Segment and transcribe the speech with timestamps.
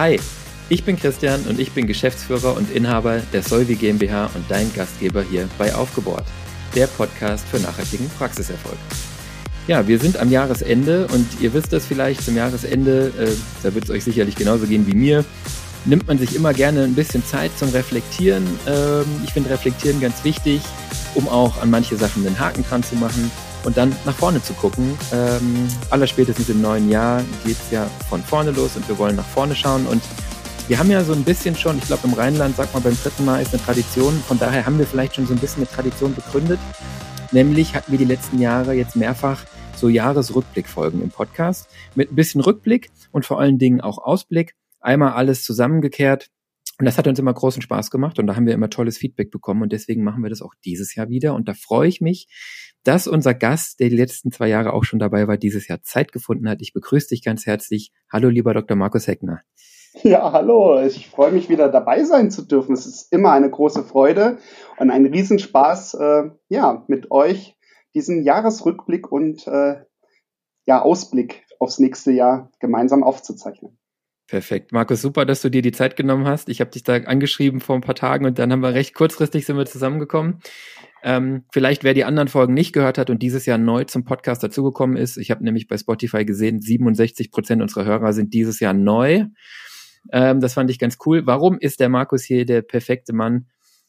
[0.00, 0.18] Hi,
[0.70, 5.22] ich bin Christian und ich bin Geschäftsführer und Inhaber der Solvi GmbH und dein Gastgeber
[5.22, 6.24] hier bei Aufgebohrt,
[6.74, 8.78] der Podcast für nachhaltigen Praxiserfolg.
[9.66, 13.84] Ja, wir sind am Jahresende und ihr wisst das vielleicht, zum Jahresende, äh, da wird
[13.84, 15.22] es euch sicherlich genauso gehen wie mir,
[15.84, 18.46] nimmt man sich immer gerne ein bisschen Zeit zum Reflektieren.
[18.66, 20.62] Ähm, ich finde Reflektieren ganz wichtig,
[21.14, 23.30] um auch an manche Sachen den Haken dran zu machen
[23.64, 24.96] und dann nach vorne zu gucken.
[25.12, 29.26] Ähm, allerspätestens im neuen Jahr geht es ja von vorne los und wir wollen nach
[29.26, 29.86] vorne schauen.
[29.86, 30.02] Und
[30.68, 33.24] wir haben ja so ein bisschen schon, ich glaube im Rheinland, sagt man beim dritten
[33.24, 34.14] Mal, ist eine Tradition.
[34.26, 36.60] Von daher haben wir vielleicht schon so ein bisschen eine Tradition begründet.
[37.32, 39.44] Nämlich hatten wir die letzten Jahre jetzt mehrfach
[39.76, 44.54] so Jahresrückblickfolgen im Podcast mit ein bisschen Rückblick und vor allen Dingen auch Ausblick.
[44.80, 46.28] Einmal alles zusammengekehrt.
[46.78, 49.30] Und das hat uns immer großen Spaß gemacht und da haben wir immer tolles Feedback
[49.30, 51.34] bekommen und deswegen machen wir das auch dieses Jahr wieder.
[51.34, 52.26] Und da freue ich mich,
[52.84, 56.12] dass unser Gast, der die letzten zwei Jahre auch schon dabei war, dieses Jahr Zeit
[56.12, 56.62] gefunden hat.
[56.62, 57.92] Ich begrüße dich ganz herzlich.
[58.10, 58.76] Hallo, lieber Dr.
[58.76, 59.42] Markus Heckner.
[60.02, 60.80] Ja, hallo.
[60.82, 62.74] Ich freue mich wieder dabei sein zu dürfen.
[62.74, 64.38] Es ist immer eine große Freude
[64.78, 67.56] und ein Riesenspaß, äh, ja, mit euch
[67.94, 69.80] diesen Jahresrückblick und äh,
[70.66, 73.76] ja, Ausblick aufs nächste Jahr gemeinsam aufzuzeichnen.
[74.28, 74.70] Perfekt.
[74.70, 76.48] Markus, super, dass du dir die Zeit genommen hast.
[76.48, 79.44] Ich habe dich da angeschrieben vor ein paar Tagen und dann haben wir recht kurzfristig
[79.44, 80.40] sind wir zusammengekommen.
[81.02, 84.42] Ähm, vielleicht wer die anderen Folgen nicht gehört hat und dieses Jahr neu zum Podcast
[84.42, 85.16] dazugekommen ist.
[85.16, 89.26] Ich habe nämlich bei Spotify gesehen, 67 Prozent unserer Hörer sind dieses Jahr neu.
[90.12, 91.26] Ähm, das fand ich ganz cool.
[91.26, 93.46] Warum ist der Markus hier der perfekte Mann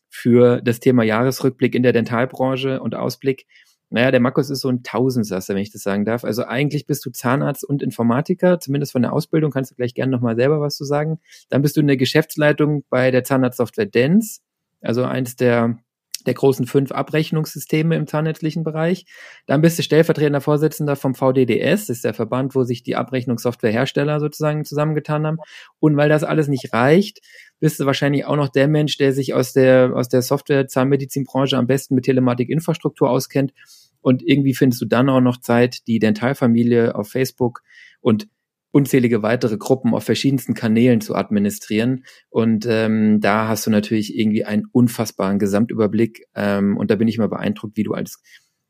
[0.09, 3.45] für das Thema Jahresrückblick in der Dentalbranche und Ausblick?
[3.89, 6.23] Naja, der Markus ist so ein Tausendsasser, wenn ich das sagen darf.
[6.23, 10.13] Also eigentlich bist du Zahnarzt und Informatiker, zumindest von der Ausbildung, kannst du gleich gerne
[10.13, 11.19] nochmal selber was zu sagen.
[11.49, 14.41] Dann bist du in der Geschäftsleitung bei der Zahnarztsoftware Dens,
[14.79, 15.77] also eins der
[16.23, 19.05] der großen fünf Abrechnungssysteme im zahnärztlichen Bereich.
[19.45, 24.19] Dann bist du stellvertretender Vorsitzender vom VDDS, das ist der Verband, wo sich die Abrechnungssoftwarehersteller
[24.19, 25.37] sozusagen zusammengetan haben.
[25.79, 27.21] Und weil das alles nicht reicht,
[27.59, 31.67] bist du wahrscheinlich auch noch der Mensch, der sich aus der, aus der Software-Zahnmedizinbranche am
[31.67, 33.53] besten mit Telematik-Infrastruktur auskennt.
[34.01, 37.61] Und irgendwie findest du dann auch noch Zeit, die Dentalfamilie auf Facebook
[38.01, 38.27] und
[38.71, 42.05] unzählige weitere Gruppen auf verschiedensten Kanälen zu administrieren.
[42.29, 46.27] Und ähm, da hast du natürlich irgendwie einen unfassbaren Gesamtüberblick.
[46.35, 48.21] Ähm, und da bin ich immer beeindruckt, wie du als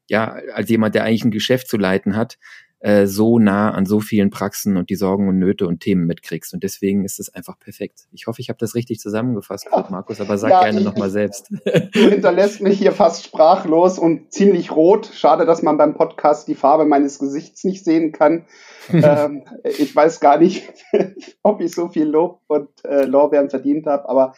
[0.09, 2.37] ja als jemand, der eigentlich ein Geschäft zu leiten hat,
[2.81, 6.51] äh, so nah an so vielen Praxen und die Sorgen und Nöte und Themen mitkriegst.
[6.53, 8.07] Und deswegen ist es einfach perfekt.
[8.11, 9.87] Ich hoffe, ich habe das richtig zusammengefasst, ja.
[9.89, 11.51] Markus, aber sag ja, gerne nochmal selbst.
[11.93, 15.09] Du hinterlässt mich hier fast sprachlos und ziemlich rot.
[15.13, 18.45] Schade, dass man beim Podcast die Farbe meines Gesichts nicht sehen kann.
[18.91, 20.73] ähm, ich weiß gar nicht,
[21.43, 24.33] ob ich so viel Lob und äh, Lorbeeren verdient habe, aber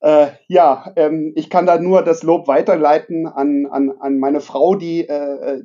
[0.00, 4.74] äh, ja, ähm, ich kann da nur das Lob weiterleiten an, an, an meine Frau,
[4.74, 5.62] die äh,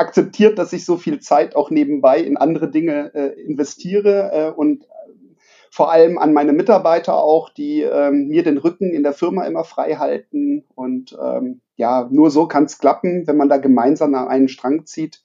[0.00, 4.86] akzeptiert, dass ich so viel Zeit auch nebenbei in andere Dinge äh, investiere äh, und
[5.70, 9.62] vor allem an meine Mitarbeiter auch, die ähm, mir den Rücken in der Firma immer
[9.62, 10.64] frei halten.
[10.74, 14.84] Und ähm, ja, nur so kann es klappen, wenn man da gemeinsam an einen Strang
[14.86, 15.22] zieht,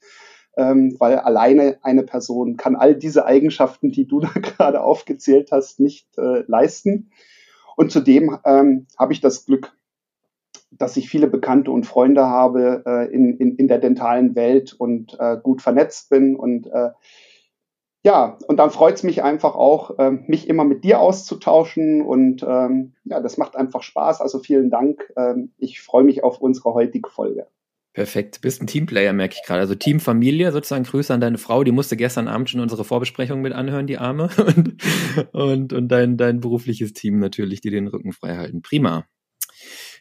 [0.56, 5.80] ähm, weil alleine eine Person kann all diese Eigenschaften, die du da gerade aufgezählt hast,
[5.80, 7.10] nicht äh, leisten.
[7.76, 9.74] Und zudem ähm, habe ich das Glück,
[10.78, 15.18] dass ich viele Bekannte und Freunde habe äh, in, in, in der dentalen Welt und
[15.20, 16.36] äh, gut vernetzt bin.
[16.36, 16.90] Und äh,
[18.04, 22.02] ja, und dann freut es mich einfach auch, äh, mich immer mit dir auszutauschen.
[22.02, 24.22] Und ähm, ja, das macht einfach Spaß.
[24.22, 25.12] Also vielen Dank.
[25.18, 27.48] Ähm, ich freue mich auf unsere heutige Folge.
[27.94, 28.38] Perfekt.
[28.38, 29.62] Du bist ein Teamplayer, merke ich gerade.
[29.62, 31.64] Also Teamfamilie, sozusagen Grüße an deine Frau.
[31.64, 34.30] Die musste gestern Abend schon unsere Vorbesprechung mit anhören, die Arme.
[34.38, 34.76] Und,
[35.32, 38.62] und, und dein, dein berufliches Team natürlich, die den Rücken frei halten.
[38.62, 39.06] Prima.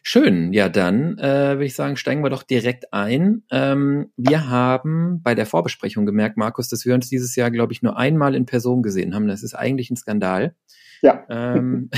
[0.07, 3.41] Schön, ja dann äh, würde ich sagen, steigen wir doch direkt ein.
[3.49, 7.81] Ähm, wir haben bei der Vorbesprechung gemerkt, Markus, dass wir uns dieses Jahr, glaube ich,
[7.81, 9.27] nur einmal in Person gesehen haben.
[9.27, 10.55] Das ist eigentlich ein Skandal.
[11.01, 11.25] Ja.
[11.27, 11.89] Ähm,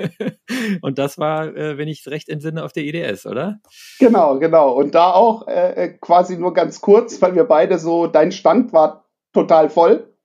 [0.80, 3.60] und das war, äh, wenn ich es recht entsinne, auf der IDS, oder?
[3.98, 4.72] Genau, genau.
[4.72, 8.72] Und da auch äh, äh, quasi nur ganz kurz, weil wir beide so, dein Stand
[8.72, 10.10] war total voll.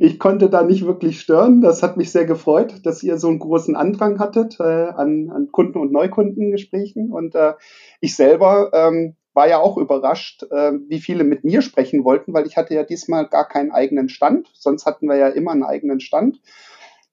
[0.00, 1.60] ich konnte da nicht wirklich stören.
[1.60, 5.48] Das hat mich sehr gefreut, dass ihr so einen großen Andrang hattet äh, an, an
[5.52, 7.12] Kunden- und Neukundengesprächen.
[7.12, 7.54] Und äh,
[8.00, 12.46] ich selber ähm, war ja auch überrascht, äh, wie viele mit mir sprechen wollten, weil
[12.46, 14.50] ich hatte ja diesmal gar keinen eigenen Stand.
[14.54, 16.40] Sonst hatten wir ja immer einen eigenen Stand.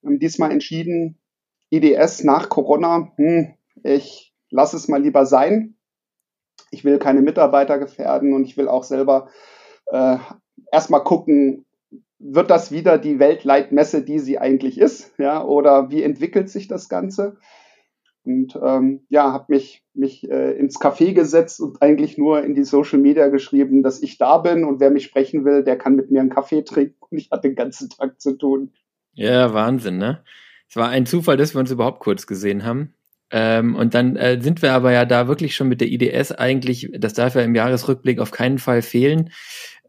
[0.04, 1.18] Haben diesmal entschieden,
[1.70, 3.54] IDS nach Corona, hm,
[3.84, 5.76] ich lasse es mal lieber sein.
[6.72, 9.30] Ich will keine Mitarbeiter gefährden und ich will auch selber
[9.88, 10.18] äh,
[10.72, 11.66] erstmal gucken,
[12.24, 15.14] wird das wieder die Weltleitmesse, die sie eigentlich ist?
[15.18, 17.38] Ja, oder wie entwickelt sich das Ganze?
[18.24, 22.64] Und ähm, ja, habe mich, mich äh, ins Café gesetzt und eigentlich nur in die
[22.64, 26.10] Social Media geschrieben, dass ich da bin und wer mich sprechen will, der kann mit
[26.10, 28.72] mir einen Kaffee trinken und ich hatte den ganzen Tag zu tun.
[29.14, 30.24] Ja, Wahnsinn, ne?
[30.70, 32.94] Es war ein Zufall, dass wir uns überhaupt kurz gesehen haben.
[33.36, 36.92] Ähm, und dann äh, sind wir aber ja da wirklich schon mit der IDS eigentlich,
[36.96, 39.32] das darf ja im Jahresrückblick auf keinen Fall fehlen.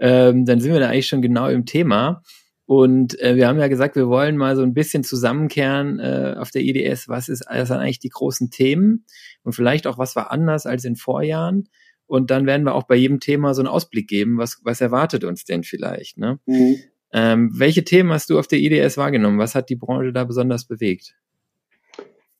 [0.00, 2.22] Ähm, dann sind wir da eigentlich schon genau im Thema.
[2.64, 6.52] Und äh, wir haben ja gesagt, wir wollen mal so ein bisschen zusammenkehren äh, auf
[6.52, 9.04] der IDS, was ist was sind eigentlich die großen Themen
[9.42, 11.68] und vielleicht auch was war anders als in Vorjahren.
[12.06, 15.22] Und dann werden wir auch bei jedem Thema so einen Ausblick geben, was, was erwartet
[15.22, 16.16] uns denn vielleicht.
[16.16, 16.38] Ne?
[16.46, 16.76] Mhm.
[17.12, 19.38] Ähm, welche Themen hast du auf der IDS wahrgenommen?
[19.38, 21.14] Was hat die Branche da besonders bewegt?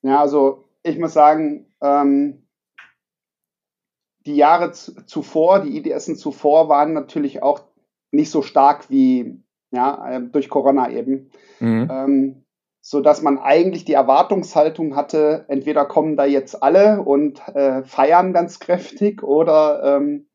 [0.03, 2.47] Ja, also ich muss sagen, ähm,
[4.27, 7.63] die Jahre zuvor, die IDSen zuvor waren natürlich auch
[8.11, 11.31] nicht so stark wie ja, äh, durch Corona eben.
[11.59, 11.89] Mhm.
[11.91, 12.45] Ähm,
[12.81, 18.35] so dass man eigentlich die Erwartungshaltung hatte, entweder kommen da jetzt alle und äh, feiern
[18.35, 20.29] ganz kräftig oder ähm,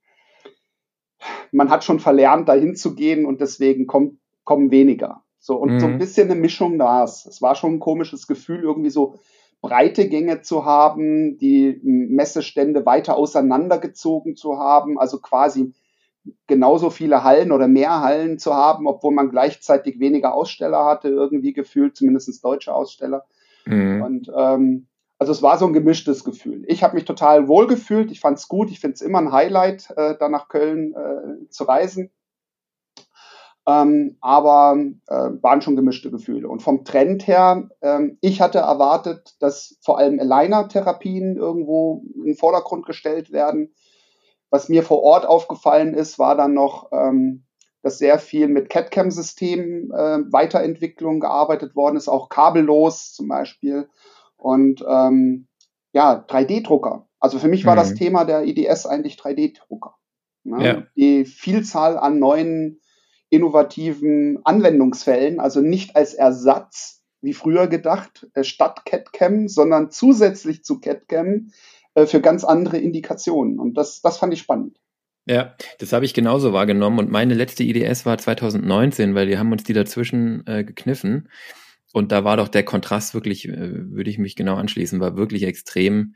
[1.52, 5.24] man hat schon verlernt, dahin zu gehen und deswegen kommt, kommen weniger.
[5.38, 5.80] So, und mhm.
[5.80, 6.00] so ein mhm.
[6.00, 7.28] bisschen eine Mischung da ist.
[7.28, 9.20] Es war schon ein komisches Gefühl, irgendwie so
[9.62, 15.74] breite Gänge zu haben, die Messestände weiter auseinandergezogen zu haben, also quasi
[16.48, 21.54] genauso viele Hallen oder mehr Hallen zu haben, obwohl man gleichzeitig weniger Aussteller hatte, irgendwie
[21.54, 23.26] gefühlt, zumindest deutsche Aussteller.
[23.66, 24.02] Mhm.
[24.02, 26.64] Und ähm, also es war so ein gemischtes Gefühl.
[26.68, 29.34] Ich habe mich total wohl gefühlt, ich fand es gut, ich finde es immer ein
[29.34, 32.10] Highlight, äh, da nach Köln äh, zu reisen.
[33.70, 34.78] Ähm, aber
[35.08, 36.48] äh, waren schon gemischte Gefühle.
[36.48, 42.36] Und vom Trend her, ähm, ich hatte erwartet, dass vor allem Aligner-Therapien irgendwo in den
[42.36, 43.76] Vordergrund gestellt werden.
[44.50, 47.44] Was mir vor Ort aufgefallen ist, war dann noch, ähm,
[47.84, 53.88] dass sehr viel mit CAD-CAM-Systemen äh, Weiterentwicklung gearbeitet worden ist, auch kabellos zum Beispiel.
[54.36, 55.48] Und ähm,
[55.92, 57.08] ja, 3D-Drucker.
[57.20, 57.80] Also für mich war mhm.
[57.80, 59.96] das Thema der IDS eigentlich 3D-Drucker.
[60.44, 60.66] Ne?
[60.66, 60.84] Ja.
[60.96, 62.80] Die Vielzahl an neuen
[63.30, 70.80] innovativen Anwendungsfällen, also nicht als Ersatz, wie früher gedacht, äh, statt CAD-CAM, sondern zusätzlich zu
[70.80, 71.52] CAD-CAM
[71.96, 73.60] äh, für ganz andere Indikationen.
[73.60, 74.78] Und das, das fand ich spannend.
[75.26, 76.98] Ja, das habe ich genauso wahrgenommen.
[76.98, 81.30] Und meine letzte IDS war 2019, weil die haben uns die dazwischen äh, gekniffen.
[81.92, 85.44] Und da war doch der Kontrast wirklich, äh, würde ich mich genau anschließen, war wirklich
[85.44, 86.16] extrem.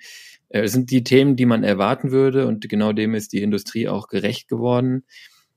[0.50, 3.88] Äh, es sind die Themen, die man erwarten würde und genau dem ist die Industrie
[3.88, 5.04] auch gerecht geworden.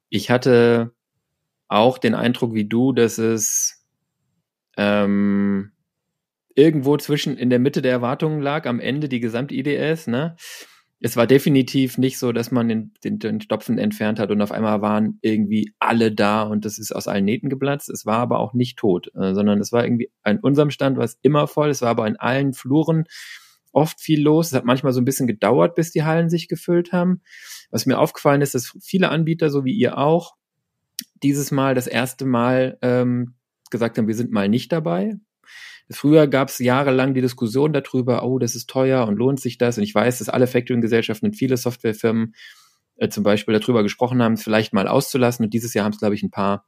[0.08, 0.92] Ich hatte
[1.68, 3.84] auch den Eindruck wie du, dass es
[4.76, 5.72] ähm,
[6.54, 10.36] irgendwo zwischen in der Mitte der Erwartungen lag, am Ende die Gesamt-IDS, ne?
[10.98, 14.50] Es war definitiv nicht so, dass man den, den, den Stopfen entfernt hat und auf
[14.50, 17.90] einmal waren irgendwie alle da und das ist aus allen Nähten geplatzt.
[17.90, 21.04] Es war aber auch nicht tot, äh, sondern es war irgendwie an unserem Stand war
[21.04, 21.68] es immer voll.
[21.68, 23.04] Es war aber in allen Fluren
[23.72, 24.48] oft viel los.
[24.48, 27.20] Es hat manchmal so ein bisschen gedauert, bis die Hallen sich gefüllt haben.
[27.70, 30.34] Was mir aufgefallen ist, dass viele Anbieter, so wie ihr auch,
[31.22, 33.34] dieses Mal das erste Mal ähm,
[33.70, 35.16] gesagt haben, wir sind mal nicht dabei.
[35.90, 39.78] Früher gab es jahrelang die Diskussion darüber, oh, das ist teuer und lohnt sich das.
[39.78, 42.34] Und ich weiß, dass alle Factoring-Gesellschaften und viele Softwarefirmen
[42.96, 45.44] äh, zum Beispiel darüber gesprochen haben, es vielleicht mal auszulassen.
[45.44, 46.66] Und dieses Jahr haben es, glaube ich, ein paar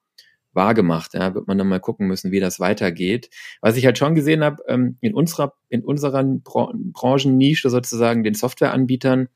[0.53, 1.15] wahrgemacht.
[1.15, 3.31] Ja, wird man dann mal gucken müssen, wie das weitergeht.
[3.61, 8.35] Was ich halt schon gesehen habe, ähm, in unserer, in unserer Bra Branchennische sozusagen, den
[8.35, 9.29] Softwareanbietern,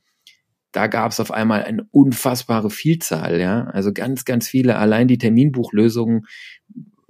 [0.72, 3.64] da gab es auf einmal eine unfassbare Vielzahl, ja.
[3.64, 6.26] Also ganz, ganz viele, allein die Terminbuchlösungen,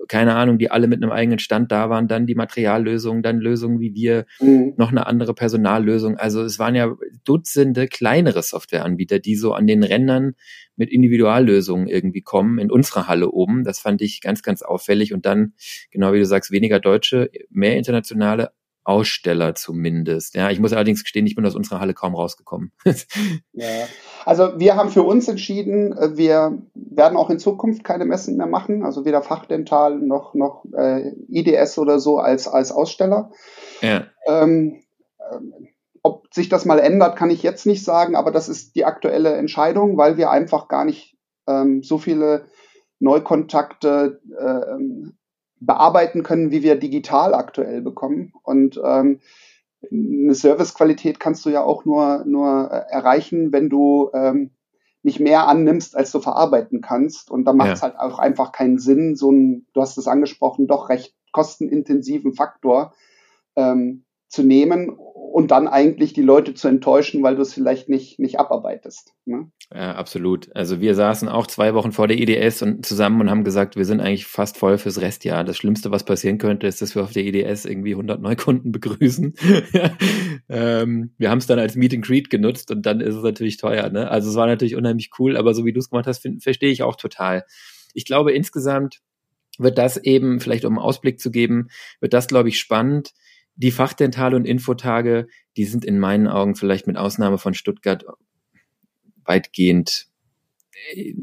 [0.09, 3.81] keine Ahnung, die alle mit einem eigenen Stand da waren, dann die Materiallösungen, dann Lösungen
[3.81, 4.75] wie wir, mhm.
[4.77, 6.17] noch eine andere Personallösung.
[6.17, 10.35] Also es waren ja Dutzende kleinere Softwareanbieter, die so an den Rändern
[10.77, 13.65] mit Individuallösungen irgendwie kommen, in unserer Halle oben.
[13.65, 15.13] Das fand ich ganz, ganz auffällig.
[15.15, 15.53] Und dann,
[15.91, 18.51] genau wie du sagst, weniger Deutsche, mehr internationale,
[18.85, 20.35] Aussteller zumindest.
[20.35, 22.73] Ja, ich muss allerdings gestehen, ich bin aus unserer Halle kaum rausgekommen.
[23.53, 23.67] ja.
[24.25, 28.47] Also wir haben für uns entschieden, äh, wir werden auch in Zukunft keine Messen mehr
[28.47, 33.31] machen, also weder Fachdental noch noch äh, IDS oder so als als Aussteller.
[33.81, 34.07] Ja.
[34.27, 34.83] Ähm,
[35.19, 35.69] äh,
[36.03, 39.35] ob sich das mal ändert, kann ich jetzt nicht sagen, aber das ist die aktuelle
[39.35, 42.47] Entscheidung, weil wir einfach gar nicht ähm, so viele
[42.99, 45.13] Neukontakte äh,
[45.67, 48.33] bearbeiten können, wie wir digital aktuell bekommen.
[48.43, 49.21] Und ähm,
[49.91, 54.51] eine Servicequalität kannst du ja auch nur, nur äh, erreichen, wenn du ähm,
[55.03, 57.31] nicht mehr annimmst, als du verarbeiten kannst.
[57.31, 57.89] Und da macht es ja.
[57.89, 62.95] halt auch einfach keinen Sinn, so ein, du hast es angesprochen, doch recht kostenintensiven Faktor
[63.57, 68.19] ähm, zu nehmen und dann eigentlich die Leute zu enttäuschen, weil du es vielleicht nicht,
[68.19, 69.15] nicht abarbeitest.
[69.25, 69.51] Ne?
[69.75, 70.55] Ja, absolut.
[70.55, 73.87] Also wir saßen auch zwei Wochen vor der EDS und zusammen und haben gesagt, wir
[73.87, 75.45] sind eigentlich fast voll fürs Restjahr.
[75.45, 79.35] Das Schlimmste, was passieren könnte, ist, dass wir auf der EDS irgendwie 100 Neukunden begrüßen.
[80.51, 83.57] ähm, wir haben es dann als Meet and Greet genutzt und dann ist es natürlich
[83.57, 83.89] teuer.
[83.89, 84.11] Ne?
[84.11, 86.83] Also es war natürlich unheimlich cool, aber so wie du es gemacht hast, verstehe ich
[86.83, 87.45] auch total.
[87.95, 89.01] Ich glaube insgesamt
[89.59, 91.69] wird das eben, vielleicht um einen Ausblick zu geben,
[92.01, 93.13] wird das, glaube ich, spannend.
[93.55, 98.05] Die Fachdental- und Infotage, die sind in meinen Augen vielleicht mit Ausnahme von Stuttgart
[99.25, 100.09] weitgehend
[100.95, 101.15] äh,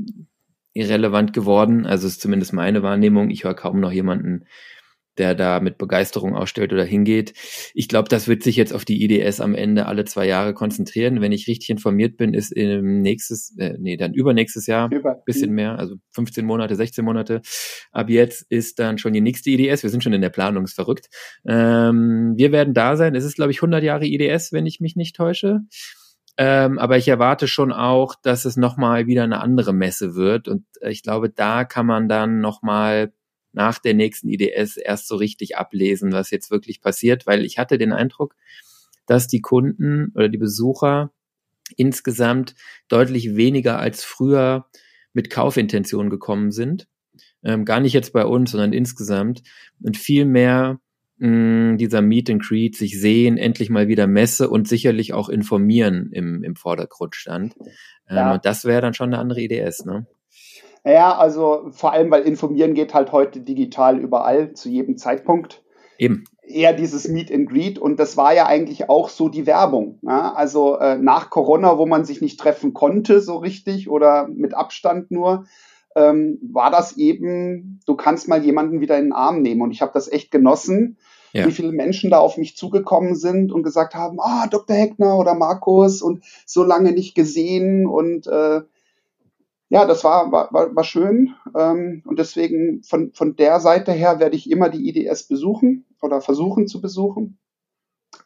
[0.73, 1.85] irrelevant geworden.
[1.85, 3.29] Also ist zumindest meine Wahrnehmung.
[3.29, 4.45] Ich höre kaum noch jemanden,
[5.19, 7.33] der da mit Begeisterung ausstellt oder hingeht.
[7.73, 11.21] Ich glaube, das wird sich jetzt auf die IDS am Ende alle zwei Jahre konzentrieren.
[11.21, 15.21] Wenn ich richtig informiert bin, ist im nächstes, äh, nee, dann übernächstes Jahr, Über.
[15.25, 17.41] bisschen mehr, also 15 Monate, 16 Monate.
[17.91, 19.83] Ab jetzt ist dann schon die nächste IDS.
[19.83, 21.09] Wir sind schon in der Planung, ist verrückt.
[21.45, 23.13] Ähm, wir werden da sein.
[23.15, 25.59] Es ist, glaube ich, 100 Jahre IDS, wenn ich mich nicht täusche.
[26.41, 30.47] Ähm, aber ich erwarte schon auch, dass es nochmal wieder eine andere Messe wird.
[30.47, 33.11] Und äh, ich glaube, da kann man dann nochmal
[33.51, 37.77] nach der nächsten IDS erst so richtig ablesen, was jetzt wirklich passiert, weil ich hatte
[37.77, 38.37] den Eindruck,
[39.05, 41.11] dass die Kunden oder die Besucher
[41.75, 42.55] insgesamt
[42.87, 44.69] deutlich weniger als früher
[45.11, 46.87] mit Kaufintention gekommen sind.
[47.43, 49.43] Ähm, gar nicht jetzt bei uns, sondern insgesamt.
[49.81, 50.79] Und viel mehr
[51.19, 56.09] mh, dieser Meet and Greet, sich sehen, endlich mal wieder Messe und sicherlich auch informieren
[56.11, 57.55] im, im Vordergrund stand.
[58.09, 58.33] Ähm, ja.
[58.33, 60.07] Und das wäre dann schon eine andere IDS, ne?
[60.85, 65.61] Ja, also vor allem, weil informieren geht halt heute digital überall, zu jedem Zeitpunkt.
[65.97, 66.23] Eben.
[66.41, 69.99] Eher dieses Meet and Greet und das war ja eigentlich auch so die Werbung.
[70.01, 70.33] Ja?
[70.33, 75.11] Also äh, nach Corona, wo man sich nicht treffen konnte so richtig oder mit Abstand
[75.11, 75.45] nur,
[75.95, 79.61] ähm, war das eben, du kannst mal jemanden wieder in den Arm nehmen.
[79.61, 80.97] Und ich habe das echt genossen,
[81.33, 81.45] ja.
[81.45, 84.75] wie viele Menschen da auf mich zugekommen sind und gesagt haben, ah, Dr.
[84.75, 87.85] Heckner oder Markus und so lange nicht gesehen.
[87.87, 88.61] Und äh,
[89.69, 91.35] ja, das war, war, war schön.
[91.55, 96.21] Ähm, und deswegen von, von der Seite her werde ich immer die IDS besuchen oder
[96.21, 97.37] versuchen zu besuchen.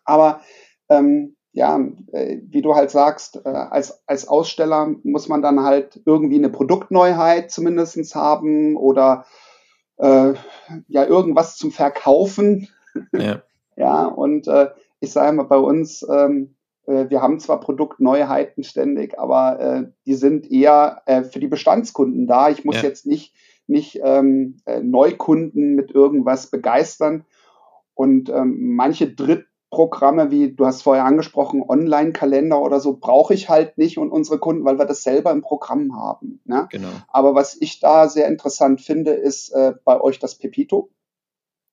[0.05, 0.41] Aber
[0.89, 1.79] ähm, ja,
[2.11, 6.49] äh, wie du halt sagst, äh, als, als Aussteller muss man dann halt irgendwie eine
[6.49, 9.25] Produktneuheit zumindestens haben oder
[9.97, 10.33] äh,
[10.87, 12.69] ja, irgendwas zum Verkaufen.
[13.13, 13.41] Ja,
[13.75, 14.69] ja und äh,
[14.99, 20.15] ich sage mal, bei uns, ähm, äh, wir haben zwar Produktneuheiten ständig, aber äh, die
[20.15, 22.49] sind eher äh, für die Bestandskunden da.
[22.49, 22.83] Ich muss ja.
[22.83, 23.33] jetzt nicht,
[23.67, 27.25] nicht ähm, äh, Neukunden mit irgendwas begeistern.
[27.95, 33.49] Und ähm, manche Dritt Programme wie, du hast vorher angesprochen, Online-Kalender oder so, brauche ich
[33.49, 36.39] halt nicht und unsere Kunden, weil wir das selber im Programm haben.
[36.45, 36.67] Ne?
[36.71, 36.89] Genau.
[37.07, 40.91] Aber was ich da sehr interessant finde, ist äh, bei euch das Pepito.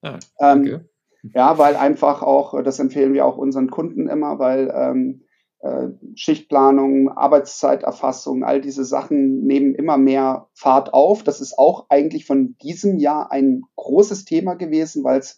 [0.01, 0.69] Ah, okay.
[0.71, 0.85] ähm,
[1.23, 5.23] ja, weil einfach auch, das empfehlen wir auch unseren Kunden immer, weil ähm,
[5.59, 11.23] äh, Schichtplanung, Arbeitszeiterfassung, all diese Sachen nehmen immer mehr Fahrt auf.
[11.23, 15.37] Das ist auch eigentlich von diesem Jahr ein großes Thema gewesen, weil es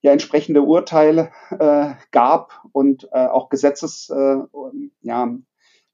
[0.00, 4.36] ja entsprechende Urteile äh, gab und äh, auch Gesetzes äh,
[5.02, 5.36] ja,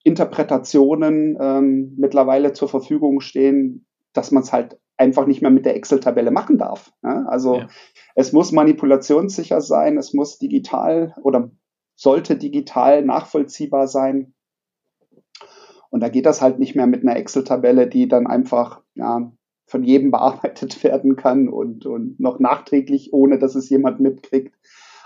[0.05, 5.77] Interpretationen ähm, mittlerweile zur Verfügung stehen, dass man es halt einfach nicht mehr mit der
[5.77, 6.93] Excel-Tabelle machen darf.
[7.03, 7.27] Ne?
[7.29, 7.69] Also ja.
[8.15, 11.51] es muss manipulationssicher sein, es muss digital oder
[11.95, 14.35] sollte digital nachvollziehbar sein.
[15.91, 19.33] Und da geht das halt nicht mehr mit einer Excel-Tabelle, die dann einfach ja,
[19.67, 24.55] von jedem bearbeitet werden kann und, und noch nachträglich, ohne dass es jemand mitkriegt.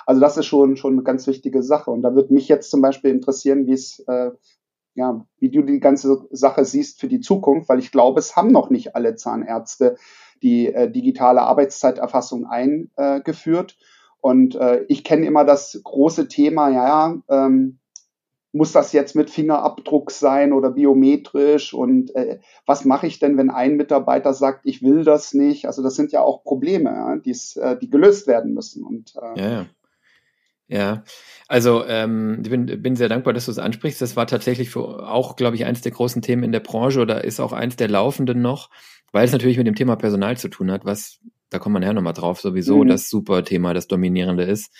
[0.06, 1.90] Also das ist schon, schon eine ganz wichtige Sache.
[1.90, 4.32] Und da würde mich jetzt zum Beispiel interessieren, wie es, äh,
[4.94, 8.52] ja, wie du die ganze Sache siehst für die Zukunft, weil ich glaube, es haben
[8.52, 9.96] noch nicht alle Zahnärzte
[10.42, 13.78] die äh, digitale Arbeitszeiterfassung eingeführt.
[14.20, 17.78] Und äh, ich kenne immer das große Thema, ja, ähm,
[18.52, 23.50] muss das jetzt mit Fingerabdruck sein oder biometrisch und äh, was mache ich denn, wenn
[23.50, 25.66] ein Mitarbeiter sagt, ich will das nicht?
[25.66, 28.84] Also das sind ja auch Probleme, ja, äh, die gelöst werden müssen.
[28.84, 29.66] Und, äh, ja, ja.
[30.72, 31.04] Ja,
[31.48, 34.00] also ähm, ich bin, bin sehr dankbar, dass du es ansprichst.
[34.00, 37.24] Das war tatsächlich für auch, glaube ich, eins der großen Themen in der Branche oder
[37.24, 38.70] ist auch eins der laufenden noch,
[39.12, 41.92] weil es natürlich mit dem Thema Personal zu tun hat, was, da kommt man ja
[41.92, 42.88] nochmal drauf, sowieso mhm.
[42.88, 44.72] das super Thema, das dominierende ist.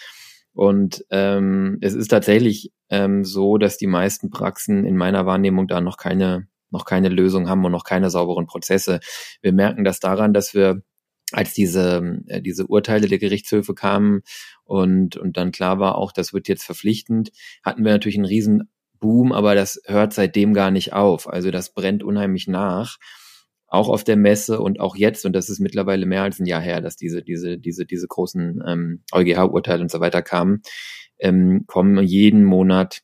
[0.55, 5.83] Und ähm, es ist tatsächlich ähm, so, dass die meisten Praxen in meiner Wahrnehmung da
[5.83, 9.01] noch keine, noch keine Lösung haben und noch keine sauberen Prozesse.
[9.43, 10.81] Wir merken das daran, dass wir
[11.33, 14.23] als diese, äh, diese Urteile der Gerichtshöfe kamen
[14.73, 17.31] und, und dann klar war auch, das wird jetzt verpflichtend,
[17.63, 21.29] hatten wir natürlich einen riesen Boom, aber das hört seitdem gar nicht auf.
[21.29, 22.97] Also das brennt unheimlich nach
[23.67, 26.63] auch auf der Messe und auch jetzt, und das ist mittlerweile mehr als ein Jahr
[26.63, 30.63] her, dass diese, diese, diese, diese großen ähm, EuGH-Urteile und so weiter kamen,
[31.19, 33.03] ähm, kommen jeden Monat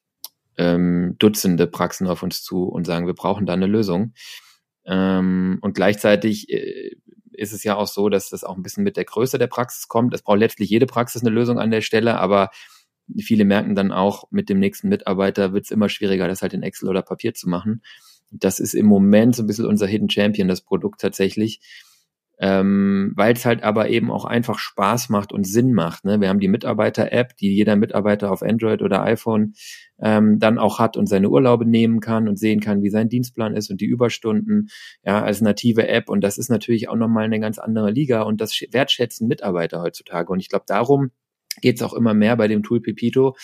[0.57, 4.15] ähm, Dutzende Praxen auf uns zu und sagen, wir brauchen da eine Lösung.
[4.87, 6.97] Ähm, und gleichzeitig äh,
[7.39, 9.89] ist es ja auch so, dass das auch ein bisschen mit der Größe der Praxis
[9.89, 10.15] kommt.
[10.15, 12.51] Es braucht letztlich jede Praxis eine Lösung an der Stelle, aber
[13.19, 16.63] viele merken dann auch, mit dem nächsten Mitarbeiter wird es immer schwieriger, das halt in
[16.63, 17.83] Excel oder Papier zu machen.
[18.31, 21.61] Das ist im Moment so ein bisschen unser Hidden Champion, das Produkt tatsächlich
[22.41, 26.05] ähm, weil es halt aber eben auch einfach Spaß macht und Sinn macht.
[26.05, 26.21] Ne?
[26.21, 29.55] Wir haben die Mitarbeiter-App, die jeder Mitarbeiter auf Android oder iPhone
[30.01, 33.57] ähm, dann auch hat und seine Urlaube nehmen kann und sehen kann, wie sein Dienstplan
[33.57, 34.69] ist und die Überstunden,
[35.03, 36.09] ja, als native App.
[36.09, 40.33] Und das ist natürlich auch nochmal eine ganz andere Liga und das wertschätzen Mitarbeiter heutzutage.
[40.33, 41.11] Und ich glaube, darum
[41.61, 43.37] geht es auch immer mehr bei dem Tool Pipito.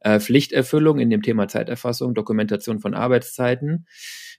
[0.00, 3.86] Äh, Pflichterfüllung in dem Thema Zeiterfassung, Dokumentation von Arbeitszeiten,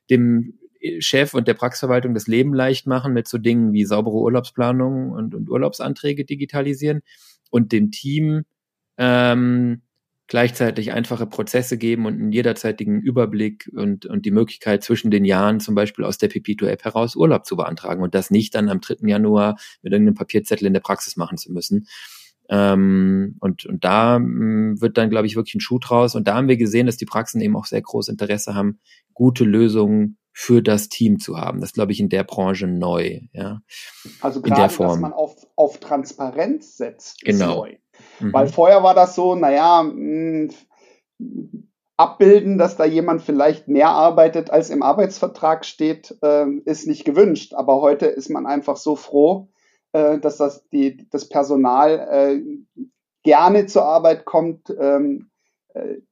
[0.10, 0.58] dem
[1.00, 5.36] Chef und der Praxisverwaltung das Leben leicht machen mit so Dingen wie saubere Urlaubsplanung und,
[5.36, 7.02] und Urlaubsanträge digitalisieren
[7.50, 8.44] und dem Team
[8.98, 9.82] ähm,
[10.28, 15.60] gleichzeitig einfache Prozesse geben und einen jederzeitigen Überblick und, und die Möglichkeit zwischen den Jahren
[15.60, 19.08] zum Beispiel aus der Pepito-App heraus Urlaub zu beantragen und das nicht dann am 3.
[19.10, 21.88] Januar mit irgendeinem Papierzettel in der Praxis machen zu müssen.
[22.50, 26.16] Ähm, und, und da mh, wird dann, glaube ich, wirklich ein Schuh draus.
[26.16, 28.80] Und da haben wir gesehen, dass die Praxen eben auch sehr großes Interesse haben,
[29.14, 31.62] gute Lösungen für das Team zu haben.
[31.62, 33.22] Das glaube ich in der Branche neu.
[33.34, 33.62] Ja.
[34.22, 37.64] Also gerade, dass man auf, auf Transparenz setzt, ist genau.
[37.64, 37.78] neu.
[38.20, 38.34] Mhm.
[38.34, 40.50] Weil vorher war das so, naja, mh,
[41.20, 47.06] hm, abbilden, dass da jemand vielleicht mehr arbeitet, als im Arbeitsvertrag steht, äh, ist nicht
[47.06, 47.54] gewünscht.
[47.54, 49.50] Aber heute ist man einfach so froh,
[49.92, 52.42] äh, dass das, die, das Personal äh,
[53.24, 55.31] gerne zur Arbeit kommt, ähm, äh,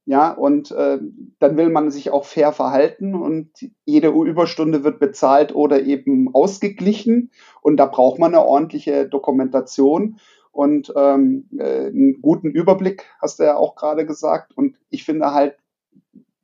[0.06, 0.98] ja, und äh,
[1.38, 3.50] dann will man sich auch fair verhalten und
[3.84, 10.18] jede Überstunde wird bezahlt oder eben ausgeglichen und da braucht man eine ordentliche Dokumentation
[10.52, 14.56] und ähm, äh, einen guten Überblick, hast du ja auch gerade gesagt.
[14.56, 15.56] Und ich finde halt,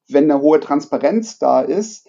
[0.09, 2.09] wenn eine hohe Transparenz da ist,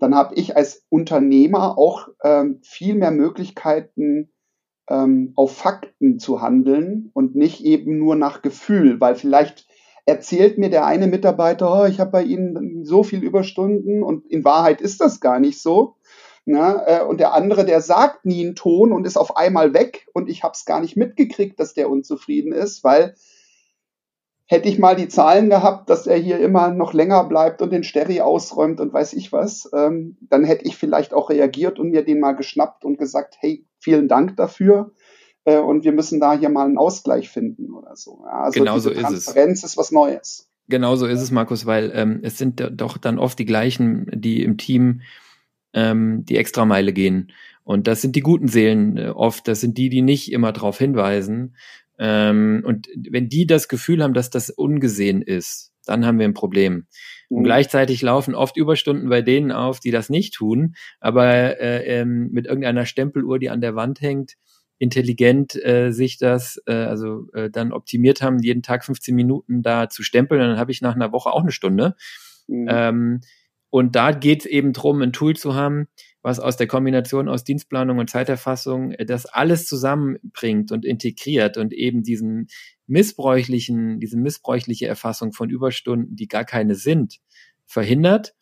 [0.00, 4.30] dann habe ich als Unternehmer auch ähm, viel mehr Möglichkeiten,
[4.88, 9.67] ähm, auf Fakten zu handeln und nicht eben nur nach Gefühl, weil vielleicht
[10.08, 14.02] erzählt mir der eine Mitarbeiter, oh, ich habe bei Ihnen so viel Überstunden.
[14.02, 15.96] Und in Wahrheit ist das gar nicht so.
[16.46, 20.06] Na, äh, und der andere, der sagt nie einen Ton und ist auf einmal weg.
[20.14, 23.16] Und ich habe es gar nicht mitgekriegt, dass der unzufrieden ist, weil
[24.46, 27.84] hätte ich mal die Zahlen gehabt, dass er hier immer noch länger bleibt und den
[27.84, 32.02] Steri ausräumt und weiß ich was, ähm, dann hätte ich vielleicht auch reagiert und mir
[32.02, 34.92] den mal geschnappt und gesagt, hey, vielen Dank dafür
[35.48, 38.22] äh, und wir müssen da hier mal einen Ausgleich finden oder so.
[38.24, 39.70] Ja, also genau so ist Transparenz es.
[39.70, 40.50] ist was Neues.
[40.68, 44.42] Genau so ist es, Markus, weil ähm, es sind doch dann oft die gleichen, die
[44.42, 45.00] im Team
[45.72, 47.32] ähm, die Extrameile gehen.
[47.64, 50.78] Und das sind die guten Seelen äh, oft, das sind die, die nicht immer darauf
[50.78, 51.56] hinweisen.
[51.98, 56.34] Ähm, und wenn die das Gefühl haben, dass das ungesehen ist, dann haben wir ein
[56.34, 56.86] Problem.
[57.30, 57.44] Und mhm.
[57.44, 62.46] gleichzeitig laufen oft Überstunden bei denen auf, die das nicht tun, aber äh, ähm, mit
[62.46, 64.34] irgendeiner Stempeluhr, die an der Wand hängt,
[64.78, 69.88] intelligent äh, sich das äh, also äh, dann optimiert haben, jeden Tag 15 Minuten da
[69.88, 70.40] zu stempeln.
[70.40, 71.96] dann habe ich nach einer Woche auch eine Stunde.
[72.46, 72.66] Mhm.
[72.70, 73.20] Ähm,
[73.70, 75.88] und da geht es eben drum, ein Tool zu haben,
[76.22, 81.72] was aus der Kombination aus Dienstplanung und Zeiterfassung äh, das alles zusammenbringt und integriert und
[81.72, 82.48] eben diesen
[82.86, 87.18] missbräuchlichen, diese missbräuchliche Erfassung von Überstunden, die gar keine sind,
[87.66, 88.34] verhindert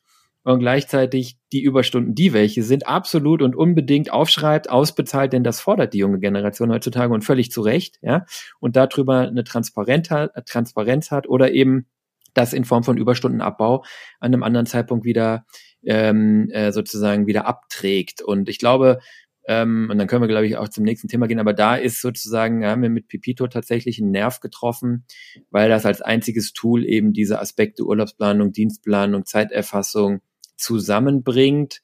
[0.53, 5.93] und gleichzeitig die Überstunden, die welche sind, absolut und unbedingt aufschreibt, ausbezahlt, denn das fordert
[5.93, 8.27] die junge Generation heutzutage und völlig zu Recht, ja,
[8.61, 11.87] und darüber eine Transparenz hat, Transparenz hat oder eben
[12.33, 13.85] das in Form von Überstundenabbau
[14.21, 15.47] an einem anderen Zeitpunkt wieder
[15.85, 18.23] ähm, äh, sozusagen wieder abträgt.
[18.23, 19.01] Und ich glaube,
[19.49, 21.41] ähm, und dann können wir, glaube ich, auch zum nächsten Thema gehen.
[21.41, 25.07] Aber da ist sozusagen, haben wir mit Pipito tatsächlich einen Nerv getroffen,
[25.51, 30.21] weil das als einziges Tool eben diese Aspekte Urlaubsplanung, Dienstplanung, Zeiterfassung,
[30.57, 31.81] zusammenbringt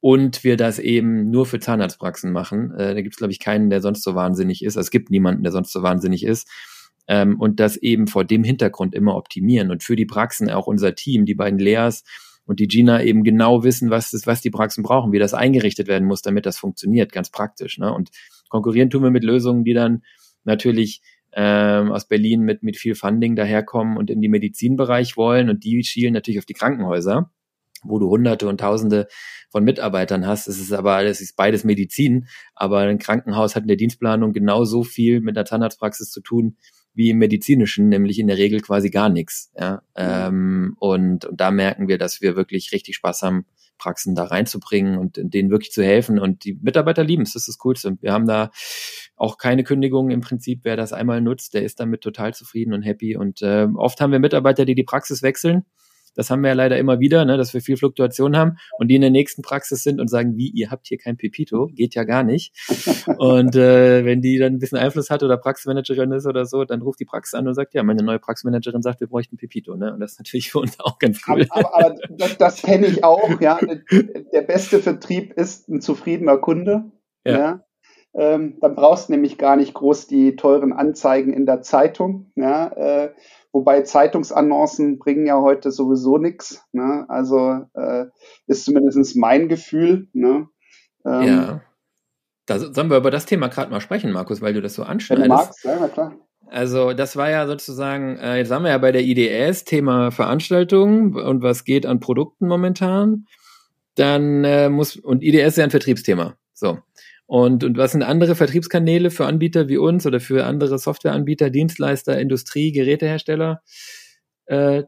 [0.00, 2.72] und wir das eben nur für Zahnarztpraxen machen.
[2.72, 4.76] Äh, da gibt es, glaube ich, keinen, der sonst so wahnsinnig ist.
[4.76, 6.46] Also es gibt niemanden, der sonst so wahnsinnig ist.
[7.08, 9.70] Ähm, und das eben vor dem Hintergrund immer optimieren.
[9.70, 12.04] Und für die Praxen auch unser Team, die beiden Leas
[12.44, 15.88] und die Gina eben genau wissen, was, das, was die Praxen brauchen, wie das eingerichtet
[15.88, 17.78] werden muss, damit das funktioniert, ganz praktisch.
[17.78, 17.90] Ne?
[17.90, 18.10] Und
[18.50, 20.02] konkurrieren tun wir mit Lösungen, die dann
[20.44, 21.00] natürlich
[21.32, 25.48] ähm, aus Berlin mit, mit viel Funding daherkommen und in die Medizinbereich wollen.
[25.48, 27.30] Und die schielen natürlich auf die Krankenhäuser
[27.84, 29.06] wo du Hunderte und Tausende
[29.50, 30.48] von Mitarbeitern hast.
[30.48, 34.82] Es ist aber, das ist beides Medizin, aber ein Krankenhaus hat in der Dienstplanung genauso
[34.82, 36.56] viel mit der Zahnarztpraxis zu tun
[36.94, 39.52] wie im medizinischen, nämlich in der Regel quasi gar nichts.
[39.58, 39.82] Ja?
[39.96, 43.46] Ähm, und, und da merken wir, dass wir wirklich richtig Spaß haben,
[43.78, 46.18] Praxen da reinzubringen und denen wirklich zu helfen.
[46.18, 47.96] Und die Mitarbeiter lieben es, das ist das Coolste.
[48.00, 48.50] Wir haben da
[49.16, 50.60] auch keine Kündigungen im Prinzip.
[50.62, 53.16] Wer das einmal nutzt, der ist damit total zufrieden und happy.
[53.16, 55.64] Und äh, oft haben wir Mitarbeiter, die die Praxis wechseln
[56.14, 58.94] Das haben wir ja leider immer wieder, ne, dass wir viel Fluktuation haben und die
[58.94, 62.04] in der nächsten Praxis sind und sagen, wie, ihr habt hier kein Pepito, geht ja
[62.04, 62.52] gar nicht.
[63.18, 66.82] und äh, wenn die dann ein bisschen Einfluss hat oder Praxismanagerin ist oder so, dann
[66.82, 69.76] ruft die Praxis an und sagt, ja, meine neue Praxismanagerin sagt, wir bräuchten Pepito.
[69.76, 69.92] Ne?
[69.92, 71.46] Und das ist natürlich für uns auch ganz cool.
[71.50, 73.58] Aber, aber, das, das kenne ich auch, ja.
[74.32, 76.90] Der beste Vertrieb ist ein zufriedener Kunde.
[77.24, 77.38] ja?
[77.38, 77.64] ja?
[78.16, 82.30] Ähm, dann brauchst du nämlich gar nicht groß die teuren Anzeigen in der Zeitung.
[82.36, 83.14] Ja, äh,
[83.52, 86.64] wobei Zeitungsannoncen bringen ja heute sowieso nichts.
[86.72, 87.04] Ne?
[87.08, 88.06] Also äh,
[88.46, 90.08] ist zumindest mein Gefühl.
[90.12, 90.48] Ne?
[91.04, 91.60] Ähm, ja.
[92.46, 95.28] Da sollen wir über das Thema gerade mal sprechen, Markus, weil du das so anschneidest.
[95.28, 96.12] Wenn du magst, ja, na klar.
[96.46, 101.16] Also das war ja sozusagen, äh, jetzt haben wir ja bei der IDS Thema Veranstaltungen
[101.16, 103.26] und was geht an Produkten momentan.
[103.96, 106.36] Dann äh, muss, und IDS ist ja ein Vertriebsthema.
[106.52, 106.78] So.
[107.26, 112.18] Und, und was sind andere Vertriebskanäle für Anbieter wie uns oder für andere Softwareanbieter, Dienstleister,
[112.20, 113.62] Industrie, Gerätehersteller?
[114.46, 114.84] Äh,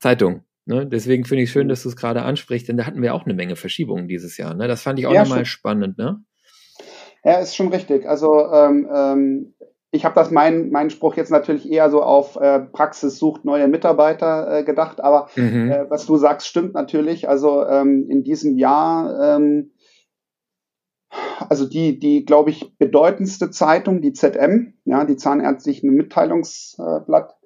[0.00, 0.42] Zeitung.
[0.66, 0.86] Ne?
[0.86, 3.34] Deswegen finde ich schön, dass du es gerade ansprichst, denn da hatten wir auch eine
[3.34, 4.54] Menge Verschiebungen dieses Jahr.
[4.54, 4.68] Ne?
[4.68, 5.98] Das fand ich auch ja, nochmal spannend.
[5.98, 6.22] Ne?
[7.24, 8.06] Ja, ist schon richtig.
[8.06, 9.54] Also ähm, ähm,
[9.90, 13.68] ich habe das mein, mein Spruch jetzt natürlich eher so auf äh, Praxis sucht neue
[13.68, 15.70] Mitarbeiter äh, gedacht, aber mhm.
[15.70, 17.28] äh, was du sagst, stimmt natürlich.
[17.28, 19.70] Also ähm, in diesem Jahr ähm,
[21.10, 27.36] also die, die, glaube ich, bedeutendste Zeitung, die ZM, ja, die Zahnärztlichen Mitteilungsblatt,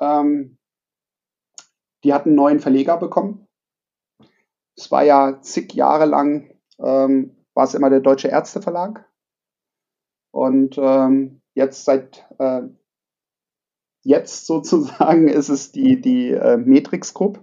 [0.00, 0.58] ähm,
[2.02, 3.46] die hat einen neuen Verleger bekommen.
[4.76, 9.08] Es war ja zig Jahre lang, ähm, war es immer der Deutsche Ärzteverlag.
[10.32, 12.62] Und ähm, jetzt seit äh,
[14.02, 17.40] jetzt sozusagen ist es die, die äh, Matrix Group.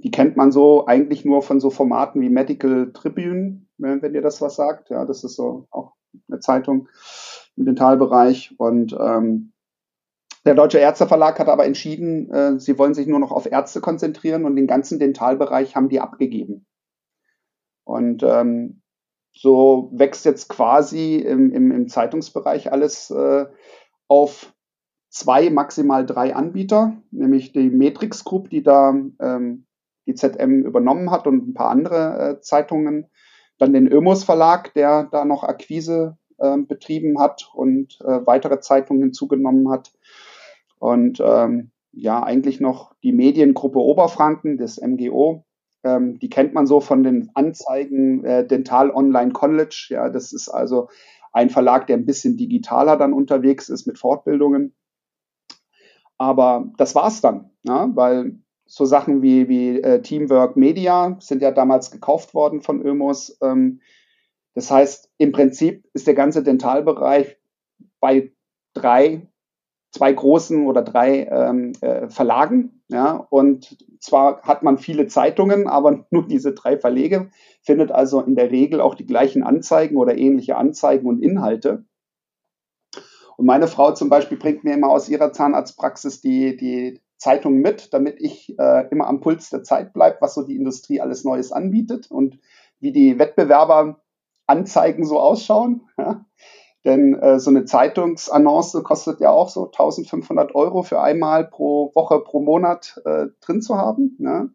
[0.00, 4.40] Die kennt man so eigentlich nur von so Formaten wie Medical Tribune, wenn ihr das
[4.40, 4.90] was sagt.
[4.90, 5.92] Ja, das ist so auch
[6.28, 6.88] eine Zeitung
[7.56, 8.54] im Dentalbereich.
[8.58, 9.52] Und ähm,
[10.44, 14.44] der Deutsche Ärzteverlag hat aber entschieden, äh, sie wollen sich nur noch auf Ärzte konzentrieren
[14.44, 16.66] und den ganzen Dentalbereich haben die abgegeben.
[17.84, 18.82] Und ähm,
[19.32, 23.46] so wächst jetzt quasi im, im, im Zeitungsbereich alles äh,
[24.08, 24.54] auf
[25.10, 29.66] zwei, maximal drei Anbieter, nämlich die Matrix Group, die da ähm,
[30.06, 33.06] die ZM übernommen hat und ein paar andere äh, Zeitungen.
[33.58, 39.02] Dann den Ömos Verlag, der da noch Akquise äh, betrieben hat und äh, weitere Zeitungen
[39.02, 39.92] hinzugenommen hat.
[40.78, 45.44] Und ähm, ja, eigentlich noch die Mediengruppe Oberfranken, das MGO.
[45.84, 49.88] Ähm, die kennt man so von den Anzeigen äh, Dental Online College.
[49.90, 50.88] Ja, das ist also
[51.32, 54.74] ein Verlag, der ein bisschen digitaler dann unterwegs ist mit Fortbildungen.
[56.18, 61.50] Aber das war's dann, ja, weil so Sachen wie, wie äh, Teamwork Media sind ja
[61.50, 63.38] damals gekauft worden von Ömos.
[63.42, 63.80] Ähm,
[64.54, 67.38] das heißt, im Prinzip ist der ganze Dentalbereich
[67.98, 68.30] bei
[68.74, 69.26] drei,
[69.90, 72.82] zwei großen oder drei ähm, äh, Verlagen.
[72.88, 77.30] Ja, und zwar hat man viele Zeitungen, aber nur diese drei Verlege
[77.62, 81.86] findet also in der Regel auch die gleichen Anzeigen oder ähnliche Anzeigen und Inhalte.
[83.38, 87.92] Und meine Frau zum Beispiel bringt mir immer aus ihrer Zahnarztpraxis die, die Zeitung mit,
[87.92, 91.52] damit ich äh, immer am Puls der Zeit bleibe, was so die Industrie alles Neues
[91.52, 92.38] anbietet und
[92.80, 95.82] wie die Wettbewerberanzeigen so ausschauen.
[95.98, 96.24] Ja.
[96.84, 102.20] Denn äh, so eine Zeitungsannonce kostet ja auch so 1500 Euro für einmal pro Woche,
[102.20, 104.16] pro Monat äh, drin zu haben.
[104.20, 104.50] Ne?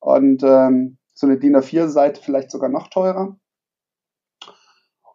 [0.00, 3.36] Und ähm, so eine DIN A4-Seite vielleicht sogar noch teurer.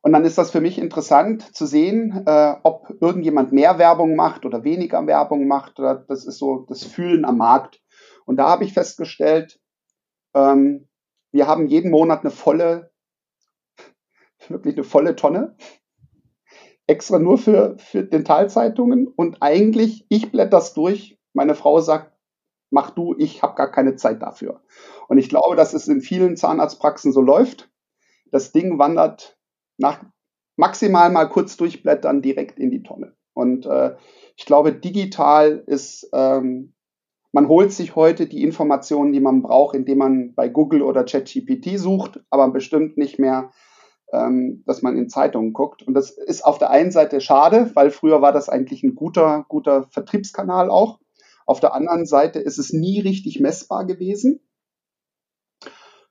[0.02, 4.46] Und dann ist das für mich interessant zu sehen, äh, ob irgendjemand mehr Werbung macht
[4.46, 5.80] oder weniger Werbung macht.
[5.80, 7.82] Oder das ist so das Fühlen am Markt.
[8.26, 9.60] Und da habe ich festgestellt,
[10.34, 10.88] ähm,
[11.32, 12.92] wir haben jeden Monat eine volle,
[14.48, 15.56] wirklich eine volle Tonne.
[16.86, 19.08] Extra nur für, für Dentalzeitungen.
[19.08, 21.20] Und eigentlich, ich blätter das durch.
[21.34, 22.18] Meine Frau sagt,
[22.70, 24.62] mach du, ich habe gar keine Zeit dafür.
[25.08, 27.70] Und ich glaube, dass es in vielen Zahnarztpraxen so läuft.
[28.32, 29.37] Das Ding wandert
[29.78, 30.04] nach
[30.56, 33.14] maximal mal kurz durchblättern direkt in die Tonne.
[33.34, 33.96] Und äh,
[34.36, 36.74] ich glaube, digital ist, ähm,
[37.32, 41.78] man holt sich heute die Informationen, die man braucht, indem man bei Google oder ChatGPT
[41.78, 43.52] sucht, aber bestimmt nicht mehr,
[44.12, 45.84] ähm, dass man in Zeitungen guckt.
[45.84, 49.46] Und das ist auf der einen Seite schade, weil früher war das eigentlich ein guter,
[49.48, 51.00] guter Vertriebskanal auch.
[51.46, 54.40] Auf der anderen Seite ist es nie richtig messbar gewesen.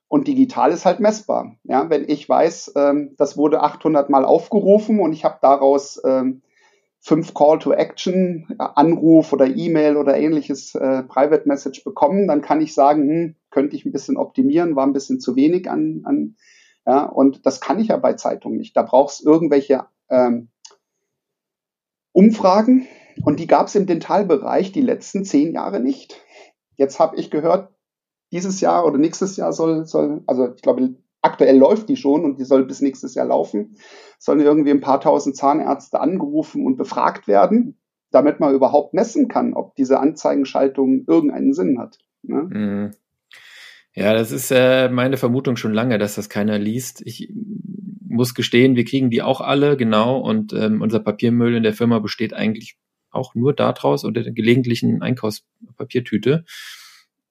[0.09, 1.55] Und digital ist halt messbar.
[1.63, 6.41] Ja, wenn ich weiß, ähm, das wurde 800 Mal aufgerufen und ich habe daraus ähm,
[6.99, 12.41] fünf Call to Action, äh, Anruf oder E-Mail oder ähnliches äh, Private Message bekommen, dann
[12.41, 16.01] kann ich sagen, hm, könnte ich ein bisschen optimieren, war ein bisschen zu wenig an,
[16.05, 16.35] an
[16.85, 18.77] ja, und das kann ich ja bei Zeitungen nicht.
[18.77, 20.49] Da braucht es irgendwelche ähm,
[22.13, 22.87] Umfragen
[23.23, 26.15] und die gab es im Dentalbereich die letzten zehn Jahre nicht.
[26.77, 27.73] Jetzt habe ich gehört,
[28.31, 32.39] dieses Jahr oder nächstes Jahr soll, soll, also ich glaube, aktuell läuft die schon und
[32.39, 33.77] die soll bis nächstes Jahr laufen,
[34.19, 37.77] sollen irgendwie ein paar tausend Zahnärzte angerufen und befragt werden,
[38.11, 41.97] damit man überhaupt messen kann, ob diese Anzeigenschaltung irgendeinen Sinn hat.
[42.23, 42.43] Ne?
[42.49, 42.91] Mhm.
[43.93, 47.01] Ja, das ist äh, meine Vermutung schon lange, dass das keiner liest.
[47.05, 47.33] Ich
[48.07, 51.99] muss gestehen, wir kriegen die auch alle, genau, und ähm, unser Papiermüll in der Firma
[51.99, 52.77] besteht eigentlich
[53.09, 56.45] auch nur daraus oder der gelegentlichen Einkaufspapiertüte.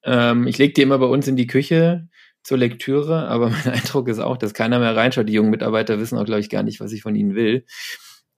[0.03, 2.07] Ähm, ich lege die immer bei uns in die Küche
[2.43, 5.29] zur Lektüre, aber mein Eindruck ist auch, dass keiner mehr reinschaut.
[5.29, 7.65] Die jungen Mitarbeiter wissen auch, glaube ich, gar nicht, was ich von ihnen will.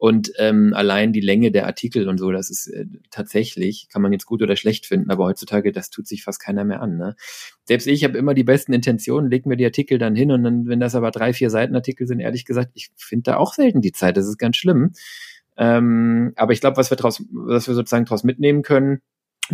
[0.02, 4.14] Und ähm, allein die Länge der Artikel und so, das ist äh, tatsächlich, kann man
[4.14, 6.96] jetzt gut oder schlecht finden, aber heutzutage, das tut sich fast keiner mehr an.
[6.96, 7.18] Ne?
[7.66, 10.68] Selbst ich habe immer die besten Intentionen, leg mir die Artikel dann hin und dann,
[10.68, 13.92] wenn das aber drei, vier Seitenartikel sind, ehrlich gesagt, ich finde da auch selten die
[13.92, 14.16] Zeit.
[14.16, 14.94] Das ist ganz schlimm.
[15.58, 19.02] Ähm, aber ich glaube, was wir draus, was wir sozusagen daraus mitnehmen können,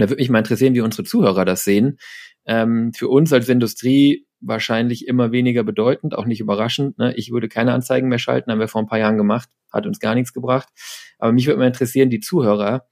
[0.01, 1.97] da würde mich mal interessieren, wie unsere Zuhörer das sehen.
[2.45, 6.97] Ähm, für uns als Industrie wahrscheinlich immer weniger bedeutend, auch nicht überraschend.
[6.97, 7.13] Ne?
[7.15, 9.99] Ich würde keine Anzeigen mehr schalten, haben wir vor ein paar Jahren gemacht, hat uns
[9.99, 10.69] gar nichts gebracht.
[11.17, 12.87] Aber mich würde mal interessieren, die Zuhörer.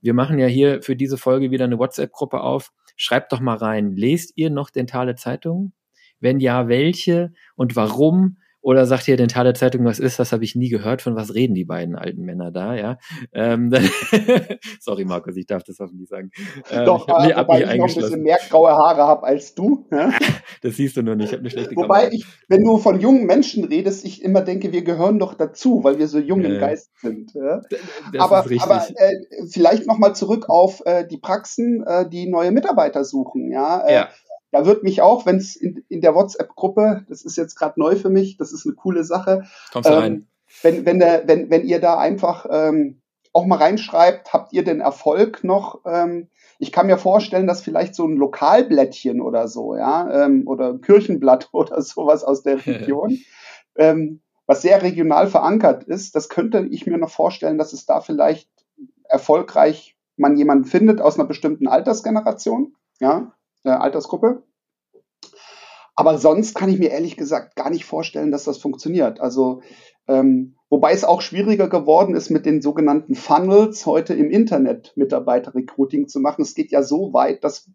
[0.00, 2.72] Wir machen ja hier für diese Folge wieder eine WhatsApp-Gruppe auf.
[2.96, 5.72] Schreibt doch mal rein, lest ihr noch dentale Zeitungen?
[6.20, 8.38] Wenn ja, welche und warum?
[8.60, 11.54] Oder sagt hier Dentale Zeitung, was ist, das habe ich nie gehört, von was reden
[11.54, 12.98] die beiden alten Männer da, ja.
[13.32, 13.70] Ähm,
[14.80, 16.30] sorry, Markus, ich darf das hoffentlich sagen.
[16.70, 19.86] Ähm, Doch, ich äh, wobei ich noch ein bisschen mehr graue Haare habe als du.
[19.92, 20.10] Ja?
[20.62, 22.12] das siehst du nur nicht, ich habe eine schlechte Wobei Kamera.
[22.12, 25.98] ich, wenn du von jungen Menschen redest, ich immer denke, wir gehören doch dazu, weil
[25.98, 27.32] wir so jung im Geist sind.
[27.34, 27.62] Ja?
[28.18, 33.52] aber aber äh, vielleicht nochmal zurück auf äh, die Praxen, äh, die neue Mitarbeiter suchen,
[33.52, 33.86] ja.
[33.86, 34.08] Äh, ja
[34.50, 37.96] da wird mich auch, wenn es in, in der WhatsApp-Gruppe, das ist jetzt gerade neu
[37.96, 39.44] für mich, das ist eine coole Sache.
[39.72, 40.26] Kommst du ähm, rein?
[40.62, 44.80] Wenn, wenn, der, wenn, wenn ihr da einfach ähm, auch mal reinschreibt, habt ihr den
[44.80, 45.80] Erfolg noch?
[45.84, 50.70] Ähm, ich kann mir vorstellen, dass vielleicht so ein Lokalblättchen oder so, ja, ähm, oder
[50.70, 53.18] ein Kirchenblatt oder sowas aus der Region,
[53.76, 58.00] ähm, was sehr regional verankert ist, das könnte ich mir noch vorstellen, dass es da
[58.00, 58.48] vielleicht
[59.04, 63.32] erfolgreich man jemanden findet aus einer bestimmten Altersgeneration, ja,
[63.64, 64.42] äh, Altersgruppe.
[65.94, 69.20] Aber sonst kann ich mir ehrlich gesagt gar nicht vorstellen, dass das funktioniert.
[69.20, 69.62] Also
[70.06, 76.06] ähm, wobei es auch schwieriger geworden ist, mit den sogenannten Funnels heute im Internet Mitarbeiter-Recruiting
[76.06, 76.42] zu machen.
[76.42, 77.68] Es geht ja so weit, dass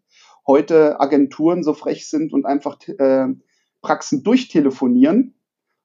[0.46, 3.26] heute Agenturen so frech sind und einfach äh,
[3.82, 5.34] Praxen durchtelefonieren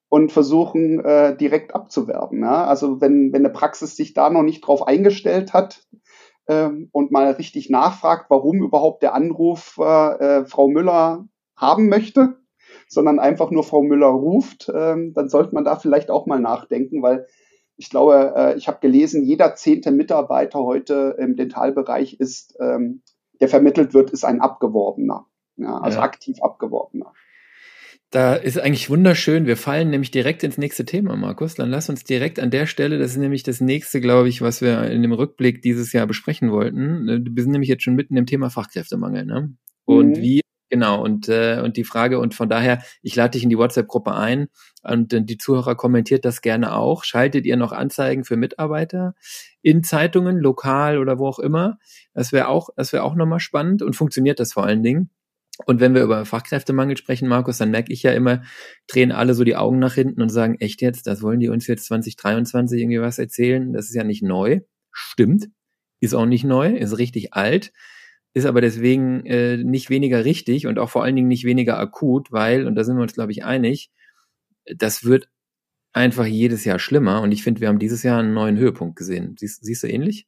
[0.09, 2.41] und versuchen äh, direkt abzuwerben.
[2.41, 2.65] Ja?
[2.65, 5.85] Also wenn, wenn eine Praxis sich da noch nicht drauf eingestellt hat,
[6.49, 12.39] ähm, und mal richtig nachfragt, warum überhaupt der Anruf äh, Frau Müller haben möchte,
[12.88, 17.01] sondern einfach nur Frau Müller ruft, ähm, dann sollte man da vielleicht auch mal nachdenken,
[17.03, 17.27] weil
[17.77, 23.03] ich glaube, äh, ich habe gelesen, jeder zehnte Mitarbeiter heute im Dentalbereich ist, ähm,
[23.39, 25.27] der vermittelt wird, ist ein Abgeworbener.
[25.55, 26.03] Ja, also ja.
[26.03, 27.13] aktiv Abgeworbener.
[28.12, 29.45] Da ist eigentlich wunderschön.
[29.45, 31.54] Wir fallen nämlich direkt ins nächste Thema, Markus.
[31.54, 34.62] Dann lass uns direkt an der Stelle, das ist nämlich das nächste, glaube ich, was
[34.62, 37.08] wir in dem Rückblick dieses Jahr besprechen wollten.
[37.08, 39.54] Äh, wir sind nämlich jetzt schon mitten im Thema Fachkräftemangel, ne?
[39.86, 40.22] Und mhm.
[40.22, 43.58] wie, genau, und, äh, und die Frage, und von daher, ich lade dich in die
[43.60, 44.48] WhatsApp-Gruppe ein
[44.82, 47.04] und äh, die Zuhörer kommentiert das gerne auch.
[47.04, 49.13] Schaltet ihr noch Anzeigen für Mitarbeiter
[49.62, 51.78] in Zeitungen, lokal oder wo auch immer?
[52.15, 55.12] Das wäre auch, das wäre auch nochmal spannend und funktioniert das vor allen Dingen?
[55.65, 58.43] Und wenn wir über Fachkräftemangel sprechen, Markus, dann merke ich ja immer,
[58.88, 61.67] drehen alle so die Augen nach hinten und sagen, echt jetzt, das wollen die uns
[61.67, 63.74] jetzt 2023 irgendwie was erzählen?
[63.74, 64.62] Das ist ja nicht neu.
[64.91, 65.50] Stimmt.
[66.00, 67.74] Ist auch nicht neu, ist richtig alt,
[68.34, 72.32] ist aber deswegen äh, nicht weniger richtig und auch vor allen Dingen nicht weniger akut,
[72.32, 73.91] weil, und da sind wir uns, glaube ich, einig,
[74.78, 75.28] das wird
[75.91, 77.22] einfach jedes Jahr schlimmer.
[77.22, 79.36] Und ich finde, wir haben dieses Jahr einen neuen Höhepunkt gesehen.
[79.38, 80.28] Siehst, siehst du ähnlich?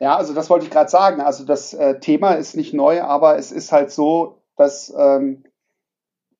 [0.00, 1.20] Ja, also das wollte ich gerade sagen.
[1.20, 5.44] Also das äh, Thema ist nicht neu, aber es ist halt so, dass ähm,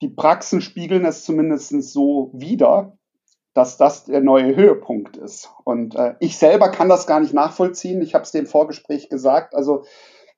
[0.01, 2.97] die Praxen spiegeln es zumindest so wider,
[3.53, 5.49] dass das der neue Höhepunkt ist.
[5.63, 8.01] Und äh, ich selber kann das gar nicht nachvollziehen.
[8.01, 9.55] Ich habe es dem Vorgespräch gesagt.
[9.55, 9.83] Also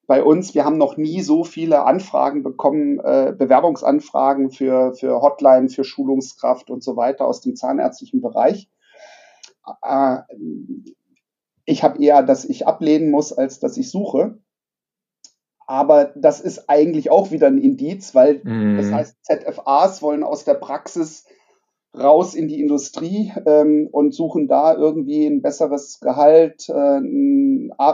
[0.07, 5.69] bei uns, wir haben noch nie so viele Anfragen bekommen, äh, Bewerbungsanfragen für, für Hotline,
[5.69, 8.69] für Schulungskraft und so weiter aus dem zahnärztlichen Bereich.
[9.83, 10.17] Äh,
[11.65, 14.39] ich habe eher, dass ich ablehnen muss, als dass ich suche.
[15.71, 18.75] Aber das ist eigentlich auch wieder ein Indiz, weil mm.
[18.75, 21.25] das heißt, ZFAs wollen aus der Praxis
[21.97, 26.99] raus in die Industrie ähm, und suchen da irgendwie ein besseres Gehalt, äh,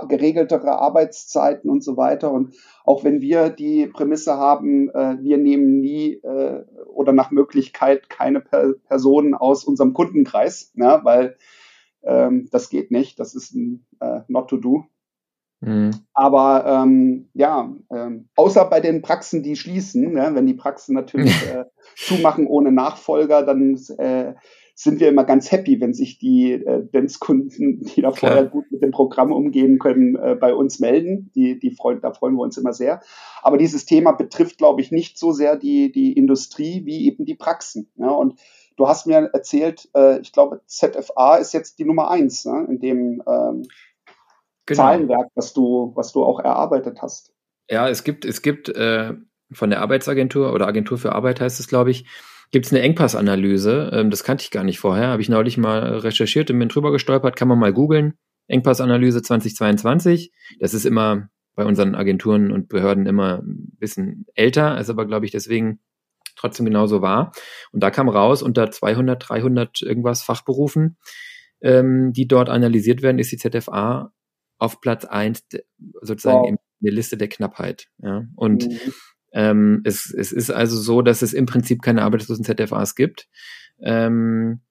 [0.07, 2.31] geregeltere Arbeitszeiten und so weiter.
[2.31, 8.09] Und auch wenn wir die Prämisse haben, äh, wir nehmen nie äh, oder nach Möglichkeit
[8.09, 11.37] keine per Personen aus unserem Kundenkreis, ja, weil
[12.01, 14.85] ähm, das geht nicht, das ist ein äh, Not to do.
[15.59, 15.91] Mhm.
[16.13, 21.33] Aber ähm, ja, ähm, außer bei den Praxen, die schließen, ne, wenn die Praxen natürlich
[21.53, 21.65] äh,
[21.95, 24.33] zumachen ohne Nachfolger, dann äh,
[24.79, 28.83] sind wir immer ganz happy, wenn sich die äh, Dance-Kunden, die da vorher gut mit
[28.83, 31.31] dem Programm umgehen können, äh, bei uns melden.
[31.33, 33.01] Die, die freuen, da freuen wir uns immer sehr.
[33.41, 37.33] Aber dieses Thema betrifft, glaube ich, nicht so sehr die, die Industrie wie eben die
[37.33, 37.89] Praxen.
[37.95, 38.39] Ja, und
[38.75, 42.79] du hast mir erzählt, äh, ich glaube, ZFA ist jetzt die Nummer eins ne, in
[42.79, 43.63] dem ähm,
[44.67, 44.83] genau.
[44.83, 47.33] Zahlenwerk, was du, was du auch erarbeitet hast.
[47.69, 49.13] Ja, es gibt, es gibt äh,
[49.51, 52.05] von der Arbeitsagentur oder Agentur für Arbeit heißt es, glaube ich,
[52.51, 53.91] gibt es eine Engpassanalyse.
[53.93, 55.07] Ähm, das kannte ich gar nicht vorher.
[55.07, 57.35] Habe ich neulich mal recherchiert und bin drüber gestolpert.
[57.35, 58.13] Kann man mal googeln.
[58.47, 60.31] Engpassanalyse 2022.
[60.59, 65.25] Das ist immer bei unseren Agenturen und Behörden immer ein bisschen älter, ist aber, glaube
[65.25, 65.79] ich, deswegen
[66.35, 67.31] trotzdem genauso wahr.
[67.71, 70.97] Und da kam raus, unter 200, 300 irgendwas Fachberufen,
[71.61, 74.11] ähm, die dort analysiert werden, ist die ZFA
[74.57, 75.45] auf Platz eins
[76.01, 76.49] sozusagen wow.
[76.49, 77.87] in der Liste der Knappheit.
[77.99, 78.25] Ja?
[78.35, 78.93] Und mhm.
[79.33, 83.27] ähm, es, es ist also so, dass es im Prinzip keine arbeitslosen ZFAs gibt.
[83.81, 84.61] Ähm,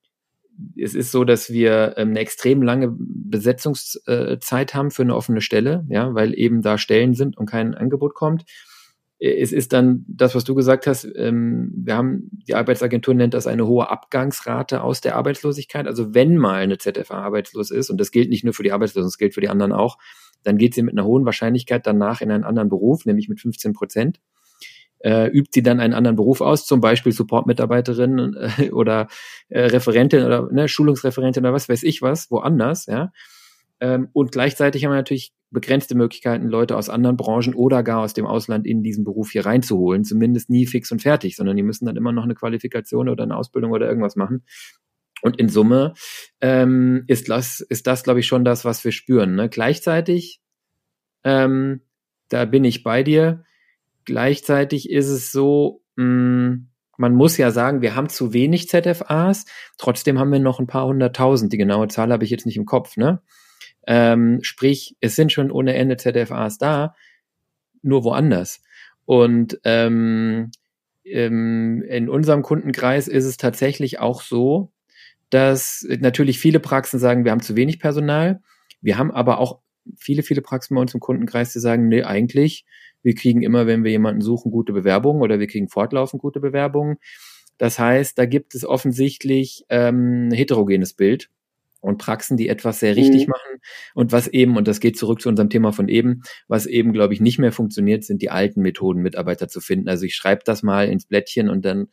[0.81, 5.85] es ist so, dass wir ähm, eine extrem lange Besetzungszeit haben für eine offene Stelle,
[5.89, 8.45] ja, weil eben da Stellen sind und kein Angebot kommt.
[9.19, 11.09] Es ist dann das, was du gesagt hast.
[11.17, 15.87] Ähm, wir haben, die Arbeitsagentur nennt das eine hohe Abgangsrate aus der Arbeitslosigkeit.
[15.87, 19.09] Also wenn mal eine ZFA arbeitslos ist, und das gilt nicht nur für die Arbeitslosen,
[19.09, 19.97] das gilt für die anderen auch,
[20.43, 23.73] dann geht sie mit einer hohen Wahrscheinlichkeit danach in einen anderen Beruf, nämlich mit 15
[23.73, 24.21] Prozent.
[24.99, 29.09] Äh, übt sie dann einen anderen Beruf aus, zum Beispiel Supportmitarbeiterin äh, oder
[29.49, 33.13] äh, Referentin oder ne, Schulungsreferentin oder was weiß ich was, woanders, ja.
[33.81, 38.15] Ähm, und gleichzeitig haben wir natürlich begrenzte Möglichkeiten, Leute aus anderen Branchen oder gar aus
[38.15, 40.05] dem Ausland in diesen Beruf hier reinzuholen.
[40.05, 43.37] Zumindest nie fix und fertig, sondern die müssen dann immer noch eine Qualifikation oder eine
[43.37, 44.45] Ausbildung oder irgendwas machen.
[45.23, 45.95] Und in Summe
[46.41, 49.35] ähm, ist das, ist das, glaube ich, schon das, was wir spüren.
[49.35, 49.49] Ne?
[49.49, 50.41] Gleichzeitig,
[51.25, 51.83] ähm,
[52.29, 53.45] da bin ich bei dir.
[54.05, 59.45] Gleichzeitig ist es so, mh, hm, man muss ja sagen, wir haben zu wenig ZFAs.
[59.77, 61.53] Trotzdem haben wir noch ein paar hunderttausend.
[61.53, 62.97] Die genaue Zahl habe ich jetzt nicht im Kopf.
[62.97, 63.21] Ne?
[63.87, 66.95] Ähm, sprich, es sind schon ohne Ende ZFAs da,
[67.83, 68.63] nur woanders.
[69.05, 70.51] Und ähm,
[71.05, 74.73] ähm, in unserem Kundenkreis ist es tatsächlich auch so,
[75.31, 78.41] dass natürlich viele Praxen sagen, wir haben zu wenig Personal.
[78.81, 79.61] Wir haben aber auch
[79.97, 82.65] viele, viele Praxen bei uns im Kundenkreis, die sagen, nee, eigentlich,
[83.03, 86.97] wir kriegen immer, wenn wir jemanden suchen, gute Bewerbungen oder wir kriegen fortlaufend gute Bewerbungen.
[87.59, 91.31] Das heißt, da gibt es offensichtlich ähm, heterogenes Bild
[91.87, 93.31] und Praxen, die etwas sehr richtig mhm.
[93.31, 93.61] machen.
[93.95, 97.15] Und was eben, und das geht zurück zu unserem Thema von eben, was eben, glaube
[97.15, 99.89] ich, nicht mehr funktioniert, sind die alten Methoden, Mitarbeiter zu finden.
[99.89, 101.87] Also ich schreibe das mal ins Blättchen und dann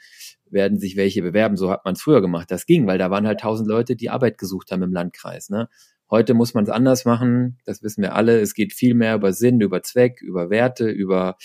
[0.49, 1.57] werden sich welche bewerben.
[1.57, 2.49] So hat man es früher gemacht.
[2.49, 5.51] Das ging, weil da waren halt tausend Leute, die Arbeit gesucht haben im Landkreis.
[5.51, 5.69] Ne?
[6.09, 7.59] Heute muss man es anders machen.
[7.65, 8.39] Das wissen wir alle.
[8.39, 11.37] Es geht viel mehr über Sinn, über Zweck, über Werte, über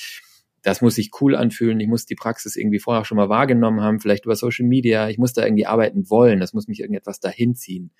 [0.62, 1.80] das muss sich cool anfühlen.
[1.80, 5.08] Ich muss die Praxis irgendwie vorher schon mal wahrgenommen haben, vielleicht über Social Media.
[5.08, 6.40] Ich muss da irgendwie arbeiten wollen.
[6.40, 7.92] Das muss mich irgendetwas dahin ziehen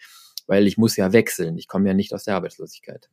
[0.48, 1.56] weil ich muss ja wechseln.
[1.56, 3.08] Ich komme ja nicht aus der Arbeitslosigkeit.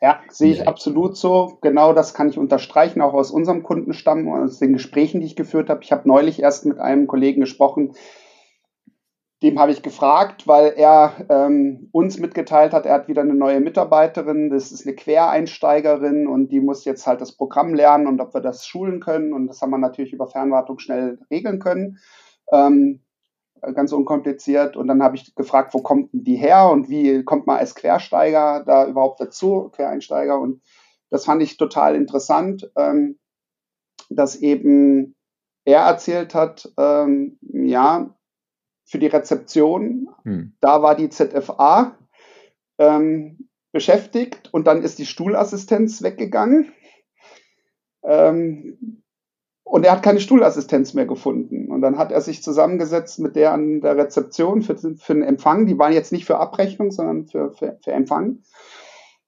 [0.00, 1.58] Ja, sehe ich absolut so.
[1.62, 5.70] Genau das kann ich unterstreichen, auch aus unserem Kundenstamm, aus den Gesprächen, die ich geführt
[5.70, 5.82] habe.
[5.82, 7.94] Ich habe neulich erst mit einem Kollegen gesprochen,
[9.42, 13.60] dem habe ich gefragt, weil er ähm, uns mitgeteilt hat, er hat wieder eine neue
[13.60, 18.32] Mitarbeiterin, das ist eine Quereinsteigerin und die muss jetzt halt das Programm lernen und ob
[18.32, 19.32] wir das schulen können.
[19.32, 21.98] Und das haben wir natürlich über Fernwartung schnell regeln können.
[22.50, 23.05] Ähm, äh,
[23.74, 24.76] ganz unkompliziert.
[24.76, 27.74] Und dann habe ich gefragt, wo kommt denn die her und wie kommt man als
[27.74, 30.38] Quersteiger da überhaupt dazu, Quereinsteiger.
[30.38, 30.62] Und
[31.10, 33.18] das fand ich total interessant, ähm,
[34.10, 35.16] dass eben
[35.64, 38.16] er erzählt hat, ähm, ja,
[38.84, 40.54] für die Rezeption, hm.
[40.60, 41.98] da war die ZFA
[42.78, 46.72] ähm, beschäftigt und dann ist die Stuhlassistenz weggegangen.
[48.04, 49.02] Ähm,
[49.64, 51.65] und er hat keine Stuhlassistenz mehr gefunden.
[51.76, 55.66] Und dann hat er sich zusammengesetzt mit der an der Rezeption für, für den Empfang.
[55.66, 58.38] Die waren jetzt nicht für Abrechnung, sondern für, für, für Empfang.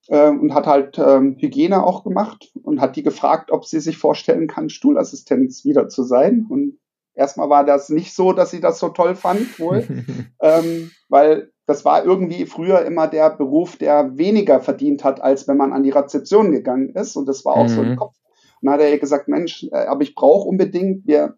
[0.07, 3.99] Äh, und hat halt ähm, Hygiene auch gemacht und hat die gefragt, ob sie sich
[3.99, 6.47] vorstellen kann, Stuhlassistenz wieder zu sein.
[6.49, 6.79] Und
[7.13, 9.87] erstmal war das nicht so, dass sie das so toll fand, wohl,
[10.41, 15.59] ähm, weil das war irgendwie früher immer der Beruf, der weniger verdient hat, als wenn
[15.59, 17.15] man an die Rezeption gegangen ist.
[17.15, 17.69] Und das war auch mhm.
[17.69, 18.15] so im Kopf
[18.61, 21.37] und dann hat er gesagt, Mensch, äh, aber ich brauche unbedingt, wir,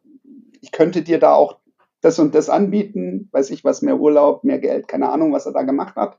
[0.60, 1.58] ich könnte dir da auch
[2.00, 5.52] das und das anbieten, weiß ich was, mehr Urlaub, mehr Geld, keine Ahnung, was er
[5.52, 6.18] da gemacht hat.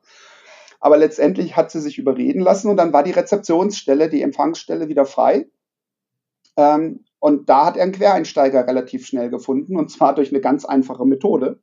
[0.79, 5.05] Aber letztendlich hat sie sich überreden lassen und dann war die Rezeptionsstelle, die Empfangsstelle wieder
[5.05, 5.47] frei.
[6.57, 10.65] Ähm, und da hat er einen Quereinsteiger relativ schnell gefunden und zwar durch eine ganz
[10.65, 11.61] einfache Methode.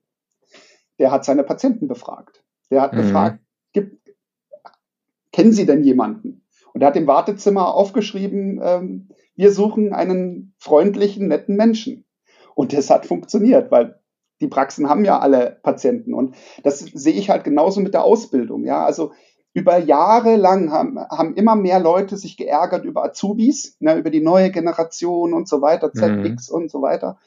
[0.98, 2.44] Der hat seine Patienten befragt.
[2.70, 2.98] Der hat mhm.
[2.98, 3.40] gefragt,
[3.72, 4.14] gibt,
[5.32, 6.46] kennen Sie denn jemanden?
[6.72, 12.04] Und er hat im Wartezimmer aufgeschrieben, ähm, wir suchen einen freundlichen, netten Menschen.
[12.58, 14.00] Und das hat funktioniert, weil
[14.40, 16.12] die Praxen haben ja alle Patienten.
[16.12, 16.34] Und
[16.64, 18.64] das sehe ich halt genauso mit der Ausbildung.
[18.64, 19.12] Ja, also
[19.54, 24.20] über Jahre lang haben, haben immer mehr Leute sich geärgert über Azubis, ne, über die
[24.20, 26.56] neue Generation und so weiter, ZX mhm.
[26.56, 27.20] und so weiter,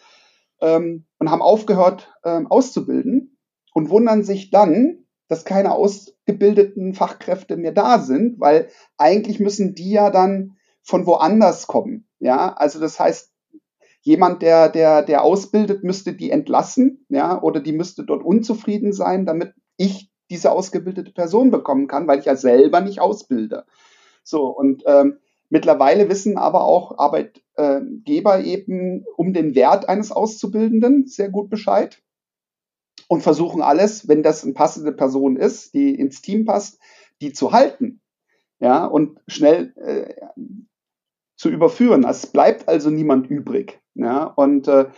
[0.59, 3.37] ähm, und haben aufgehört ähm, auszubilden
[3.73, 8.67] und wundern sich dann, dass keine ausgebildeten Fachkräfte mehr da sind, weil
[8.97, 12.09] eigentlich müssen die ja dann von woanders kommen.
[12.19, 13.30] Ja, also das heißt,
[14.01, 19.25] jemand, der, der, der ausbildet, müsste die entlassen, ja, oder die müsste dort unzufrieden sein,
[19.25, 23.65] damit ich diese ausgebildete Person bekommen kann, weil ich ja selber nicht ausbilde.
[24.23, 25.17] So, und ähm,
[25.49, 32.01] mittlerweile wissen aber auch Arbeitgeber eben um den Wert eines Auszubildenden sehr gut Bescheid
[33.07, 36.79] und versuchen alles, wenn das eine passende Person ist, die ins Team passt,
[37.21, 38.01] die zu halten.
[38.59, 40.13] Ja, und schnell äh,
[41.35, 42.05] zu überführen.
[42.05, 43.80] Es bleibt also niemand übrig.
[43.95, 44.89] Ja, und äh,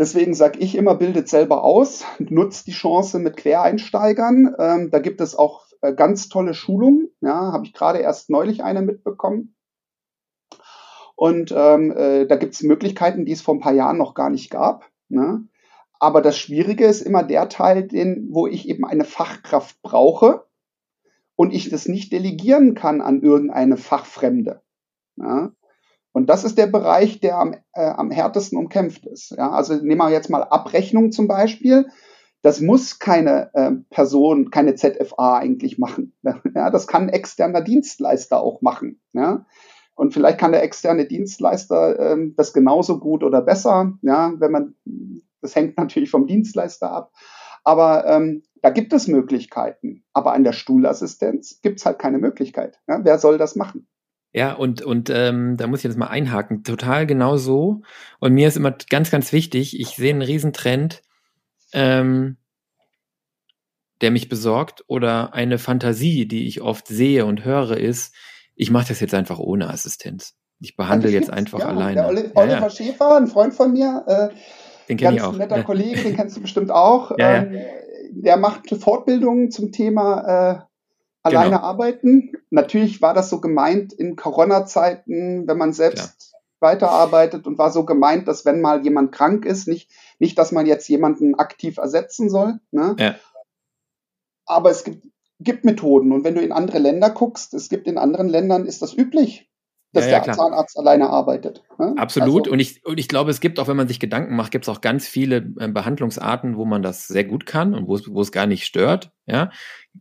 [0.00, 4.54] Deswegen sage ich immer, bildet selber aus, nutzt die Chance mit Quereinsteigern.
[4.58, 7.10] Ähm, da gibt es auch äh, ganz tolle Schulungen.
[7.20, 9.54] Ja, habe ich gerade erst neulich eine mitbekommen.
[11.16, 14.30] Und ähm, äh, da gibt es Möglichkeiten, die es vor ein paar Jahren noch gar
[14.30, 14.90] nicht gab.
[15.10, 15.46] Ne?
[15.98, 20.46] Aber das Schwierige ist immer der Teil, den, wo ich eben eine Fachkraft brauche
[21.36, 24.62] und ich das nicht delegieren kann an irgendeine Fachfremde.
[25.16, 25.52] Ja?
[26.12, 29.30] Und das ist der Bereich, der am, äh, am härtesten umkämpft ist.
[29.36, 31.86] Ja, also nehmen wir jetzt mal Abrechnung zum Beispiel.
[32.42, 36.14] Das muss keine äh, Person, keine ZFA eigentlich machen.
[36.54, 39.00] Ja, das kann ein externer Dienstleister auch machen.
[39.12, 39.46] Ja.
[39.94, 43.92] Und vielleicht kann der externe Dienstleister ähm, das genauso gut oder besser.
[44.02, 44.74] Ja, wenn man,
[45.42, 47.12] das hängt natürlich vom Dienstleister ab.
[47.62, 50.04] Aber ähm, da gibt es Möglichkeiten.
[50.12, 52.80] Aber an der Stuhlassistenz gibt es halt keine Möglichkeit.
[52.88, 53.86] Ja, wer soll das machen?
[54.32, 56.62] Ja, und, und ähm, da muss ich jetzt mal einhaken.
[56.62, 57.82] Total genau so.
[58.20, 61.02] Und mir ist immer ganz, ganz wichtig, ich sehe einen Riesentrend,
[61.72, 62.36] ähm,
[64.00, 68.14] der mich besorgt oder eine Fantasie, die ich oft sehe und höre, ist,
[68.54, 70.36] ich mache das jetzt einfach ohne Assistenz.
[70.60, 71.94] Ich behandle also jetzt einfach ja, alleine.
[71.94, 72.70] Der Oliver ja, ja.
[72.70, 74.28] Schäfer, ein Freund von mir, äh,
[74.88, 75.36] den kenne ich auch.
[75.36, 75.62] netter.
[75.64, 77.12] Kollege, den kennst du bestimmt auch.
[77.18, 77.56] Ähm,
[78.12, 80.69] der macht Fortbildungen zum Thema äh,
[81.22, 81.62] alleine genau.
[81.62, 82.32] arbeiten.
[82.50, 86.38] Natürlich war das so gemeint in Corona-Zeiten, wenn man selbst ja.
[86.60, 90.66] weiterarbeitet und war so gemeint, dass wenn mal jemand krank ist, nicht, nicht dass man
[90.66, 92.60] jetzt jemanden aktiv ersetzen soll.
[92.70, 92.96] Ne?
[92.98, 93.16] Ja.
[94.46, 95.06] Aber es gibt,
[95.38, 98.82] gibt Methoden und wenn du in andere Länder guckst, es gibt in anderen Ländern, ist
[98.82, 99.49] das üblich
[99.92, 101.62] dass ja, ja, der Zahnarzt alleine arbeitet.
[101.78, 101.94] Ne?
[101.96, 102.42] Absolut.
[102.42, 104.64] Also, und, ich, und ich glaube, es gibt auch, wenn man sich Gedanken macht, gibt
[104.64, 108.08] es auch ganz viele äh, Behandlungsarten, wo man das sehr gut kann und wo es,
[108.08, 109.10] wo es gar nicht stört.
[109.26, 109.50] Ja,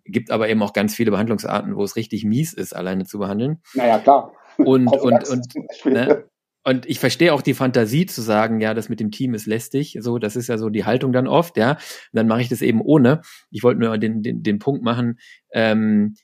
[0.06, 3.62] gibt aber eben auch ganz viele Behandlungsarten, wo es richtig mies ist, alleine zu behandeln.
[3.74, 4.34] Naja, klar.
[4.58, 6.26] Und, und, und, ne?
[6.64, 9.98] und ich verstehe auch die Fantasie zu sagen, ja, das mit dem Team ist lästig.
[10.02, 11.72] So, das ist ja so die Haltung dann oft, ja.
[11.72, 11.80] Und
[12.14, 13.22] dann mache ich das eben ohne.
[13.50, 15.18] Ich wollte nur den, den, den Punkt machen,
[15.52, 16.16] ähm,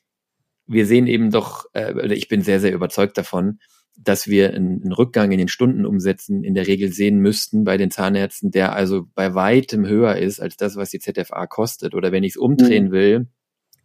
[0.66, 3.58] wir sehen eben doch, äh, ich bin sehr, sehr überzeugt davon,
[3.96, 7.90] dass wir einen, einen Rückgang in den Stundenumsätzen in der Regel sehen müssten bei den
[7.90, 11.94] Zahnärzten, der also bei weitem höher ist als das, was die ZFA kostet.
[11.94, 12.92] Oder wenn ich es umdrehen mhm.
[12.92, 13.26] will,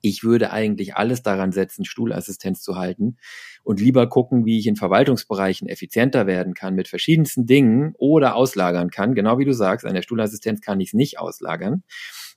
[0.02, 3.18] ich würde eigentlich alles daran setzen, Stuhlassistenz zu halten
[3.64, 8.90] und lieber gucken, wie ich in Verwaltungsbereichen effizienter werden kann mit verschiedensten Dingen oder auslagern
[8.90, 9.14] kann.
[9.14, 11.84] Genau wie du sagst, an der Stuhlassistenz kann ich es nicht auslagern.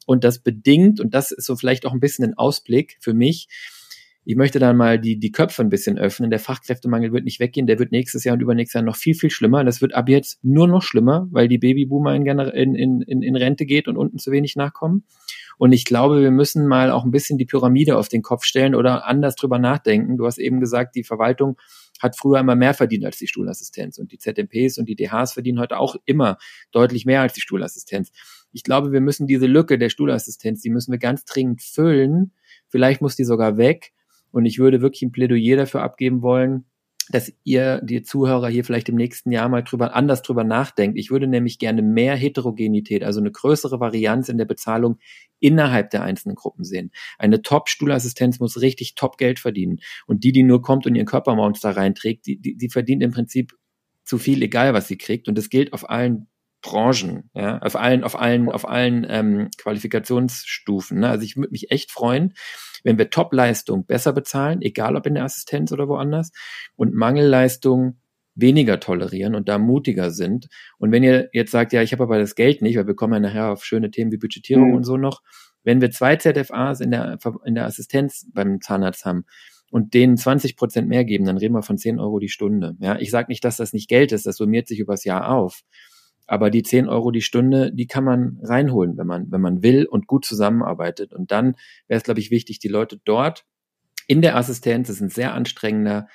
[0.06, 3.48] Und das bedingt, und das ist so vielleicht auch ein bisschen ein Ausblick für mich,
[4.26, 6.30] ich möchte dann mal die, die Köpfe ein bisschen öffnen.
[6.30, 9.30] Der Fachkräftemangel wird nicht weggehen, der wird nächstes Jahr und übernächstes Jahr noch viel, viel
[9.30, 9.64] schlimmer.
[9.64, 13.66] Das wird ab jetzt nur noch schlimmer, weil die Babyboomer in, in, in, in Rente
[13.66, 15.04] geht und unten zu wenig nachkommen.
[15.58, 18.74] Und ich glaube, wir müssen mal auch ein bisschen die Pyramide auf den Kopf stellen
[18.74, 20.16] oder anders drüber nachdenken.
[20.16, 21.58] Du hast eben gesagt, die Verwaltung
[22.00, 25.60] hat früher immer mehr verdient als die Stuhlassistenz und die ZMPs und die DHs verdienen
[25.60, 26.38] heute auch immer
[26.72, 28.10] deutlich mehr als die Stuhlassistenz.
[28.52, 32.32] Ich glaube, wir müssen diese Lücke der Stuhlassistenz, die müssen wir ganz dringend füllen.
[32.68, 33.92] Vielleicht muss die sogar weg
[34.34, 36.64] und ich würde wirklich ein Plädoyer dafür abgeben wollen,
[37.08, 40.98] dass ihr, die Zuhörer hier vielleicht im nächsten Jahr mal drüber, anders drüber nachdenkt.
[40.98, 44.98] Ich würde nämlich gerne mehr Heterogenität, also eine größere Varianz in der Bezahlung
[45.38, 46.90] innerhalb der einzelnen Gruppen sehen.
[47.16, 49.78] Eine Top-Stuhlassistenz muss richtig Top-Geld verdienen.
[50.06, 53.52] Und die, die nur kommt und ihren Körpermonster reinträgt, die, die, die verdient im Prinzip
[54.02, 55.28] zu viel, egal was sie kriegt.
[55.28, 56.26] Und das gilt auf allen
[56.64, 61.00] Branchen, ja, auf allen, auf allen, auf allen ähm, Qualifikationsstufen.
[61.00, 61.10] Ne?
[61.10, 62.32] Also ich würde mich echt freuen,
[62.84, 66.32] wenn wir Top-Leistung besser bezahlen, egal ob in der Assistenz oder woanders,
[66.74, 67.98] und Mangelleistung
[68.34, 70.48] weniger tolerieren und da mutiger sind.
[70.78, 73.12] Und wenn ihr jetzt sagt, ja, ich habe aber das Geld nicht, weil wir kommen
[73.12, 74.76] ja nachher auf schöne Themen wie Budgetierung mhm.
[74.76, 75.22] und so noch,
[75.64, 79.26] wenn wir zwei ZFAs in der, in der Assistenz beim Zahnarzt haben
[79.70, 82.74] und denen 20 Prozent mehr geben, dann reden wir von 10 Euro die Stunde.
[82.80, 85.60] Ja, ich sage nicht, dass das nicht Geld ist, das summiert sich übers Jahr auf.
[86.26, 89.86] Aber die 10 Euro die Stunde, die kann man reinholen, wenn man, wenn man will
[89.86, 91.12] und gut zusammenarbeitet.
[91.12, 91.56] Und dann
[91.86, 93.44] wäre es, glaube ich, wichtig, die Leute dort
[94.06, 96.08] in der Assistenz, das ist ein sehr anstrengender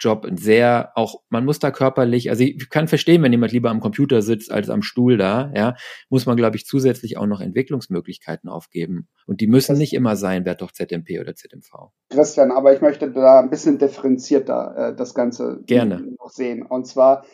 [0.00, 3.70] Job, ein sehr, auch, man muss da körperlich, also ich kann verstehen, wenn jemand lieber
[3.70, 5.76] am Computer sitzt als am Stuhl da, ja,
[6.08, 9.08] muss man, glaube ich, zusätzlich auch noch Entwicklungsmöglichkeiten aufgeben.
[9.26, 11.90] Und die müssen nicht immer sein, wer doch ZMP oder ZMV.
[12.08, 16.00] Christian, aber ich möchte da ein bisschen differenzierter äh, das Ganze Gerne.
[16.18, 16.62] noch sehen.
[16.62, 17.24] Und zwar,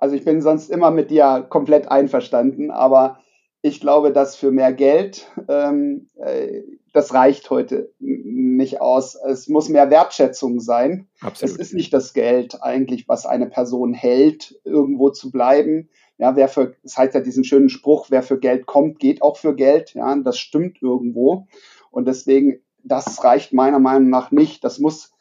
[0.00, 3.20] also ich bin sonst immer mit dir komplett einverstanden, aber
[3.62, 6.62] ich glaube, dass für mehr Geld, ähm, äh,
[6.94, 9.14] das reicht heute nicht aus.
[9.14, 11.08] Es muss mehr Wertschätzung sein.
[11.20, 11.54] Absolut.
[11.54, 15.90] Es ist nicht das Geld eigentlich, was eine Person hält, irgendwo zu bleiben.
[16.16, 19.22] Ja, wer für, es das heißt ja diesen schönen Spruch, wer für Geld kommt, geht
[19.22, 19.92] auch für Geld.
[19.94, 21.46] Ja, das stimmt irgendwo.
[21.90, 24.64] Und deswegen, das reicht meiner Meinung nach nicht.
[24.64, 25.12] Das muss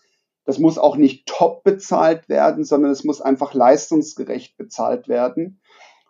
[0.50, 5.62] das muss auch nicht top bezahlt werden, sondern es muss einfach leistungsgerecht bezahlt werden.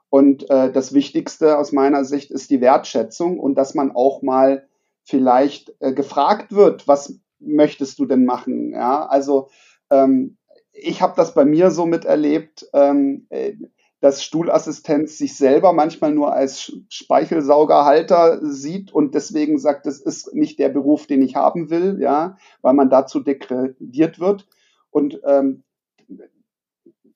[0.09, 4.65] Und äh, das Wichtigste aus meiner Sicht ist die Wertschätzung und dass man auch mal
[5.03, 8.71] vielleicht äh, gefragt wird, was möchtest du denn machen?
[8.71, 9.49] Ja, also
[9.89, 10.37] ähm,
[10.71, 13.55] ich habe das bei mir so miterlebt, ähm, äh,
[13.99, 20.59] dass Stuhlassistenz sich selber manchmal nur als Speichelsaugerhalter sieht und deswegen sagt, es ist nicht
[20.59, 24.47] der Beruf, den ich haben will, ja, weil man dazu degradiert wird.
[24.89, 25.63] Und ähm,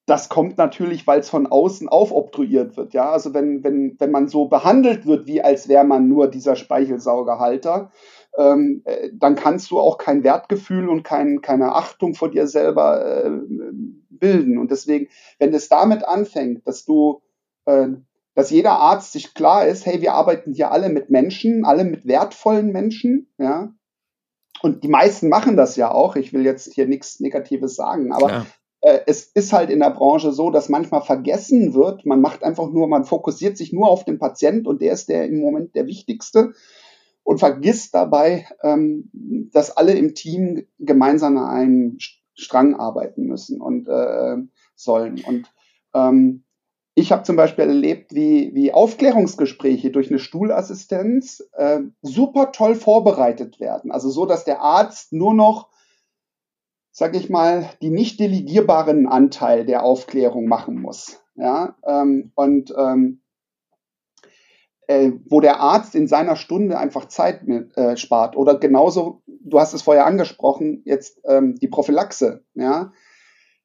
[0.05, 2.93] das kommt natürlich, weil es von außen aufobtruiert wird.
[2.93, 6.57] Ja, also wenn, wenn, wenn man so behandelt wird, wie als wäre man nur dieser
[6.57, 7.89] Speichelsaugerhalter,
[8.37, 13.23] ähm, äh, dann kannst du auch kein Wertgefühl und kein, keine Achtung vor dir selber
[13.23, 13.31] äh,
[14.23, 14.57] bilden.
[14.57, 17.21] Und deswegen, wenn es damit anfängt, dass du,
[17.65, 17.89] äh,
[18.35, 22.07] dass jeder Arzt sich klar ist, hey, wir arbeiten hier alle mit Menschen, alle mit
[22.07, 23.73] wertvollen Menschen, ja.
[24.61, 26.15] Und die meisten machen das ja auch.
[26.15, 28.45] Ich will jetzt hier nichts Negatives sagen, aber ja.
[28.79, 32.69] äh, es ist halt in der Branche so, dass manchmal vergessen wird, man macht einfach
[32.69, 35.85] nur, man fokussiert sich nur auf den Patient und der ist der im Moment der
[35.85, 36.53] wichtigste
[37.23, 39.09] und vergisst dabei, ähm,
[39.51, 41.97] dass alle im Team gemeinsam an einem
[42.35, 44.37] Strang arbeiten müssen und äh,
[44.75, 45.23] sollen.
[45.25, 45.51] Und
[45.93, 46.43] ähm,
[46.95, 53.59] ich habe zum Beispiel erlebt, wie, wie Aufklärungsgespräche durch eine Stuhlassistenz äh, super toll vorbereitet
[53.59, 53.91] werden.
[53.91, 55.69] Also so, dass der Arzt nur noch,
[56.91, 61.19] sag ich mal, die nicht delegierbaren Anteil der Aufklärung machen muss.
[61.35, 63.22] Ja, ähm, und ähm,
[64.87, 68.35] äh, wo der Arzt in seiner Stunde einfach Zeit mit, äh, spart.
[68.35, 72.43] Oder genauso, du hast es vorher angesprochen, jetzt ähm, die Prophylaxe.
[72.55, 72.91] Ja,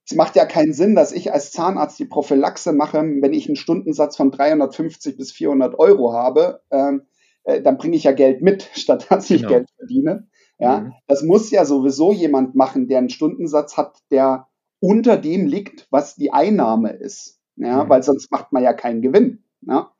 [0.08, 3.56] es macht ja keinen Sinn, dass ich als Zahnarzt die Prophylaxe mache, wenn ich einen
[3.56, 6.62] Stundensatz von 350 bis 400 Euro habe.
[6.70, 7.02] Ähm,
[7.44, 9.52] äh, dann bringe ich ja Geld mit, statt dass ich genau.
[9.54, 10.28] Geld verdiene.
[10.58, 10.92] Ja, mhm.
[11.06, 14.48] das muss ja sowieso jemand machen, der einen Stundensatz hat, der
[14.80, 17.40] unter dem liegt, was die Einnahme ist.
[17.56, 17.88] Ja, mhm.
[17.88, 19.44] weil sonst macht man ja keinen Gewinn.
[19.60, 19.90] Ja?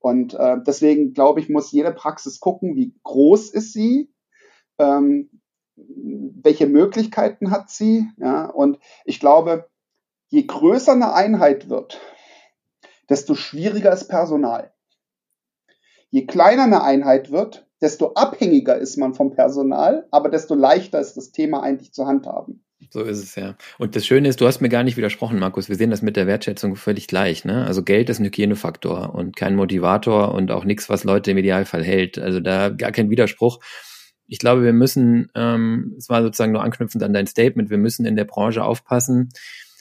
[0.00, 4.12] Und äh, deswegen glaube ich, muss jede Praxis gucken, wie groß ist sie,
[4.78, 5.30] ähm,
[5.76, 8.08] welche Möglichkeiten hat sie.
[8.16, 8.46] Ja?
[8.46, 9.68] Und ich glaube,
[10.28, 12.00] je größer eine Einheit wird,
[13.08, 14.72] desto schwieriger ist Personal.
[16.10, 21.16] Je kleiner eine Einheit wird, desto abhängiger ist man vom Personal, aber desto leichter ist
[21.16, 22.64] das Thema eigentlich zu handhaben.
[22.90, 23.56] So ist es ja.
[23.78, 25.68] Und das Schöne ist, du hast mir gar nicht widersprochen, Markus.
[25.68, 27.44] Wir sehen das mit der Wertschätzung völlig gleich.
[27.44, 27.66] Ne?
[27.66, 31.84] Also Geld ist ein Hygienefaktor und kein Motivator und auch nichts, was Leute im Idealfall
[31.84, 32.18] hält.
[32.18, 33.60] Also da gar kein Widerspruch.
[34.26, 38.06] Ich glaube, wir müssen, ähm, es war sozusagen nur anknüpfend an dein Statement, wir müssen
[38.06, 39.30] in der Branche aufpassen,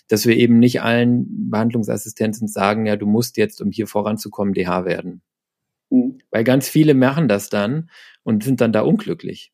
[0.07, 4.85] dass wir eben nicht allen Behandlungsassistenzen sagen, ja, du musst jetzt, um hier voranzukommen, DH
[4.85, 5.21] werden.
[5.89, 6.19] Mhm.
[6.31, 7.89] Weil ganz viele machen das dann
[8.23, 9.51] und sind dann da unglücklich.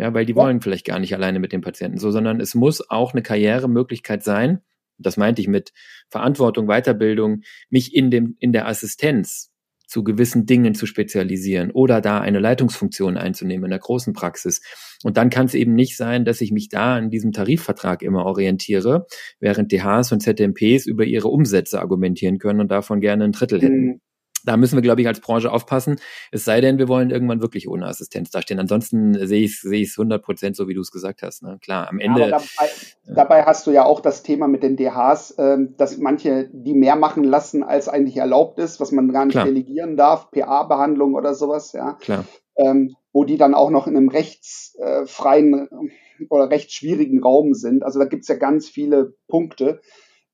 [0.00, 2.88] Ja, weil die wollen vielleicht gar nicht alleine mit dem Patienten so, sondern es muss
[2.88, 4.60] auch eine Karrieremöglichkeit sein.
[4.96, 5.74] Das meinte ich mit
[6.08, 9.52] Verantwortung, Weiterbildung, mich in dem, in der Assistenz
[9.86, 14.62] zu gewissen Dingen zu spezialisieren oder da eine Leitungsfunktion einzunehmen in der großen Praxis.
[15.02, 18.24] Und dann kann es eben nicht sein, dass ich mich da an diesem Tarifvertrag immer
[18.24, 19.06] orientiere,
[19.38, 24.00] während DHs und ZMPs über ihre Umsätze argumentieren können und davon gerne ein Drittel hätten.
[24.44, 26.00] Da müssen wir, glaube ich, als Branche aufpassen.
[26.30, 28.60] Es sei denn, wir wollen irgendwann wirklich ohne Assistenz dastehen.
[28.60, 31.42] Ansonsten sehe ich sehe ich es 100 Prozent so, wie du es gesagt hast.
[31.42, 31.58] Ne?
[31.60, 32.20] Klar, am Ende.
[32.20, 32.70] Ja, dabei,
[33.06, 36.96] dabei, hast du ja auch das Thema mit den DHs, äh, dass manche die mehr
[36.96, 39.46] machen lassen, als eigentlich erlaubt ist, was man gar nicht Klar.
[39.46, 41.72] delegieren darf, PA-Behandlung oder sowas.
[41.72, 41.94] Ja.
[41.94, 42.24] Klar.
[42.56, 47.82] Ähm, wo die dann auch noch in einem rechtsfreien äh, oder rechtsschwierigen Raum sind.
[47.82, 49.80] Also da gibt's ja ganz viele Punkte.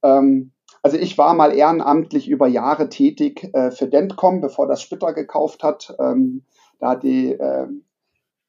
[0.02, 0.52] Ähm,
[0.86, 5.64] also ich war mal ehrenamtlich über Jahre tätig äh, für Dentcom, bevor das Splitter gekauft
[5.64, 5.92] hat.
[5.98, 6.44] Ähm,
[6.78, 7.66] da hat die, äh,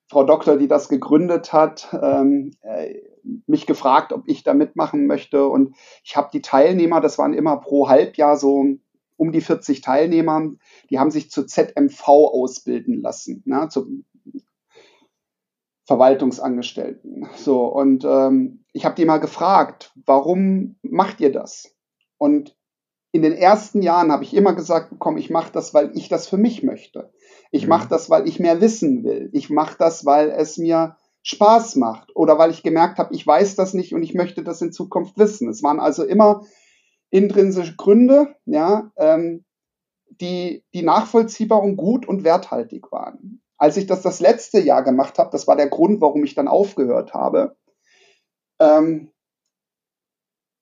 [0.08, 2.94] Frau Doktor, die das gegründet hat, ähm, äh,
[3.48, 5.48] mich gefragt, ob ich da mitmachen möchte.
[5.48, 8.68] Und ich habe die Teilnehmer, das waren immer pro Halbjahr so
[9.16, 10.52] um die 40 Teilnehmer,
[10.92, 14.04] die haben sich zur ZMV ausbilden lassen, ne, zu
[15.86, 17.28] Verwaltungsangestellten.
[17.36, 21.77] So, und ähm, ich habe die mal gefragt, warum macht ihr das?
[22.18, 22.56] Und
[23.12, 26.28] in den ersten Jahren habe ich immer gesagt komm, ich mache das, weil ich das
[26.28, 27.12] für mich möchte.
[27.52, 27.70] Ich mhm.
[27.70, 29.30] mache das, weil ich mehr wissen will.
[29.34, 33.56] Ich mache das, weil es mir Spaß macht oder weil ich gemerkt habe, ich weiß
[33.56, 35.50] das nicht und ich möchte das in Zukunft wissen.
[35.50, 36.46] Es waren also immer
[37.10, 39.44] intrinsische Gründe, ja, ähm,
[40.10, 43.42] die, die nachvollziehbar und gut und werthaltig waren.
[43.58, 46.48] Als ich das das letzte Jahr gemacht habe, das war der Grund, warum ich dann
[46.48, 47.58] aufgehört habe,
[48.60, 49.12] ähm,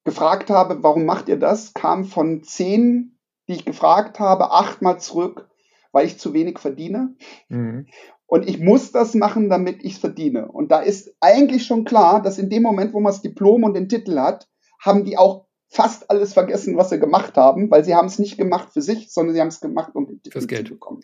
[0.06, 5.50] gefragt habe, warum macht ihr das, kam von zehn, die ich gefragt habe, achtmal zurück,
[5.92, 7.16] weil ich zu wenig verdiene.
[7.50, 7.88] Mhm.
[8.28, 10.48] Und ich muss das machen, damit ich es verdiene.
[10.48, 13.74] Und da ist eigentlich schon klar, dass in dem Moment, wo man das Diplom und
[13.76, 14.48] den Titel hat,
[14.80, 18.38] haben die auch fast alles vergessen, was sie gemacht haben, weil sie haben es nicht
[18.38, 21.02] gemacht für sich, sondern sie haben es gemacht, um den Titel zu bekommen.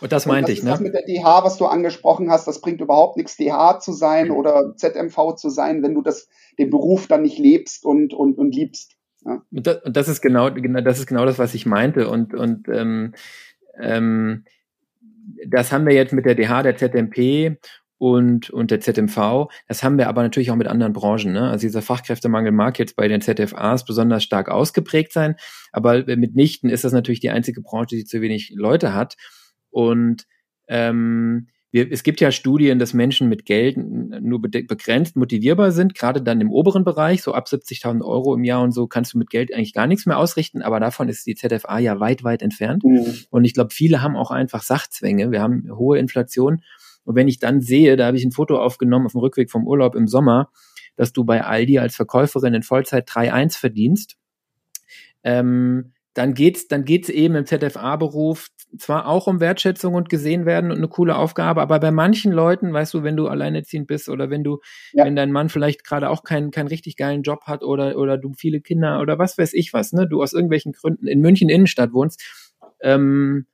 [0.00, 0.70] Und das meinte und das ich, ne?
[0.70, 4.28] Das mit der DH, was du angesprochen hast, das bringt überhaupt nichts, DH zu sein
[4.28, 4.36] mhm.
[4.36, 6.28] oder ZMV zu sein, wenn du das,
[6.58, 8.96] den Beruf dann nicht lebst und, und, und liebst.
[9.24, 9.42] Ja.
[9.50, 12.08] Und, das, und das ist genau, das ist genau das, was ich meinte.
[12.08, 13.14] Und, und ähm,
[13.80, 14.44] ähm,
[15.46, 17.58] das haben wir jetzt mit der DH, der ZMP
[17.98, 19.48] und, und der ZMV.
[19.68, 21.32] Das haben wir aber natürlich auch mit anderen Branchen.
[21.32, 21.48] Ne?
[21.48, 25.36] Also dieser Fachkräftemangel mag jetzt bei den ZFAs besonders stark ausgeprägt sein,
[25.72, 29.16] aber mitnichten ist das natürlich die einzige Branche, die zu wenig Leute hat.
[29.76, 30.26] Und
[30.68, 36.22] ähm, wir, es gibt ja Studien, dass Menschen mit Geld nur begrenzt motivierbar sind, gerade
[36.22, 39.28] dann im oberen Bereich, so ab 70.000 Euro im Jahr und so kannst du mit
[39.28, 42.84] Geld eigentlich gar nichts mehr ausrichten, aber davon ist die ZFA ja weit, weit entfernt.
[42.84, 43.04] Mhm.
[43.28, 45.30] Und ich glaube, viele haben auch einfach Sachzwänge.
[45.30, 46.62] Wir haben hohe Inflation.
[47.04, 49.66] Und wenn ich dann sehe, da habe ich ein Foto aufgenommen auf dem Rückweg vom
[49.66, 50.48] Urlaub im Sommer,
[50.96, 54.16] dass du bei Aldi als Verkäuferin in Vollzeit 3,1 verdienst,
[55.22, 58.48] ähm, dann geht's, dann geht's eben im ZFA-Beruf
[58.78, 62.72] zwar auch um Wertschätzung und gesehen werden und eine coole Aufgabe, aber bei manchen Leuten,
[62.72, 64.60] weißt du, wenn du alleinerziehend bist oder wenn du,
[64.92, 65.04] ja.
[65.04, 68.32] wenn dein Mann vielleicht gerade auch keinen, keinen richtig geilen Job hat oder, oder du
[68.32, 71.92] viele Kinder oder was weiß ich was, ne, du aus irgendwelchen Gründen in München Innenstadt
[71.92, 72.22] wohnst,
[72.80, 73.46] ähm,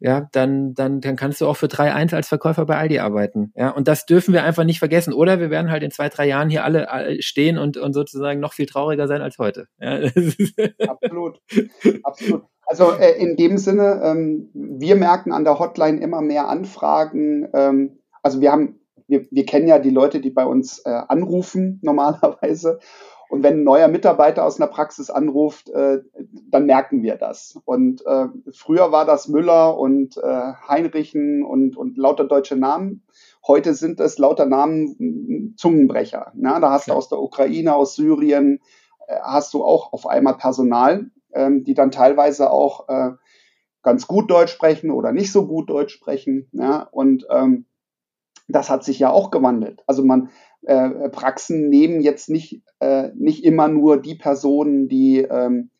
[0.00, 3.52] ja, dann, dann, dann kannst du auch für 3-1 als Verkäufer bei Aldi arbeiten.
[3.54, 5.12] Ja, und das dürfen wir einfach nicht vergessen.
[5.12, 8.54] Oder wir werden halt in zwei, drei Jahren hier alle stehen und, und sozusagen noch
[8.54, 9.66] viel trauriger sein als heute.
[9.78, 9.98] Ja,
[10.88, 11.38] absolut.
[12.02, 12.44] Absolut.
[12.64, 17.48] Also äh, in dem Sinne, ähm, wir merken an der Hotline immer mehr Anfragen.
[17.52, 21.80] Ähm, also wir haben, wir, wir kennen ja die Leute, die bei uns äh, anrufen
[21.82, 22.78] normalerweise.
[23.30, 26.00] Und wenn ein neuer Mitarbeiter aus einer Praxis anruft, äh,
[26.50, 27.56] dann merken wir das.
[27.64, 33.06] Und äh, früher war das Müller und äh, Heinrichen und, und lauter deutsche Namen.
[33.46, 36.32] Heute sind es lauter Namen Zungenbrecher.
[36.34, 36.94] Na, da hast ja.
[36.94, 38.58] du aus der Ukraine, aus Syrien,
[39.06, 43.10] äh, hast du auch auf einmal Personal, ähm, die dann teilweise auch äh,
[43.84, 46.48] ganz gut Deutsch sprechen oder nicht so gut Deutsch sprechen.
[46.50, 47.66] Ja, und ähm,
[48.52, 49.82] das hat sich ja auch gewandelt.
[49.86, 50.30] Also man,
[50.62, 55.70] äh, Praxen nehmen jetzt nicht, äh, nicht immer nur die Personen, die, ähm,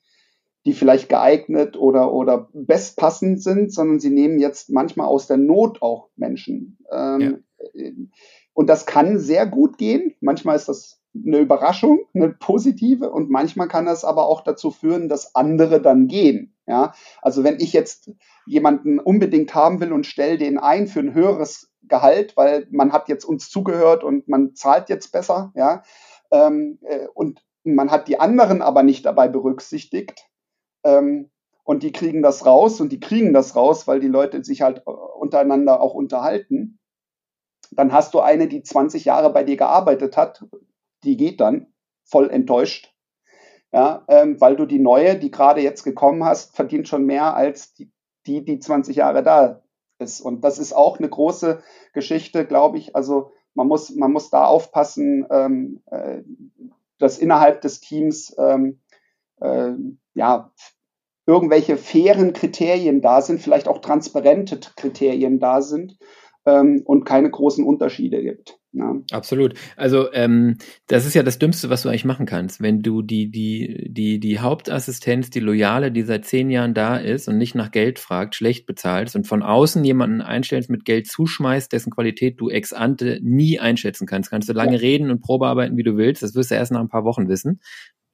[0.66, 5.82] die vielleicht geeignet oder, oder bestpassend sind, sondern sie nehmen jetzt manchmal aus der Not
[5.82, 6.78] auch Menschen.
[6.92, 7.42] Ähm,
[7.74, 7.90] ja.
[8.52, 10.14] Und das kann sehr gut gehen.
[10.20, 15.08] Manchmal ist das eine Überraschung, eine positive, und manchmal kann das aber auch dazu führen,
[15.08, 16.54] dass andere dann gehen.
[16.66, 18.12] Ja, also wenn ich jetzt
[18.46, 23.08] jemanden unbedingt haben will und stelle den ein für ein höheres Gehalt, weil man hat
[23.08, 25.82] jetzt uns zugehört und man zahlt jetzt besser, ja.
[26.30, 30.26] Ähm, äh, und man hat die anderen aber nicht dabei berücksichtigt.
[30.84, 31.30] Ähm,
[31.64, 34.82] und die kriegen das raus und die kriegen das raus, weil die Leute sich halt
[34.86, 36.78] äh, untereinander auch unterhalten.
[37.70, 40.44] Dann hast du eine, die 20 Jahre bei dir gearbeitet hat,
[41.04, 41.72] die geht dann
[42.04, 42.94] voll enttäuscht.
[43.72, 47.72] Ja, ähm, weil du die neue, die gerade jetzt gekommen hast, verdient schon mehr als
[47.74, 47.92] die,
[48.26, 49.62] die, die 20 Jahre da
[50.00, 50.20] ist.
[50.20, 52.96] Und das ist auch eine große Geschichte, glaube ich.
[52.96, 56.22] Also man muss, man muss da aufpassen, ähm, äh,
[56.98, 58.80] dass innerhalb des Teams ähm,
[59.40, 59.72] äh,
[60.14, 60.52] ja
[61.26, 65.98] irgendwelche fairen Kriterien da sind, vielleicht auch transparente Kriterien da sind
[66.44, 68.59] ähm, und keine großen Unterschiede gibt.
[68.72, 68.94] Ja.
[69.10, 69.54] Absolut.
[69.76, 70.56] Also ähm,
[70.86, 74.20] das ist ja das Dümmste, was du eigentlich machen kannst, wenn du die die die
[74.20, 78.36] die Hauptassistenz, die Loyale, die seit zehn Jahren da ist und nicht nach Geld fragt,
[78.36, 83.18] schlecht bezahlst und von außen jemanden einstellst, mit Geld zuschmeißt, dessen Qualität du ex ante
[83.22, 84.30] nie einschätzen kannst.
[84.30, 84.78] Kannst du lange ja.
[84.78, 86.22] reden und Probearbeiten, wie du willst.
[86.22, 87.60] Das wirst du erst nach ein paar Wochen wissen.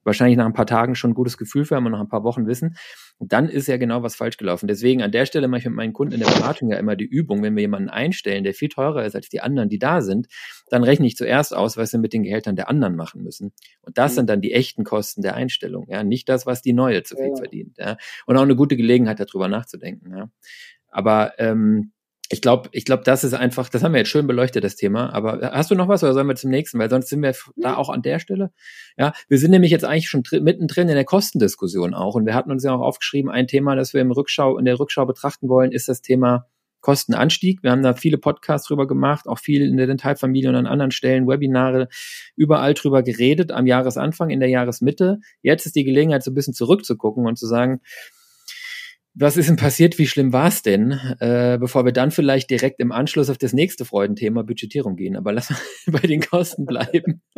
[0.07, 2.25] Wahrscheinlich nach ein paar Tagen schon ein gutes Gefühl für haben und nach ein paar
[2.25, 2.77] Wochen wissen.
[3.19, 4.67] Und dann ist ja genau was falsch gelaufen.
[4.69, 7.05] Deswegen an der Stelle mache ich mit meinen Kunden in der Beratung ja immer die
[7.05, 10.29] Übung, wenn wir jemanden einstellen, der viel teurer ist als die anderen, die da sind,
[10.69, 13.53] dann rechne ich zuerst aus, was wir mit den Gehältern der anderen machen müssen.
[13.83, 14.17] Und das mhm.
[14.17, 17.31] sind dann die echten Kosten der Einstellung, ja, nicht das, was die neue zu viel
[17.31, 17.37] ja.
[17.37, 17.77] verdient.
[17.79, 17.97] Ja.
[18.27, 20.17] Und auch eine gute Gelegenheit, darüber nachzudenken.
[20.17, 20.31] Ja.
[20.91, 21.93] Aber ähm,
[22.29, 25.13] ich glaube, ich glaube, das ist einfach, das haben wir jetzt schön beleuchtet, das Thema.
[25.13, 26.79] Aber hast du noch was oder sollen wir zum nächsten?
[26.79, 28.51] Weil sonst sind wir da auch an der Stelle.
[28.97, 32.15] Ja, wir sind nämlich jetzt eigentlich schon mittendrin in der Kostendiskussion auch.
[32.15, 34.79] Und wir hatten uns ja auch aufgeschrieben, ein Thema, das wir im Rückschau, in der
[34.79, 36.47] Rückschau betrachten wollen, ist das Thema
[36.81, 37.63] Kostenanstieg.
[37.63, 40.93] Wir haben da viele Podcasts drüber gemacht, auch viel in der Dentalfamilie und an anderen
[40.93, 41.89] Stellen, Webinare,
[42.37, 45.19] überall drüber geredet, am Jahresanfang, in der Jahresmitte.
[45.43, 47.81] Jetzt ist die Gelegenheit, so ein bisschen zurückzugucken und zu sagen,
[49.19, 49.99] was ist denn passiert?
[49.99, 50.93] Wie schlimm war es denn?
[51.21, 55.17] Äh, bevor wir dann vielleicht direkt im Anschluss auf das nächste Freudenthema Budgetierung gehen.
[55.17, 55.59] Aber lass mal
[56.01, 57.23] bei den Kosten bleiben.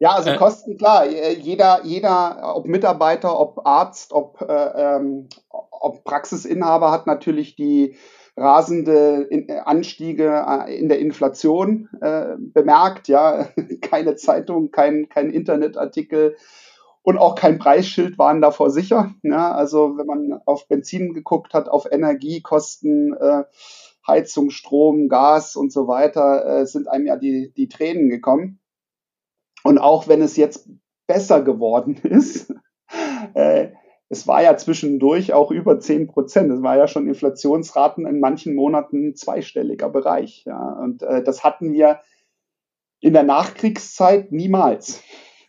[0.00, 0.36] ja, also äh.
[0.36, 1.06] Kosten, klar.
[1.06, 7.96] Jeder, jeder, ob Mitarbeiter, ob Arzt, ob, äh, ähm, ob Praxisinhaber hat natürlich die
[8.36, 9.28] rasende
[9.64, 13.06] Anstiege äh, in der Inflation äh, bemerkt.
[13.06, 13.48] Ja,
[13.82, 16.36] keine Zeitung, kein, kein Internetartikel
[17.06, 19.14] und auch kein Preisschild waren davor sicher.
[19.22, 23.44] Ja, also wenn man auf Benzin geguckt hat, auf Energiekosten, äh,
[24.04, 28.58] Heizung, Strom, Gas und so weiter, äh, sind einem ja die, die Tränen gekommen.
[29.62, 30.68] Und auch wenn es jetzt
[31.06, 32.52] besser geworden ist,
[33.34, 33.68] äh,
[34.08, 36.50] es war ja zwischendurch auch über zehn Prozent.
[36.50, 40.42] Es war ja schon Inflationsraten in manchen Monaten zweistelliger Bereich.
[40.44, 40.72] Ja.
[40.72, 42.00] Und äh, das hatten wir
[42.98, 45.04] in der Nachkriegszeit niemals.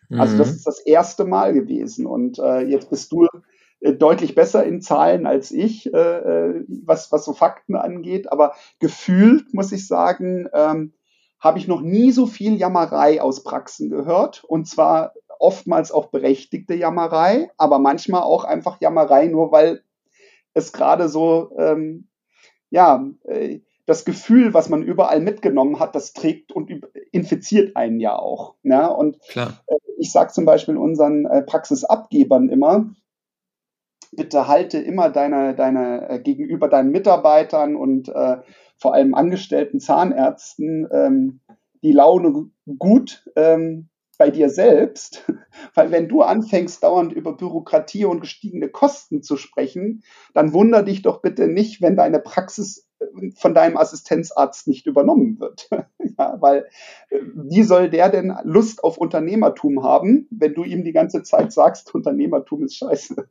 [0.10, 0.55] Also das mhm.
[0.55, 2.05] ist das erste Mal gewesen.
[2.05, 3.28] Und äh, jetzt bist du
[3.82, 8.32] äh, deutlich besser in Zahlen als ich, äh, äh, was, was so Fakten angeht.
[8.32, 10.93] Aber gefühlt, muss ich sagen, ähm,
[11.39, 14.43] habe ich noch nie so viel Jammerei aus Praxen gehört.
[14.43, 19.84] Und zwar oftmals auch berechtigte Jammerei, aber manchmal auch einfach Jammerei, nur weil
[20.53, 22.08] es gerade so, ähm,
[22.70, 26.69] ja, äh, das Gefühl, was man überall mitgenommen hat, das trägt und
[27.11, 28.55] infiziert einen ja auch.
[28.61, 28.93] Ne?
[28.93, 29.63] Und Klar.
[29.65, 32.91] Äh, ich sage zum Beispiel unseren äh, Praxisabgebern immer,
[34.11, 38.38] bitte halte immer deine, deine äh, gegenüber deinen Mitarbeitern und äh,
[38.77, 41.39] vor allem angestellten Zahnärzten ähm,
[41.81, 43.88] die Laune gut ähm,
[44.18, 45.26] bei dir selbst,
[45.74, 50.03] weil wenn du anfängst, dauernd über Bürokratie und gestiegene Kosten zu sprechen,
[50.34, 55.39] dann wunder dich doch bitte nicht, wenn deine Praxis äh, von deinem Assistenzarzt nicht übernommen
[55.39, 55.70] wird.
[56.18, 56.68] ja, weil
[57.09, 61.51] äh, wie soll der denn Lust auf Unternehmertum haben, wenn du ihm die ganze Zeit
[61.51, 63.28] sagst, Unternehmertum ist scheiße?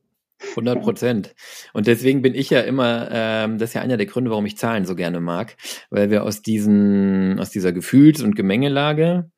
[0.50, 1.34] 100 Prozent.
[1.72, 4.58] Und deswegen bin ich ja immer, ähm, das ist ja einer der Gründe, warum ich
[4.58, 5.56] Zahlen so gerne mag,
[5.88, 9.30] weil wir aus diesen, aus dieser Gefühls- und Gemengelage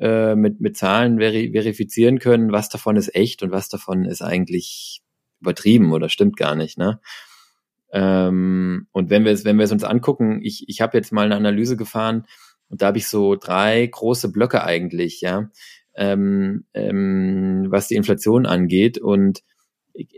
[0.00, 4.22] äh, mit, mit Zahlen veri verifizieren können, was davon ist echt und was davon ist
[4.22, 5.02] eigentlich
[5.40, 6.78] übertrieben oder stimmt gar nicht.
[6.78, 7.00] Ne?
[7.92, 11.24] Ähm, und wenn wir es, wenn wir es uns angucken, ich, ich habe jetzt mal
[11.24, 12.26] eine Analyse gefahren
[12.68, 15.50] und da habe ich so drei große Blöcke eigentlich, ja,
[15.96, 18.98] ähm, ähm, was die Inflation angeht.
[18.98, 19.42] Und
[19.94, 20.08] ich,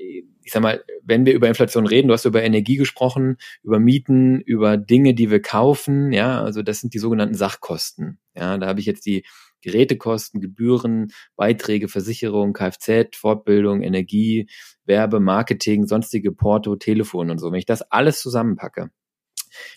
[0.43, 4.41] ich sag mal, wenn wir über Inflation reden, du hast über Energie gesprochen, über Mieten,
[4.41, 8.19] über Dinge, die wir kaufen, ja, also das sind die sogenannten Sachkosten.
[8.35, 9.25] Ja, da habe ich jetzt die
[9.63, 14.49] Gerätekosten, Gebühren, Beiträge, Versicherung, Kfz, Fortbildung, Energie,
[14.85, 17.51] Werbe, Marketing, sonstige Porto, Telefon und so.
[17.51, 18.91] Wenn ich das alles zusammenpacke,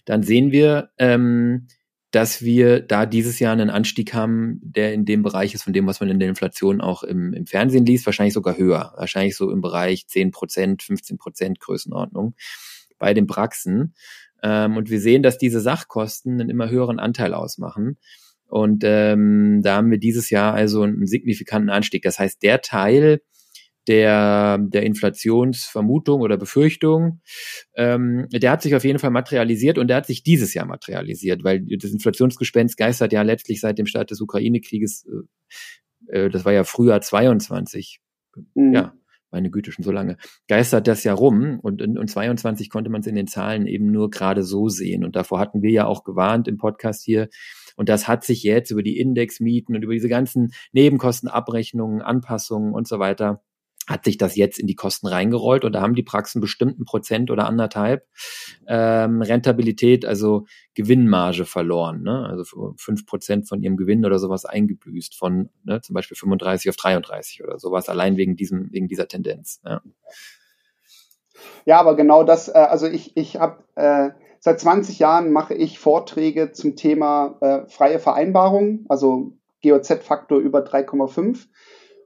[0.06, 1.68] dann sehen wir, ähm,
[2.14, 5.88] dass wir da dieses Jahr einen Anstieg haben, der in dem Bereich ist von dem,
[5.88, 9.50] was man in der Inflation auch im, im Fernsehen liest, wahrscheinlich sogar höher, wahrscheinlich so
[9.50, 12.36] im Bereich 10 Prozent, 15 Prozent Größenordnung
[13.00, 13.96] bei den Praxen.
[14.44, 17.98] Ähm, und wir sehen, dass diese Sachkosten einen immer höheren Anteil ausmachen.
[18.54, 22.04] Und ähm, da haben wir dieses Jahr also einen signifikanten Anstieg.
[22.04, 23.20] Das heißt, der Teil
[23.88, 27.22] der, der Inflationsvermutung oder Befürchtung,
[27.76, 31.44] ähm, der hat sich auf jeden Fall materialisiert und der hat sich dieses Jahr materialisiert,
[31.44, 35.08] weil das Inflationsgespenst geistert ja letztlich seit dem Start des Ukraine-Krieges,
[36.12, 38.02] äh, äh das war ja Frühjahr 22,
[38.54, 38.72] mhm.
[38.72, 38.94] ja,
[39.32, 43.02] meine Güte, schon so lange, geistert das ja rum und in, in 22 konnte man
[43.02, 46.04] es in den Zahlen eben nur gerade so sehen und davor hatten wir ja auch
[46.04, 47.30] gewarnt im Podcast hier,
[47.76, 52.88] und das hat sich jetzt über die Indexmieten und über diese ganzen Nebenkostenabrechnungen, Anpassungen und
[52.88, 53.42] so weiter
[53.88, 57.30] hat sich das jetzt in die Kosten reingerollt und da haben die Praxen bestimmten Prozent
[57.32, 58.08] oder anderthalb
[58.68, 62.02] ähm, Rentabilität, also Gewinnmarge verloren.
[62.02, 62.26] Ne?
[62.30, 66.76] Also fünf Prozent von ihrem Gewinn oder sowas eingebüßt von ne, zum Beispiel 35 auf
[66.78, 69.62] 33 oder sowas, allein wegen diesem, wegen dieser Tendenz.
[69.66, 69.82] Ja.
[71.66, 74.12] Ja, aber genau das, äh, also ich, ich habe äh,
[74.46, 79.32] Seit 20 Jahren mache ich Vorträge zum Thema äh, freie Vereinbarung, also
[79.64, 81.46] GOZ-Faktor über 3,5.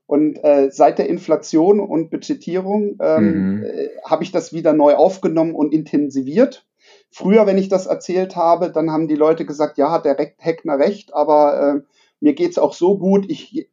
[0.06, 3.64] Und äh, seit der Inflation und Budgetierung ähm, mhm.
[3.64, 6.68] äh, habe ich das wieder neu aufgenommen und intensiviert.
[7.10, 10.78] Früher, wenn ich das erzählt habe, dann haben die Leute gesagt, ja, hat der Heckner
[10.78, 11.82] recht, aber äh,
[12.20, 13.68] mir geht's auch so gut, ich,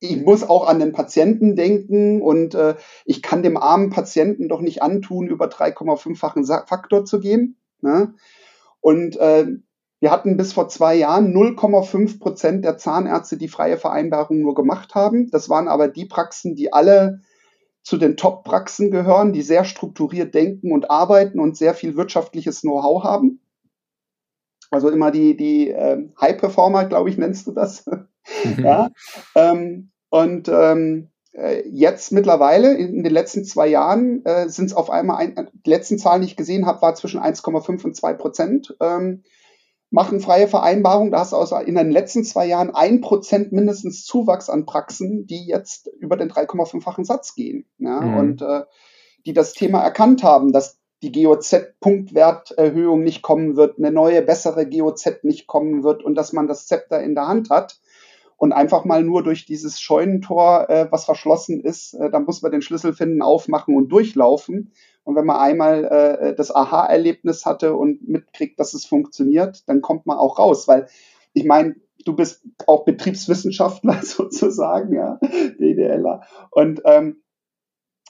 [0.00, 4.62] ich muss auch an den Patienten denken und äh, ich kann dem armen Patienten doch
[4.62, 7.58] nicht antun, über 3,5-fachen Faktor zu gehen.
[7.80, 8.14] Ne?
[8.80, 9.46] Und äh,
[10.00, 14.94] wir hatten bis vor zwei Jahren 0,5 Prozent der Zahnärzte, die freie Vereinbarungen nur gemacht
[14.94, 15.30] haben.
[15.30, 17.20] Das waren aber die Praxen, die alle
[17.82, 23.02] zu den Top-Praxen gehören, die sehr strukturiert denken und arbeiten und sehr viel wirtschaftliches Know-how
[23.02, 23.40] haben.
[24.70, 27.84] Also immer die, die äh, High-Performer, glaube ich, nennst du das.
[28.58, 28.90] ja.
[29.34, 31.17] Ähm, und ähm, äh,
[31.70, 35.98] jetzt mittlerweile, in den letzten zwei Jahren, äh, sind es auf einmal, ein, die letzten
[35.98, 38.76] Zahlen, die ich gesehen habe, war zwischen 1,5 und 2 Prozent.
[38.80, 39.22] Ähm,
[39.90, 41.12] machen freie Vereinbarungen.
[41.12, 45.46] Da hast du in den letzten zwei Jahren ein Prozent mindestens Zuwachs an Praxen, die
[45.46, 47.64] jetzt über den 3,5-fachen Satz gehen.
[47.78, 48.16] Ja, mhm.
[48.16, 48.64] Und äh,
[49.26, 55.22] die das Thema erkannt haben, dass die GOZ-Punktwerterhöhung nicht kommen wird, eine neue, bessere GOZ
[55.22, 57.78] nicht kommen wird und dass man das Zepter in der Hand hat
[58.38, 62.52] und einfach mal nur durch dieses Scheunentor, äh, was verschlossen ist, äh, da muss man
[62.52, 64.72] den Schlüssel finden, aufmachen und durchlaufen.
[65.02, 70.06] Und wenn man einmal äh, das Aha-Erlebnis hatte und mitkriegt, dass es funktioniert, dann kommt
[70.06, 70.68] man auch raus.
[70.68, 70.86] Weil
[71.32, 71.74] ich meine,
[72.04, 75.18] du bist auch Betriebswissenschaftler sozusagen, ja,
[75.58, 76.22] DDLer.
[76.52, 77.22] Und ähm,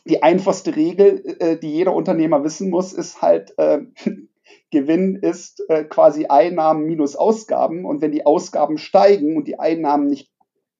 [0.05, 3.81] die einfachste Regel, äh, die jeder Unternehmer wissen muss, ist halt, äh,
[4.71, 7.85] Gewinn ist äh, quasi Einnahmen minus Ausgaben.
[7.85, 10.31] Und wenn die Ausgaben steigen und die Einnahmen nicht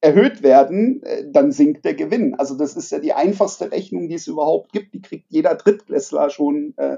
[0.01, 2.35] erhöht werden, äh, dann sinkt der Gewinn.
[2.35, 4.93] Also das ist ja die einfachste Rechnung, die es überhaupt gibt.
[4.93, 6.97] Die kriegt jeder Drittklässler schon, äh,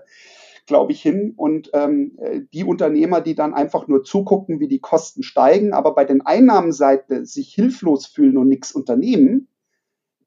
[0.68, 1.34] glaube ich, hin.
[1.36, 5.96] Und ähm, äh, die Unternehmer, die dann einfach nur zugucken, wie die Kosten steigen, aber
[5.96, 9.48] bei den Einnahmenseite sich hilflos fühlen und nichts unternehmen,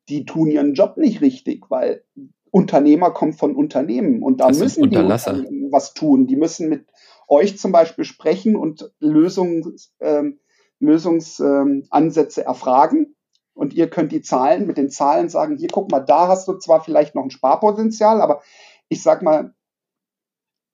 [0.08, 2.04] die tun ihren Job nicht richtig, weil
[2.54, 4.96] Unternehmer kommt von Unternehmen und da das müssen die
[5.72, 6.28] was tun.
[6.28, 6.86] Die müssen mit
[7.26, 10.38] euch zum Beispiel sprechen und Lösungs, ähm,
[10.78, 13.16] Lösungsansätze ähm, erfragen.
[13.54, 16.54] Und ihr könnt die Zahlen mit den Zahlen sagen, hier guck mal, da hast du
[16.54, 18.40] zwar vielleicht noch ein Sparpotenzial, aber
[18.88, 19.52] ich sag mal,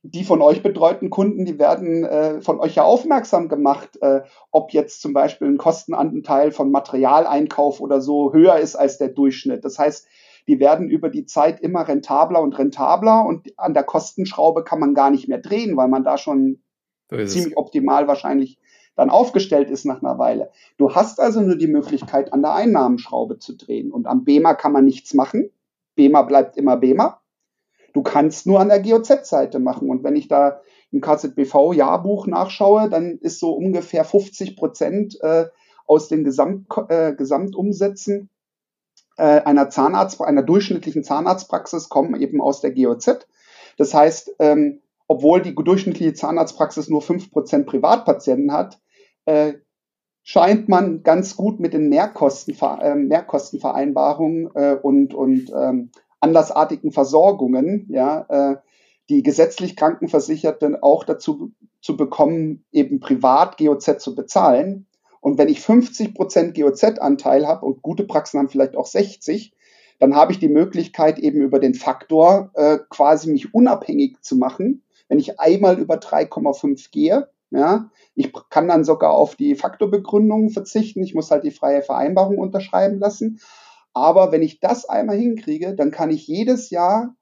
[0.02, 4.20] die von euch betreuten Kunden, die werden äh, von euch ja aufmerksam gemacht, äh,
[4.50, 9.64] ob jetzt zum Beispiel ein Kostenanteil von Materialeinkauf oder so höher ist als der Durchschnitt.
[9.64, 10.06] Das heißt,
[10.48, 14.94] die werden über die Zeit immer rentabler und rentabler und an der Kostenschraube kann man
[14.94, 16.62] gar nicht mehr drehen, weil man da schon
[17.10, 18.58] so ziemlich optimal wahrscheinlich
[18.96, 20.50] dann aufgestellt ist nach einer Weile.
[20.76, 23.90] Du hast also nur die Möglichkeit, an der Einnahmenschraube zu drehen.
[23.90, 25.50] Und am BEMA kann man nichts machen.
[25.94, 27.20] BEMA bleibt immer BEMA.
[27.92, 29.88] Du kannst nur an der GOZ-Seite machen.
[29.88, 30.60] Und wenn ich da
[30.92, 35.46] im KZBV-Jahrbuch nachschaue, dann ist so ungefähr 50 Prozent äh,
[35.86, 38.28] aus den Gesamt, äh, Gesamtumsätzen
[39.20, 43.26] einer Zahnarzt, einer durchschnittlichen Zahnarztpraxis kommen eben aus der GOZ.
[43.76, 48.80] Das heißt, ähm, obwohl die durchschnittliche Zahnarztpraxis nur fünf Prozent Privatpatienten hat,
[49.24, 49.54] äh,
[50.22, 55.90] scheint man ganz gut mit den Mehrkosten, äh, Mehrkostenvereinbarungen äh, und, und ähm,
[56.20, 58.56] andersartigen Versorgungen, ja, äh,
[59.08, 61.50] die gesetzlich Krankenversicherten auch dazu
[61.80, 64.86] zu bekommen, eben privat GOZ zu bezahlen.
[65.20, 69.54] Und wenn ich 50 Prozent GOZ-Anteil habe und gute Praxen haben vielleicht auch 60,
[69.98, 74.82] dann habe ich die Möglichkeit eben über den Faktor äh, quasi mich unabhängig zu machen.
[75.08, 81.02] Wenn ich einmal über 3,5 gehe, ja, ich kann dann sogar auf die Faktorbegründung verzichten.
[81.02, 83.40] Ich muss halt die freie Vereinbarung unterschreiben lassen.
[83.92, 87.16] Aber wenn ich das einmal hinkriege, dann kann ich jedes Jahr,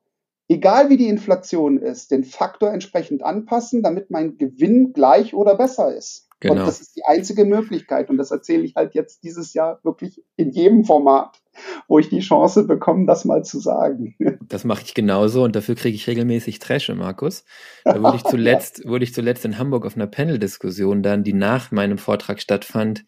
[0.49, 5.95] egal wie die Inflation ist, den Faktor entsprechend anpassen, damit mein Gewinn gleich oder besser
[5.95, 6.28] ist.
[6.41, 6.55] Genau.
[6.55, 8.11] Und das ist die einzige Möglichkeit.
[8.11, 11.41] Und das erzähle ich halt jetzt dieses Jahr wirklich in jedem Format,
[11.89, 14.15] wo ich die Chance bekomme, das mal zu sagen.
[14.49, 17.45] Das mache ich genauso und dafür kriege ich regelmäßig Träsche, Markus.
[17.85, 21.71] Da wurde ich zuletzt, wurde ich zuletzt in Hamburg auf einer Panel-Diskussion dann, die nach
[21.71, 23.05] meinem Vortrag stattfand.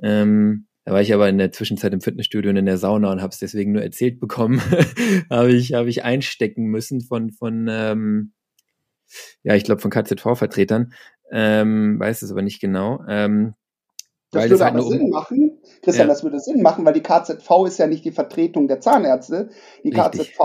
[0.00, 3.20] Ähm, da war ich aber in der Zwischenzeit im Fitnessstudio und in der Sauna und
[3.20, 4.60] habe es deswegen nur erzählt bekommen.
[5.30, 8.32] habe ich, habe ich einstecken müssen von, von ähm,
[9.42, 10.92] ja, ich glaube von KZV-Vertretern,
[11.30, 13.00] ähm, weiß es aber nicht genau.
[13.08, 13.54] Ähm,
[14.30, 16.12] das würde halt aber Sinn machen, Christian, ja.
[16.12, 19.50] das würde Sinn machen, weil die KZV ist ja nicht die Vertretung der Zahnärzte.
[19.84, 20.32] Die Richtig.
[20.32, 20.40] KZV,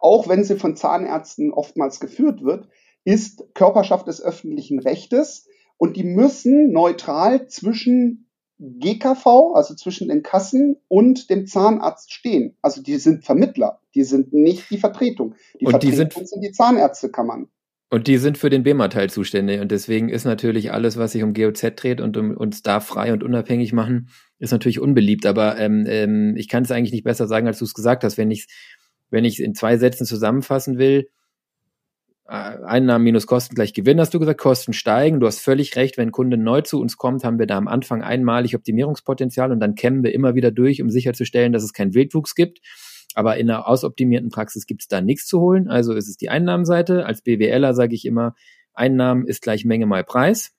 [0.00, 2.68] auch wenn sie von Zahnärzten oftmals geführt wird,
[3.04, 5.46] ist Körperschaft des öffentlichen Rechtes
[5.76, 12.56] und die müssen neutral zwischen GKV, also zwischen den Kassen und dem Zahnarzt stehen.
[12.62, 15.34] Also die sind Vermittler, die sind nicht die Vertretung.
[15.60, 17.48] Die und Vertretung die sind, sind die Zahnärztekammern.
[17.92, 19.60] Und die sind für den BEMA-Teil zuständig.
[19.60, 23.12] Und deswegen ist natürlich alles, was sich um GOZ dreht und um uns da frei
[23.12, 25.26] und unabhängig machen, ist natürlich unbeliebt.
[25.26, 28.16] Aber ähm, ähm, ich kann es eigentlich nicht besser sagen, als du es gesagt hast.
[28.16, 28.46] Wenn ich
[29.10, 31.10] wenn ich in zwei Sätzen zusammenfassen will,
[32.26, 35.20] äh, Einnahmen minus Kosten gleich Gewinn, hast du gesagt, Kosten steigen.
[35.20, 37.68] Du hast völlig recht, wenn ein Kunde neu zu uns kommt, haben wir da am
[37.68, 41.92] Anfang einmalig Optimierungspotenzial und dann kämmen wir immer wieder durch, um sicherzustellen, dass es keinen
[41.92, 42.60] Wildwuchs gibt.
[43.14, 45.68] Aber in einer ausoptimierten Praxis gibt es da nichts zu holen.
[45.68, 47.06] Also ist es die Einnahmenseite.
[47.06, 48.34] Als BWLer sage ich immer,
[48.74, 50.52] Einnahmen ist gleich Menge mal Preis.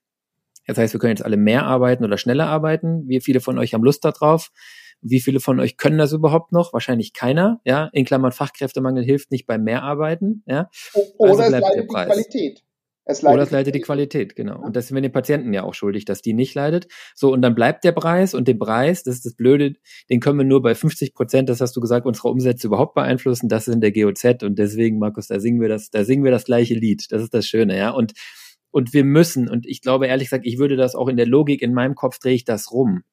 [0.68, 3.08] Das heißt, wir können jetzt alle mehr arbeiten oder schneller arbeiten.
[3.08, 4.49] Wie viele von euch haben Lust darauf?
[5.01, 6.72] Wie viele von euch können das überhaupt noch?
[6.72, 7.89] Wahrscheinlich keiner, ja.
[7.91, 10.70] In Klammern Fachkräftemangel hilft nicht beim Mehrarbeiten, ja.
[11.18, 12.64] Oder also es leidet die Qualität.
[13.06, 14.62] Es leidet Oder es leidet die Qualität, genau.
[14.62, 16.88] Und das sind wir den Patienten ja auch schuldig, dass die nicht leidet.
[17.16, 19.76] So, und dann bleibt der Preis und den Preis, das ist das Blöde,
[20.10, 23.49] den können wir nur bei 50 Prozent, das hast du gesagt, unserer Umsätze überhaupt beeinflussen.
[23.49, 26.32] Das ist in der GOZ und deswegen, Markus, da singen wir das, da singen wir
[26.32, 27.12] das gleiche Lied.
[27.12, 27.89] Das ist das Schöne, ja.
[27.89, 28.14] Und,
[28.72, 31.62] und wir müssen, und ich glaube ehrlich gesagt, ich würde das auch in der Logik,
[31.62, 33.04] in meinem Kopf drehe ich das rum.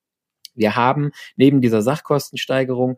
[0.54, 2.96] Wir haben neben dieser Sachkostensteigerung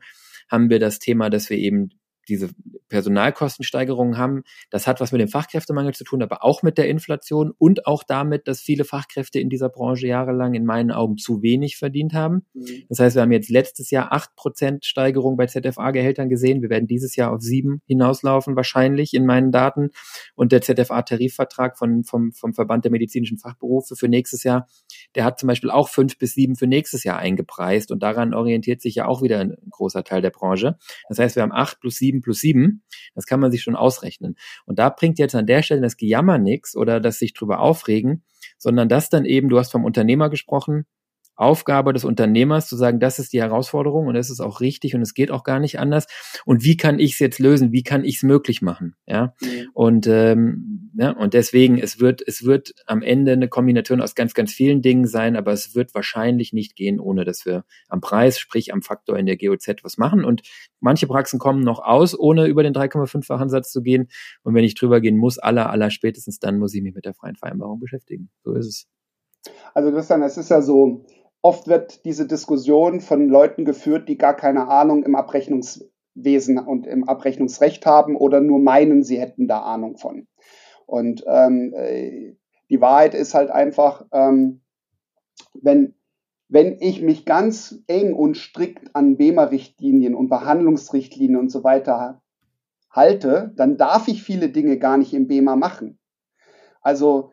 [0.51, 1.89] haben wir das Thema, dass wir eben
[2.29, 2.51] diese
[2.89, 4.43] Personalkostensteigerungen haben.
[4.71, 8.03] Das hat was mit dem Fachkräftemangel zu tun, aber auch mit der Inflation und auch
[8.05, 12.45] damit, dass viele Fachkräfte in dieser Branche jahrelang in meinen Augen zu wenig verdient haben.
[12.53, 12.85] Mhm.
[12.91, 16.61] Das heißt, wir haben jetzt letztes Jahr acht Prozent Steigerung bei ZFA-Gehältern gesehen.
[16.61, 19.89] Wir werden dieses Jahr auf sieben hinauslaufen, wahrscheinlich in meinen Daten.
[20.35, 24.69] Und der ZFA-Tarifvertrag von, vom, vom Verband der medizinischen Fachberufe für nächstes Jahr,
[25.15, 27.91] der hat zum Beispiel auch fünf bis sieben für nächstes Jahr eingepreist.
[27.91, 30.77] Und daran orientiert sich ja auch wieder ein großer Teil der Branche.
[31.09, 32.83] Das heißt, wir haben acht plus sieben 7 plus 7.
[33.15, 34.37] Das kann man sich schon ausrechnen.
[34.67, 38.25] Und da bringt jetzt an der Stelle das Gejammer nichts oder das sich drüber aufregen,
[38.59, 40.87] sondern das dann eben, du hast vom Unternehmer gesprochen,
[41.35, 45.03] Aufgabe des Unternehmers zu sagen, das ist die Herausforderung und das ist auch richtig und
[45.03, 46.07] es geht auch gar nicht anders.
[46.45, 47.73] Und wie kann ich es jetzt lösen?
[47.73, 48.95] Wie kann ich es möglich machen?
[49.07, 49.35] Ja.
[49.41, 49.69] Mhm.
[49.73, 54.35] Und ähm, ja, und deswegen, es wird, es wird am Ende eine Kombination aus ganz,
[54.35, 58.39] ganz vielen Dingen sein, aber es wird wahrscheinlich nicht gehen, ohne dass wir am Preis,
[58.39, 60.25] sprich am Faktor in der GOZ was machen.
[60.25, 60.43] Und
[60.81, 64.09] manche Praxen kommen noch aus, ohne über den 3,5-fachen Satz zu gehen.
[64.43, 67.15] Und wenn ich drüber gehen muss, aller, aller spätestens dann muss ich mich mit der
[67.15, 68.31] freien Vereinbarung beschäftigen.
[68.45, 68.87] So ist es.
[69.75, 71.07] Also Christian, es ist ja so,
[71.43, 77.09] oft wird diese Diskussion von Leuten geführt, die gar keine Ahnung im Abrechnungswesen und im
[77.09, 80.29] Abrechnungsrecht haben oder nur meinen, sie hätten da Ahnung von.
[80.87, 82.37] Und ähm, äh,
[82.71, 84.63] die Wahrheit ist halt einfach, ähm,
[85.55, 85.95] wenn,
[86.49, 92.23] wenn ich mich ganz eng und strikt an BEMA-Richtlinien und Behandlungsrichtlinien und so weiter
[92.91, 95.99] halte, dann darf ich viele Dinge gar nicht im BEMA machen.
[96.83, 97.33] Also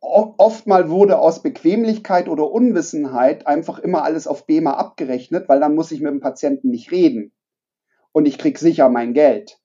[0.00, 5.92] oftmal wurde aus Bequemlichkeit oder Unwissenheit einfach immer alles auf BEMA abgerechnet, weil dann muss
[5.92, 7.32] ich mit dem Patienten nicht reden.
[8.12, 9.60] Und ich krieg sicher mein Geld.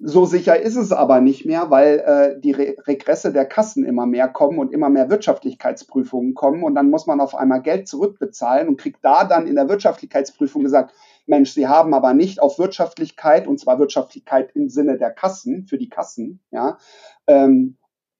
[0.00, 4.06] So sicher ist es aber nicht mehr, weil äh, die Re Regresse der Kassen immer
[4.06, 8.68] mehr kommen und immer mehr Wirtschaftlichkeitsprüfungen kommen und dann muss man auf einmal Geld zurückbezahlen
[8.68, 10.94] und kriegt da dann in der Wirtschaftlichkeitsprüfung gesagt,
[11.26, 15.78] Mensch, Sie haben aber nicht auf Wirtschaftlichkeit, und zwar Wirtschaftlichkeit im Sinne der Kassen, für
[15.78, 16.78] die Kassen, ja,
[17.26, 17.76] ähm,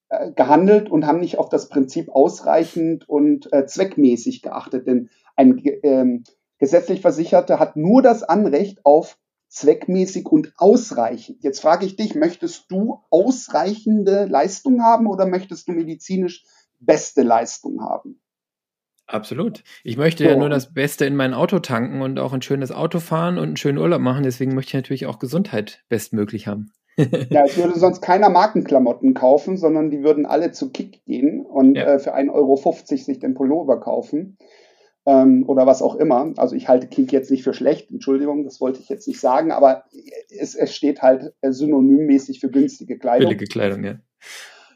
[0.09, 4.87] äh, gehandelt und haben nicht auf das Prinzip ausreichend und äh, zweckmäßig geachtet.
[4.87, 6.25] Denn ein ähm,
[6.59, 11.43] gesetzlich Versicherter hat nur das Anrecht auf zweckmäßig und ausreichend.
[11.43, 16.45] Jetzt frage ich dich, möchtest du ausreichende Leistung haben oder möchtest du medizinisch
[16.79, 18.21] beste Leistung haben?
[19.07, 19.65] Absolut.
[19.85, 20.31] Ich möchte so.
[20.31, 23.45] ja nur das Beste in mein Auto tanken und auch ein schönes Auto fahren und
[23.45, 24.23] einen schönen Urlaub machen.
[24.23, 26.73] Deswegen möchte ich natürlich auch Gesundheit bestmöglich haben.
[27.31, 31.77] ja, es würde sonst keiner Markenklamotten kaufen, sondern die würden alle zu Kick gehen und
[31.77, 31.95] ja.
[31.95, 34.37] äh, für 1,50 Euro sich den Pullover kaufen.
[35.07, 36.33] Ähm, oder was auch immer.
[36.37, 39.53] Also ich halte Kick jetzt nicht für schlecht, Entschuldigung, das wollte ich jetzt nicht sagen,
[39.53, 39.85] aber
[40.29, 43.29] es, es steht halt äh, synonymmäßig für günstige Kleidung.
[43.29, 43.95] Billige Kleidung, ja.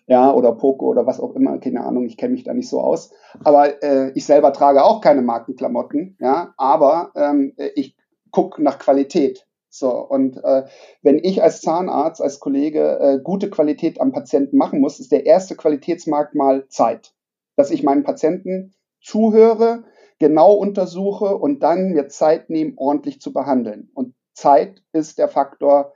[0.06, 2.80] Ja, oder Poco oder was auch immer, keine Ahnung, ich kenne mich da nicht so
[2.80, 3.12] aus.
[3.44, 7.96] Aber äh, ich selber trage auch keine Markenklamotten, ja, aber ähm, ich
[8.30, 9.46] gucke nach Qualität.
[9.74, 10.64] So, und äh,
[11.00, 15.24] wenn ich als Zahnarzt, als Kollege äh, gute Qualität am Patienten machen muss, ist der
[15.24, 17.14] erste Qualitätsmerkmal Zeit.
[17.56, 19.84] Dass ich meinen Patienten zuhöre,
[20.18, 23.90] genau untersuche und dann mir Zeit nehme, ordentlich zu behandeln.
[23.94, 25.94] Und Zeit ist der Faktor,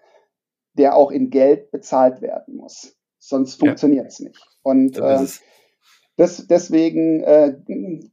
[0.72, 2.96] der auch in Geld bezahlt werden muss.
[3.18, 4.42] Sonst funktioniert es nicht.
[4.62, 5.26] Und äh,
[6.16, 7.56] das, deswegen äh,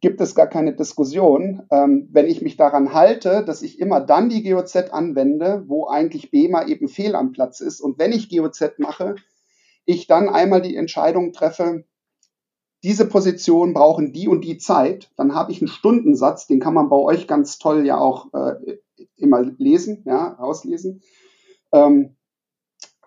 [0.01, 1.63] gibt es gar keine Diskussion.
[1.71, 6.29] Ähm, wenn ich mich daran halte, dass ich immer dann die GOZ anwende, wo eigentlich
[6.29, 7.79] BEMA eben fehl am Platz ist.
[7.79, 9.15] Und wenn ich GOZ mache,
[9.85, 11.85] ich dann einmal die Entscheidung treffe,
[12.83, 16.89] diese Positionen brauchen die und die Zeit, dann habe ich einen Stundensatz, den kann man
[16.89, 18.77] bei euch ganz toll ja auch äh,
[19.15, 21.01] immer lesen, ja, auslesen.
[21.71, 22.17] Ähm,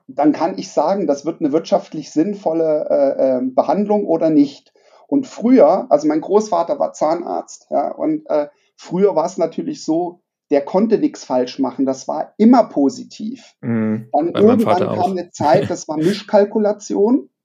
[0.09, 4.73] dann kann ich sagen, das wird eine wirtschaftlich sinnvolle äh, äh, Behandlung oder nicht.
[5.09, 10.21] Und früher, also mein Großvater war Zahnarzt, ja, und äh, früher war es natürlich so,
[10.51, 11.87] der konnte nichts falsch machen.
[11.87, 13.55] Das war immer positiv.
[13.61, 17.31] Mhm, Dann irgendwann kam eine Zeit, das war Mischkalkulation.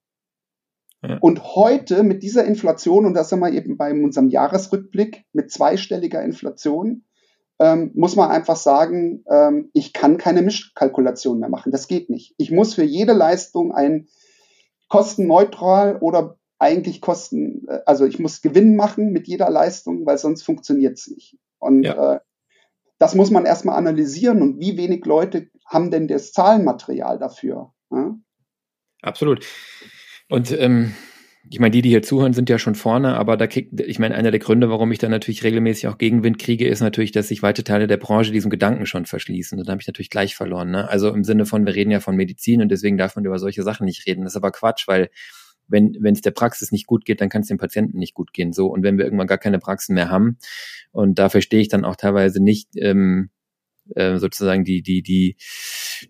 [1.04, 1.18] Ja.
[1.20, 6.22] Und heute mit dieser Inflation, und das sind wir eben bei unserem Jahresrückblick mit zweistelliger
[6.22, 7.06] Inflation,
[7.58, 11.72] ähm, muss man einfach sagen, ähm, ich kann keine Mischkalkulation mehr machen.
[11.72, 12.36] Das geht nicht.
[12.38, 14.10] Ich muss für jede Leistung ein
[14.90, 20.44] kostenneutral oder eigentlich Kosten, äh, also ich muss Gewinn machen mit jeder Leistung, weil sonst
[20.44, 21.38] funktioniert es nicht.
[21.60, 22.16] Und ja.
[22.16, 22.20] äh,
[23.00, 27.74] das muss man erstmal analysieren und wie wenig Leute haben denn das Zahlenmaterial dafür.
[27.92, 28.16] Ja?
[29.02, 29.44] Absolut.
[30.30, 30.94] Und ähm,
[31.50, 34.14] ich meine, die, die hier zuhören, sind ja schon vorne, aber da kriegt, ich meine,
[34.14, 37.42] einer der Gründe, warum ich da natürlich regelmäßig auch Gegenwind kriege, ist natürlich, dass sich
[37.42, 39.58] weite Teile der Branche diesem Gedanken schon verschließen.
[39.58, 40.70] Und da habe ich natürlich gleich verloren.
[40.70, 40.88] Ne?
[40.88, 43.64] Also im Sinne von, wir reden ja von Medizin und deswegen darf man über solche
[43.64, 44.24] Sachen nicht reden.
[44.24, 45.10] Das ist aber Quatsch, weil
[45.72, 48.34] wenn wenn es der Praxis nicht gut geht, dann kann es dem Patienten nicht gut
[48.34, 48.54] gehen.
[48.54, 50.38] So und wenn wir irgendwann gar keine Praxen mehr haben
[50.92, 53.30] und da verstehe ich dann auch teilweise nicht ähm,
[53.96, 55.36] äh, sozusagen die die die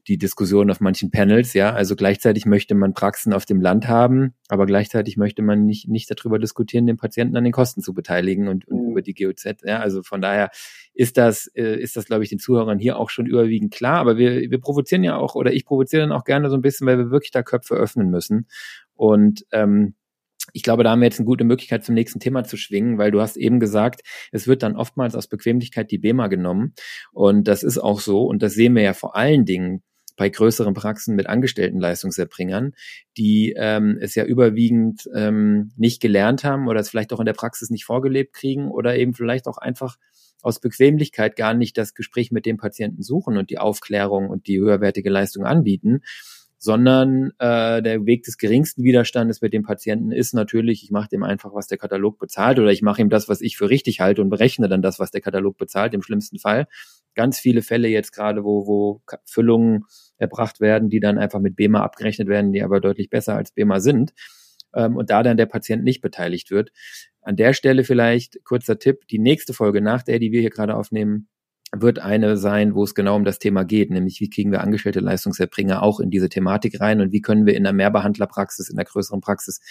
[0.07, 1.53] die Diskussion auf manchen Panels.
[1.53, 5.87] Ja, also gleichzeitig möchte man Praxen auf dem Land haben, aber gleichzeitig möchte man nicht
[5.87, 8.91] nicht darüber diskutieren, den Patienten an den Kosten zu beteiligen und, und mhm.
[8.91, 9.61] über die GOZ.
[9.63, 10.51] Ja, also von daher
[10.93, 13.97] ist das äh, ist das glaube ich den Zuhörern hier auch schon überwiegend klar.
[13.97, 16.87] Aber wir wir provozieren ja auch oder ich provoziere dann auch gerne so ein bisschen,
[16.87, 18.47] weil wir wirklich da Köpfe öffnen müssen
[19.01, 19.95] und ähm,
[20.53, 23.09] ich glaube, da haben wir jetzt eine gute Möglichkeit, zum nächsten Thema zu schwingen, weil
[23.09, 26.75] du hast eben gesagt, es wird dann oftmals aus Bequemlichkeit die BEMA genommen.
[27.11, 28.25] Und das ist auch so.
[28.25, 29.81] Und das sehen wir ja vor allen Dingen
[30.17, 32.73] bei größeren Praxen mit angestellten Leistungserbringern,
[33.17, 37.33] die ähm, es ja überwiegend ähm, nicht gelernt haben oder es vielleicht auch in der
[37.33, 39.97] Praxis nicht vorgelebt kriegen oder eben vielleicht auch einfach
[40.43, 44.59] aus Bequemlichkeit gar nicht das Gespräch mit dem Patienten suchen und die Aufklärung und die
[44.59, 46.01] höherwertige Leistung anbieten,
[46.63, 51.23] sondern äh, der Weg des geringsten Widerstandes mit dem Patienten ist natürlich, ich mache dem
[51.23, 54.21] einfach, was der Katalog bezahlt oder ich mache ihm das, was ich für richtig halte
[54.21, 56.67] und berechne dann das, was der Katalog bezahlt, im schlimmsten Fall.
[57.15, 59.85] Ganz viele Fälle jetzt gerade, wo, wo Füllungen
[60.17, 63.79] erbracht werden, die dann einfach mit BEMA abgerechnet werden, die aber deutlich besser als BEMA
[63.79, 64.13] sind
[64.75, 66.71] ähm, und da dann der Patient nicht beteiligt wird.
[67.23, 70.75] An der Stelle vielleicht kurzer Tipp, die nächste Folge nach der, die wir hier gerade
[70.75, 71.27] aufnehmen,
[71.73, 74.99] wird eine sein, wo es genau um das Thema geht, nämlich wie kriegen wir angestellte
[74.99, 78.85] Leistungserbringer auch in diese Thematik rein und wie können wir in der Mehrbehandlerpraxis, in der
[78.85, 79.61] größeren Praxis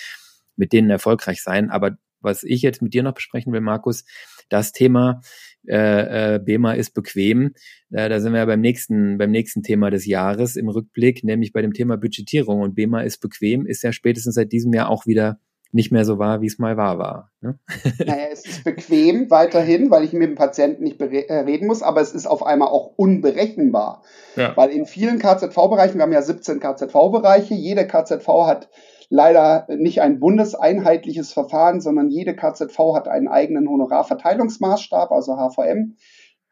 [0.56, 1.70] mit denen erfolgreich sein.
[1.70, 4.04] Aber was ich jetzt mit dir noch besprechen will, Markus,
[4.48, 5.20] das Thema
[5.66, 7.54] äh, äh, BEMA ist bequem.
[7.90, 11.52] Äh, da sind wir ja beim nächsten, beim nächsten Thema des Jahres im Rückblick, nämlich
[11.52, 12.60] bei dem Thema Budgetierung.
[12.60, 15.38] Und BEMA ist bequem, ist ja spätestens seit diesem Jahr auch wieder
[15.72, 17.30] nicht mehr so war, wie es mal war war.
[17.40, 17.58] Ne?
[18.04, 22.00] Naja, es ist bequem weiterhin, weil ich mit dem Patienten nicht äh, reden muss, aber
[22.00, 24.02] es ist auf einmal auch unberechenbar.
[24.36, 24.56] Ja.
[24.56, 28.68] Weil in vielen KZV-Bereichen, wir haben ja 17 KZV-Bereiche, jede KZV hat
[29.08, 35.96] leider nicht ein bundeseinheitliches Verfahren, sondern jede KZV hat einen eigenen Honorarverteilungsmaßstab, also HVM.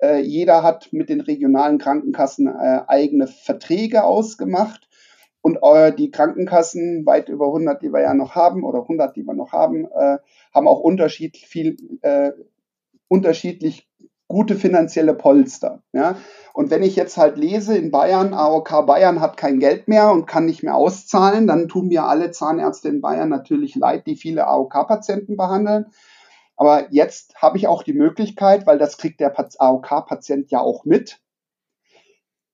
[0.01, 4.88] Äh, jeder hat mit den regionalen Krankenkassen äh, eigene Verträge ausgemacht.
[5.49, 9.23] Und äh, die Krankenkassen, weit über 100, die wir ja noch haben, oder 100, die
[9.23, 10.19] wir noch haben, äh,
[10.55, 12.33] haben auch unterschiedlich viel, äh,
[13.09, 13.89] unterschiedlich
[14.27, 15.83] gute finanzielle Polster.
[15.95, 16.17] Ja?
[16.53, 20.27] Und wenn ich jetzt halt lese in Bayern, AOK Bayern hat kein Geld mehr und
[20.27, 24.47] kann nicht mehr auszahlen, dann tun mir alle Zahnärzte in Bayern natürlich leid, die viele
[24.49, 25.87] AOK-Patienten behandeln.
[26.57, 31.23] Aber jetzt habe ich auch die Möglichkeit, weil das kriegt der AOK-Patient ja auch mit,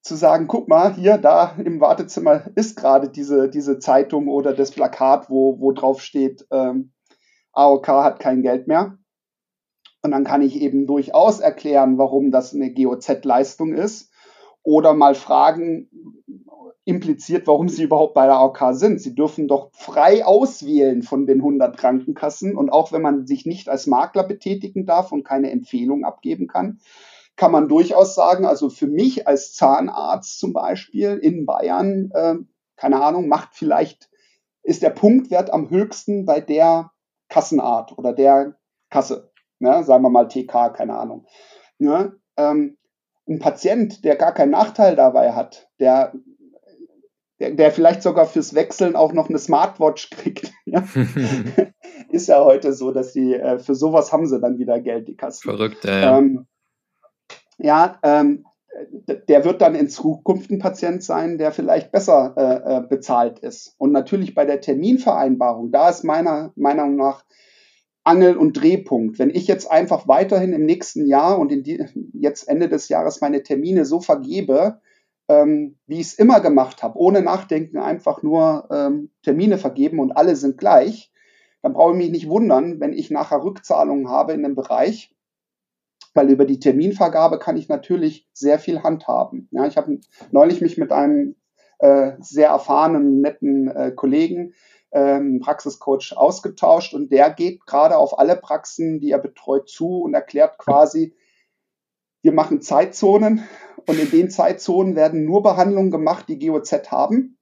[0.05, 4.71] zu sagen, guck mal, hier, da im Wartezimmer ist gerade diese, diese Zeitung oder das
[4.71, 6.93] Plakat, wo, wo drauf steht, ähm,
[7.53, 8.99] AOK hat kein Geld mehr.
[10.03, 14.13] Und dann kann ich eben durchaus erklären, warum das eine GOZ-Leistung ist.
[14.63, 15.89] Oder mal fragen,
[16.85, 19.01] impliziert, warum sie überhaupt bei der AOK sind.
[19.01, 22.57] Sie dürfen doch frei auswählen von den 100 Krankenkassen.
[22.57, 26.81] Und auch wenn man sich nicht als Makler betätigen darf und keine Empfehlung abgeben kann,
[27.37, 32.35] kann man durchaus sagen, also für mich als Zahnarzt zum Beispiel in Bayern, äh,
[32.77, 34.09] keine Ahnung, macht vielleicht,
[34.63, 36.93] ist der Punktwert am höchsten bei der
[37.29, 38.57] Kassenart oder der
[38.91, 39.33] Kasse.
[39.59, 39.83] Ne?
[39.85, 41.27] Sagen wir mal TK, keine Ahnung.
[41.79, 42.17] Ne?
[42.37, 42.77] Ähm,
[43.29, 46.13] ein Patient, der gar keinen Nachteil dabei hat, der,
[47.41, 50.85] der, der vielleicht sogar fürs Wechseln auch noch eine Smartwatch kriegt, ja?
[52.11, 55.17] ist ja heute so, dass sie äh, für sowas haben sie dann wieder Geld, die
[55.17, 55.43] Kassen.
[55.43, 56.19] Verrückt, ja.
[56.19, 56.47] Ähm,
[57.59, 58.45] ja, ähm,
[59.29, 63.75] der wird dann in Zukunft ein Patient sein, der vielleicht besser äh, äh, bezahlt ist.
[63.79, 67.25] Und natürlich bei der Terminvereinbarung, da ist meiner Meinung nach
[68.03, 69.19] Angel- und Drehpunkt.
[69.19, 73.43] Wenn ich jetzt einfach weiterhin im nächsten Jahr und die, jetzt Ende des Jahres meine
[73.43, 74.81] Termine so vergebe,
[75.29, 80.13] ähm, wie ich es immer gemacht habe, ohne Nachdenken einfach nur ähm, Termine vergeben und
[80.13, 81.11] alle sind gleich,
[81.63, 85.14] dann brauche ich mich nicht wundern, wenn ich nachher Rückzahlungen habe in dem Bereich,
[86.15, 89.49] weil über die Terminvergabe kann ich natürlich sehr viel handhaben.
[89.51, 89.99] Ja, ich habe
[90.31, 91.35] neulich mich mit einem
[91.81, 94.55] äh, sehr erfahrenen, netten äh, Kollegen,
[94.93, 100.15] ähm, Praxiscoach, ausgetauscht und der geht gerade auf alle Praxen, die er betreut, zu und
[100.15, 101.15] erklärt quasi,
[102.23, 103.43] wir machen Zeitzonen
[103.87, 107.39] und in den Zeitzonen werden nur Behandlungen gemacht, die GOZ haben.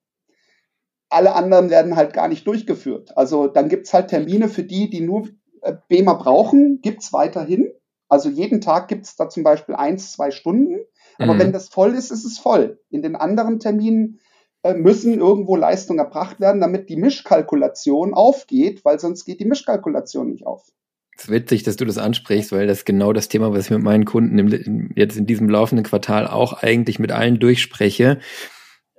[1.10, 3.16] Alle anderen werden halt gar nicht durchgeführt.
[3.16, 5.28] Also dann gibt's halt Termine für die, die nur
[5.60, 7.70] äh, BEMA brauchen, gibt's weiterhin.
[8.12, 10.80] Also jeden Tag gibt's da zum Beispiel eins, zwei Stunden.
[11.16, 11.38] Aber mhm.
[11.38, 12.78] wenn das voll ist, ist es voll.
[12.90, 14.20] In den anderen Terminen
[14.62, 20.28] äh, müssen irgendwo Leistungen erbracht werden, damit die Mischkalkulation aufgeht, weil sonst geht die Mischkalkulation
[20.28, 20.68] nicht auf.
[21.16, 23.70] Es ist witzig, dass du das ansprichst, weil das ist genau das Thema, was ich
[23.70, 28.20] mit meinen Kunden im, jetzt in diesem laufenden Quartal auch eigentlich mit allen durchspreche.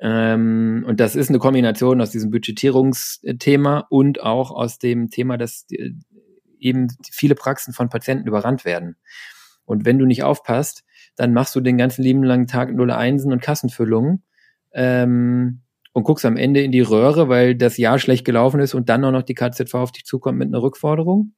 [0.02, 5.68] Ähm, und das ist eine Kombination aus diesem Budgetierungsthema und auch aus dem Thema, dass
[6.64, 8.96] eben viele Praxen von Patienten überrannt werden.
[9.66, 10.84] Und wenn du nicht aufpasst,
[11.16, 14.24] dann machst du den ganzen lieben langen Tag Null Einsen und Kassenfüllungen
[14.74, 15.62] ähm,
[15.94, 19.06] und guckst am Ende in die Röhre, weil das Jahr schlecht gelaufen ist und dann
[19.06, 21.34] auch noch die KZV auf dich zukommt mit einer Rückforderung.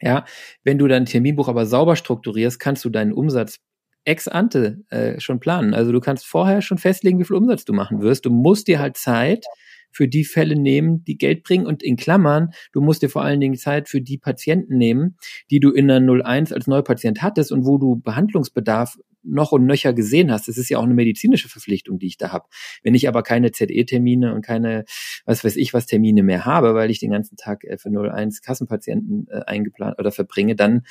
[0.00, 0.24] Ja,
[0.64, 3.58] wenn du dein Terminbuch aber sauber strukturierst, kannst du deinen Umsatz
[4.06, 5.74] ex ante äh, schon planen.
[5.74, 8.24] Also du kannst vorher schon festlegen, wie viel Umsatz du machen wirst.
[8.24, 9.44] Du musst dir halt Zeit
[9.90, 13.40] für die Fälle nehmen, die Geld bringen und in Klammern, du musst dir vor allen
[13.40, 15.16] Dingen Zeit für die Patienten nehmen,
[15.50, 19.92] die du in der 01 als Neupatient hattest und wo du Behandlungsbedarf noch und nöcher
[19.92, 20.48] gesehen hast.
[20.48, 22.48] Das ist ja auch eine medizinische Verpflichtung, die ich da habe.
[22.82, 24.84] Wenn ich aber keine ZE-Termine und keine,
[25.24, 29.26] was weiß ich, was Termine mehr habe, weil ich den ganzen Tag für 01 Kassenpatienten
[29.30, 30.82] äh, eingeplant oder verbringe, dann,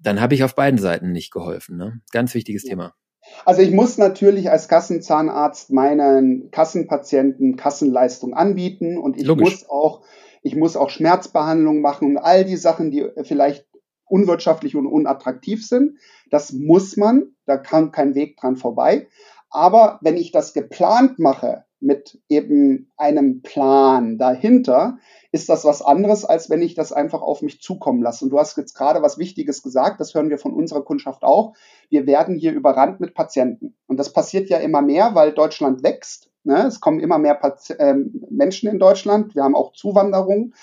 [0.00, 1.76] dann habe ich auf beiden Seiten nicht geholfen.
[1.76, 2.00] Ne?
[2.10, 2.70] Ganz wichtiges ja.
[2.70, 2.94] Thema.
[3.44, 9.50] Also ich muss natürlich als Kassenzahnarzt meinen Kassenpatienten Kassenleistung anbieten und ich Logisch.
[9.50, 10.02] muss auch
[10.42, 13.66] ich muss auch Schmerzbehandlung machen und all die Sachen, die vielleicht
[14.04, 15.98] unwirtschaftlich und unattraktiv sind.
[16.30, 19.08] Das muss man, da kann kein Weg dran vorbei.
[19.50, 24.98] Aber wenn ich das geplant mache, mit eben einem Plan dahinter,
[25.32, 28.24] ist das was anderes, als wenn ich das einfach auf mich zukommen lasse.
[28.24, 31.54] Und du hast jetzt gerade was Wichtiges gesagt, das hören wir von unserer Kundschaft auch.
[31.90, 33.76] Wir werden hier überrannt mit Patienten.
[33.86, 36.30] Und das passiert ja immer mehr, weil Deutschland wächst.
[36.44, 36.66] Ne?
[36.66, 37.94] Es kommen immer mehr Pati äh,
[38.30, 39.34] Menschen in Deutschland.
[39.34, 40.54] Wir haben auch Zuwanderung.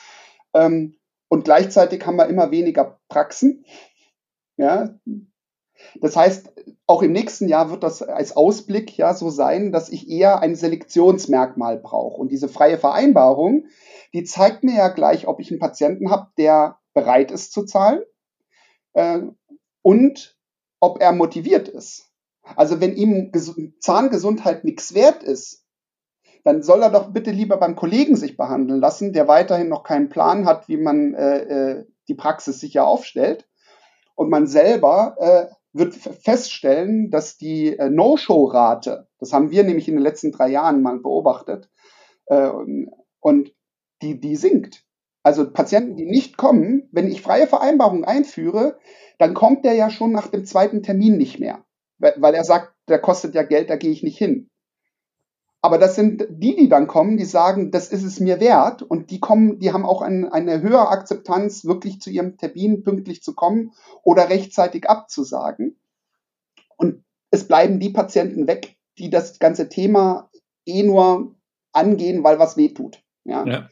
[0.54, 0.96] Ähm,
[1.28, 3.66] und gleichzeitig haben wir immer weniger Praxen.
[4.58, 4.96] Ja.
[6.02, 6.52] Das heißt,
[6.88, 10.56] auch im nächsten Jahr wird das als Ausblick ja so sein, dass ich eher ein
[10.56, 12.20] Selektionsmerkmal brauche.
[12.20, 13.66] Und diese freie Vereinbarung,
[14.14, 18.02] die zeigt mir ja gleich, ob ich einen Patienten habe, der bereit ist zu zahlen
[18.94, 19.22] äh,
[19.82, 20.38] und
[20.80, 22.10] ob er motiviert ist.
[22.56, 23.32] Also wenn ihm
[23.80, 25.64] Zahngesundheit nichts wert ist,
[26.44, 30.10] dann soll er doch bitte lieber beim Kollegen sich behandeln lassen, der weiterhin noch keinen
[30.10, 33.48] Plan hat, wie man äh, äh, die Praxis sicher aufstellt.
[34.16, 39.96] Und man selber äh, wird feststellen, dass die äh, No-Show-Rate, das haben wir nämlich in
[39.96, 41.70] den letzten drei Jahren mal beobachtet,
[42.28, 42.50] äh,
[43.20, 43.54] und
[44.02, 44.86] die, die sinkt.
[45.24, 48.78] Also Patienten, die nicht kommen, wenn ich freie Vereinbarungen einführe,
[49.18, 51.64] dann kommt der ja schon nach dem zweiten Termin nicht mehr,
[51.98, 54.50] weil er sagt, der kostet ja Geld, da gehe ich nicht hin.
[55.64, 59.12] Aber das sind die, die dann kommen, die sagen, das ist es mir wert und
[59.12, 63.34] die kommen, die haben auch ein, eine höhere Akzeptanz, wirklich zu ihrem Termin pünktlich zu
[63.34, 63.72] kommen
[64.04, 65.78] oder rechtzeitig abzusagen.
[66.76, 70.30] Und es bleiben die Patienten weg, die das ganze Thema
[70.66, 71.34] eh nur
[71.72, 73.02] angehen, weil was weh tut.
[73.24, 73.46] Ja.
[73.46, 73.70] ja.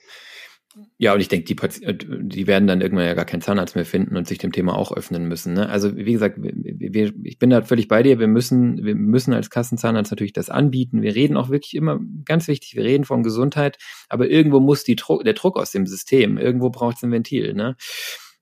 [0.98, 3.85] Ja, und ich denke, die, äh, die werden dann irgendwann ja gar keinen Zahnarzt mehr
[3.85, 5.53] finden und sich dem Thema auch öffnen müssen.
[5.53, 5.68] Ne?
[5.69, 8.19] Also wie gesagt, wir, ich bin da völlig bei dir.
[8.19, 11.02] Wir müssen, wir müssen als Kassenzahnarzt natürlich das anbieten.
[11.02, 13.77] Wir reden auch wirklich immer, ganz wichtig, wir reden von Gesundheit,
[14.10, 17.53] aber irgendwo muss die Druck, der Druck aus dem System, irgendwo braucht es ein Ventil.
[17.53, 17.76] Ne?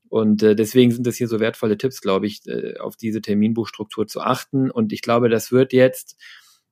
[0.10, 4.08] Und äh, deswegen sind das hier so wertvolle Tipps, glaube ich, äh, auf diese Terminbuchstruktur
[4.08, 4.72] zu achten.
[4.72, 6.18] Und ich glaube, das wird jetzt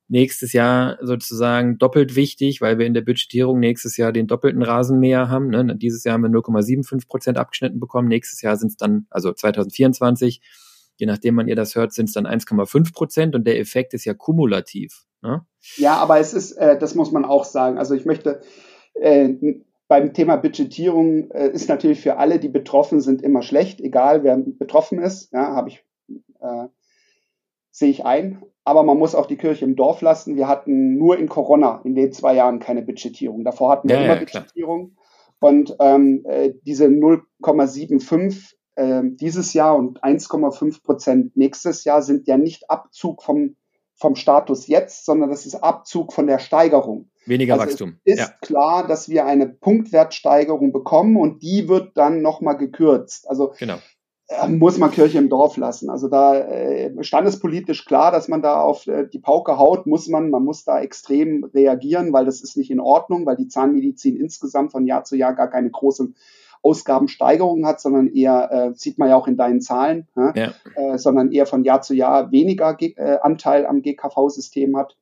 [0.08, 5.28] nächstes Jahr sozusagen doppelt wichtig, weil wir in der Budgetierung nächstes Jahr den doppelten Rasenmäher
[5.28, 5.48] haben.
[5.48, 5.76] Ne?
[5.76, 8.08] Dieses Jahr haben wir 0,75 Prozent abgeschnitten bekommen.
[8.08, 10.40] Nächstes Jahr sind es dann, also 2024,
[10.96, 14.06] je nachdem man ihr das hört, sind es dann 1,5 Prozent und der Effekt ist
[14.06, 15.04] ja kumulativ.
[15.22, 15.44] Ne?
[15.76, 17.78] Ja, aber es ist, äh, das muss man auch sagen.
[17.78, 18.40] Also ich möchte
[18.94, 19.34] äh,
[19.88, 24.38] beim Thema Budgetierung äh, ist natürlich für alle, die betroffen sind, immer schlecht, egal wer
[24.38, 25.32] betroffen ist.
[25.32, 25.84] Ja, habe ich
[26.40, 26.68] äh,
[27.78, 28.42] sehe ich ein.
[28.64, 30.36] Aber man muss auch die Kirche im Dorf lassen.
[30.36, 33.44] Wir hatten nur in Corona in den zwei Jahren keine Budgetierung.
[33.44, 34.96] Davor hatten wir ja, immer ja, Budgetierung.
[35.40, 42.36] Und ähm, äh, diese 0,75 äh, dieses Jahr und 1,5 Prozent nächstes Jahr sind ja
[42.36, 43.56] nicht Abzug vom,
[43.94, 47.10] vom Status jetzt, sondern das ist Abzug von der Steigerung.
[47.26, 47.98] Weniger also Wachstum.
[48.04, 48.34] Es ist ja.
[48.40, 53.28] klar, dass wir eine Punktwertsteigerung bekommen und die wird dann nochmal gekürzt.
[53.28, 53.78] Also genau.
[54.28, 55.88] Äh, muss man Kirche im Dorf lassen.
[55.88, 60.28] Also da äh, standespolitisch klar, dass man da auf äh, die Pauke haut, muss man,
[60.28, 64.72] man muss da extrem reagieren, weil das ist nicht in Ordnung, weil die Zahnmedizin insgesamt
[64.72, 66.12] von Jahr zu Jahr gar keine große
[66.60, 70.52] Ausgabensteigerung hat, sondern eher, äh, sieht man ja auch in deinen Zahlen, ja.
[70.74, 74.96] Äh, sondern eher von Jahr zu Jahr weniger G äh, Anteil am GKV-System hat.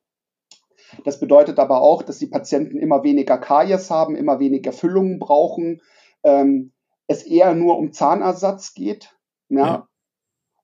[1.03, 5.81] Das bedeutet aber auch, dass die Patienten immer weniger Karies haben, immer weniger Füllungen brauchen,
[6.23, 6.71] ähm,
[7.07, 9.16] es eher nur um Zahnersatz geht
[9.49, 9.87] ja, ja.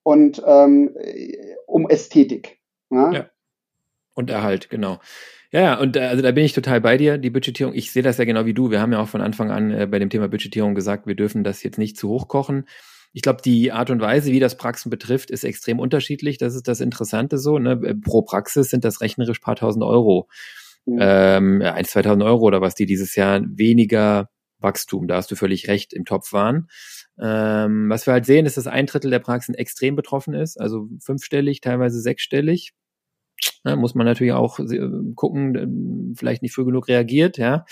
[0.04, 0.96] und ähm,
[1.68, 2.60] um Ästhetik.
[2.90, 3.12] Ja.
[3.12, 3.30] ja.
[4.16, 5.00] Und Erhalt, genau.
[5.52, 7.18] Ja, und äh, also da bin ich total bei dir.
[7.18, 8.72] Die Budgetierung, ich sehe das ja genau wie du.
[8.72, 11.44] Wir haben ja auch von Anfang an äh, bei dem Thema Budgetierung gesagt, wir dürfen
[11.44, 12.66] das jetzt nicht zu hoch kochen.
[13.14, 16.40] Ich glaube, die Art und Weise, wie das Praxen betrifft, ist extrem unterschiedlich.
[16.40, 17.60] Das ist das Interessante so.
[17.60, 17.80] Ne?
[17.84, 20.28] Äh, pro Praxis sind das rechnerisch paar tausend Euro.
[20.86, 20.98] Mhm.
[21.00, 24.30] Ähm, 1, 2000 Euro oder was, die dieses Jahr weniger
[24.64, 26.70] Wachstum, da hast du völlig recht, im Topf waren.
[27.20, 30.88] Ähm, was wir halt sehen, ist, dass ein Drittel der Praxen extrem betroffen ist, also
[31.00, 32.74] fünfstellig, teilweise sechsstellig.
[33.66, 37.66] Ja, muss man natürlich auch äh, gucken, äh, vielleicht nicht früh genug reagiert, ja.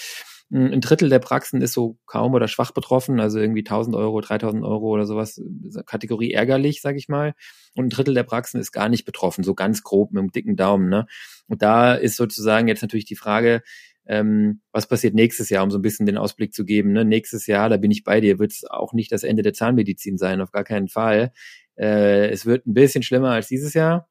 [0.54, 4.66] Ein Drittel der Praxen ist so kaum oder schwach betroffen, also irgendwie 1000 Euro, 3000
[4.66, 5.42] Euro oder sowas,
[5.86, 7.36] Kategorie ärgerlich, sag ich mal.
[7.74, 10.58] Und ein Drittel der Praxen ist gar nicht betroffen, so ganz grob mit einem dicken
[10.58, 10.90] Daumen.
[10.90, 11.06] Ne?
[11.48, 13.62] Und da ist sozusagen jetzt natürlich die Frage,
[14.08, 16.92] ähm, was passiert nächstes Jahr, um so ein bisschen den Ausblick zu geben.
[16.92, 17.06] Ne?
[17.06, 20.18] Nächstes Jahr, da bin ich bei dir, wird es auch nicht das Ende der Zahnmedizin
[20.18, 21.32] sein, auf gar keinen Fall.
[21.78, 24.10] Äh, es wird ein bisschen schlimmer als dieses Jahr.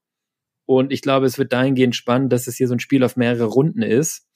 [0.66, 3.44] Und ich glaube, es wird dahingehend spannend, dass es hier so ein Spiel auf mehrere
[3.44, 4.28] Runden ist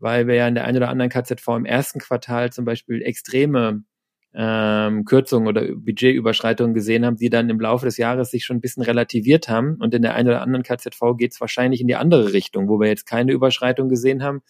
[0.00, 3.84] weil wir ja in der einen oder anderen KZV im ersten Quartal zum Beispiel extreme
[4.32, 8.60] ähm, Kürzungen oder Budgetüberschreitungen gesehen haben, die dann im Laufe des Jahres sich schon ein
[8.60, 9.76] bisschen relativiert haben.
[9.80, 12.80] Und in der einen oder anderen KZV geht es wahrscheinlich in die andere Richtung, wo
[12.80, 14.42] wir jetzt keine Überschreitung gesehen haben,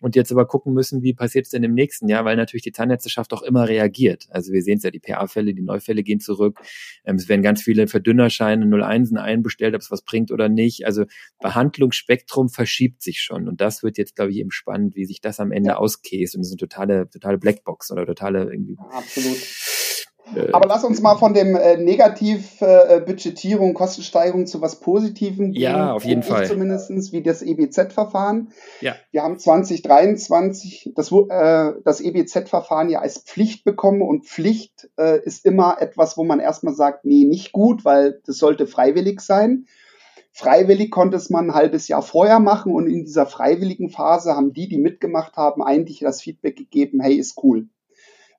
[0.00, 2.72] und jetzt aber gucken müssen, wie passiert es denn im nächsten Jahr, weil natürlich die
[2.72, 4.26] Zahnärzteschaft auch immer reagiert.
[4.30, 6.58] Also wir sehen es ja, die PA-Fälle, die Neufälle gehen zurück.
[7.04, 10.86] Ähm, es werden ganz viele Verdünnerscheine 01 einbestellt, ob es was bringt oder nicht.
[10.86, 11.04] Also
[11.40, 13.48] Behandlungsspektrum verschiebt sich schon.
[13.48, 15.76] Und das wird jetzt, glaube ich, eben spannend, wie sich das am Ende ja.
[15.76, 16.34] auskäst.
[16.34, 18.76] Und das ist eine totale, totale Blackbox oder totale irgendwie.
[18.90, 19.38] Absolut.
[20.34, 25.62] Äh, Aber lass uns mal von dem äh, Negativ-Budgetierung, äh, Kostensteigerung zu was Positivem gehen.
[25.62, 26.46] Ja, auf jeden Fall.
[26.46, 28.52] Zumindestens wie das EBZ-Verfahren.
[28.80, 28.94] Ja.
[29.10, 35.44] Wir haben 2023 das, äh, das EBZ-Verfahren ja als Pflicht bekommen und Pflicht äh, ist
[35.44, 39.66] immer etwas, wo man erstmal sagt, nee, nicht gut, weil das sollte freiwillig sein.
[40.32, 44.52] Freiwillig konnte es man ein halbes Jahr vorher machen und in dieser freiwilligen Phase haben
[44.52, 47.68] die, die mitgemacht haben, eigentlich das Feedback gegeben, hey, ist cool.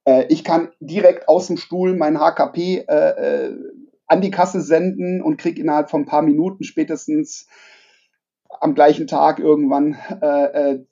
[0.06, 3.58] Äh, ich kann direkt aus dem Stuhl mein HKP äh, äh,
[4.08, 7.48] an die Kasse senden und kriege innerhalb von ein paar Minuten spätestens
[8.60, 10.86] am gleichen Tag irgendwann äh, äh,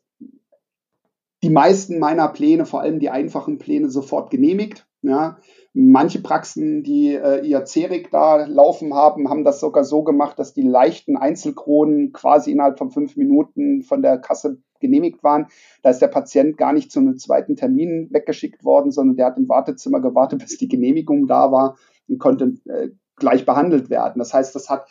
[1.43, 4.85] die meisten meiner Pläne, vor allem die einfachen Pläne, sofort genehmigt.
[5.01, 5.37] Ja,
[5.73, 10.53] manche Praxen, die äh, ihr CERIC da laufen haben, haben das sogar so gemacht, dass
[10.53, 15.47] die leichten Einzelkronen quasi innerhalb von fünf Minuten von der Kasse genehmigt waren.
[15.81, 19.37] Da ist der Patient gar nicht zu einem zweiten Termin weggeschickt worden, sondern der hat
[19.37, 21.77] im Wartezimmer gewartet, bis die Genehmigung da war
[22.07, 24.19] und konnte äh, gleich behandelt werden.
[24.19, 24.87] Das heißt, das hat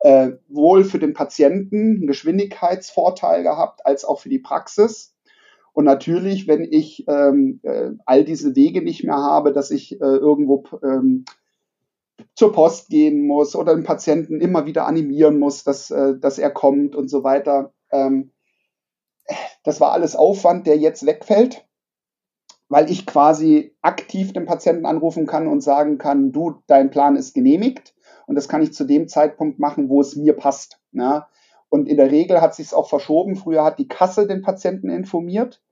[0.00, 5.14] äh, wohl für den Patienten einen Geschwindigkeitsvorteil gehabt, als auch für die Praxis.
[5.72, 10.04] Und natürlich, wenn ich ähm, äh, all diese Wege nicht mehr habe, dass ich äh,
[10.04, 11.26] irgendwo ähm,
[12.34, 16.50] zur Post gehen muss oder den Patienten immer wieder animieren muss, dass, äh, dass er
[16.50, 17.74] kommt und so weiter.
[17.90, 18.32] Ähm,
[19.64, 21.66] das war alles Aufwand, der jetzt wegfällt,
[22.68, 27.34] weil ich quasi aktiv den Patienten anrufen kann und sagen kann, du, dein Plan ist
[27.34, 27.94] genehmigt.
[28.26, 30.80] Und das kann ich zu dem Zeitpunkt machen, wo es mir passt.
[30.92, 31.28] Ja?
[31.68, 33.36] Und in der Regel hat sich es auch verschoben.
[33.36, 35.62] Früher hat die Kasse den Patienten informiert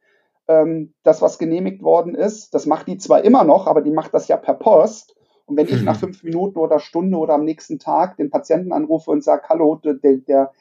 [0.48, 2.54] ähm, das, was genehmigt worden ist.
[2.54, 5.16] Das macht die zwar immer noch, aber die macht das ja per Post.
[5.46, 5.84] Und wenn ich mhm.
[5.84, 9.76] nach fünf Minuten oder Stunde oder am nächsten Tag den Patienten anrufe und sage, hallo,
[9.76, 10.52] der, der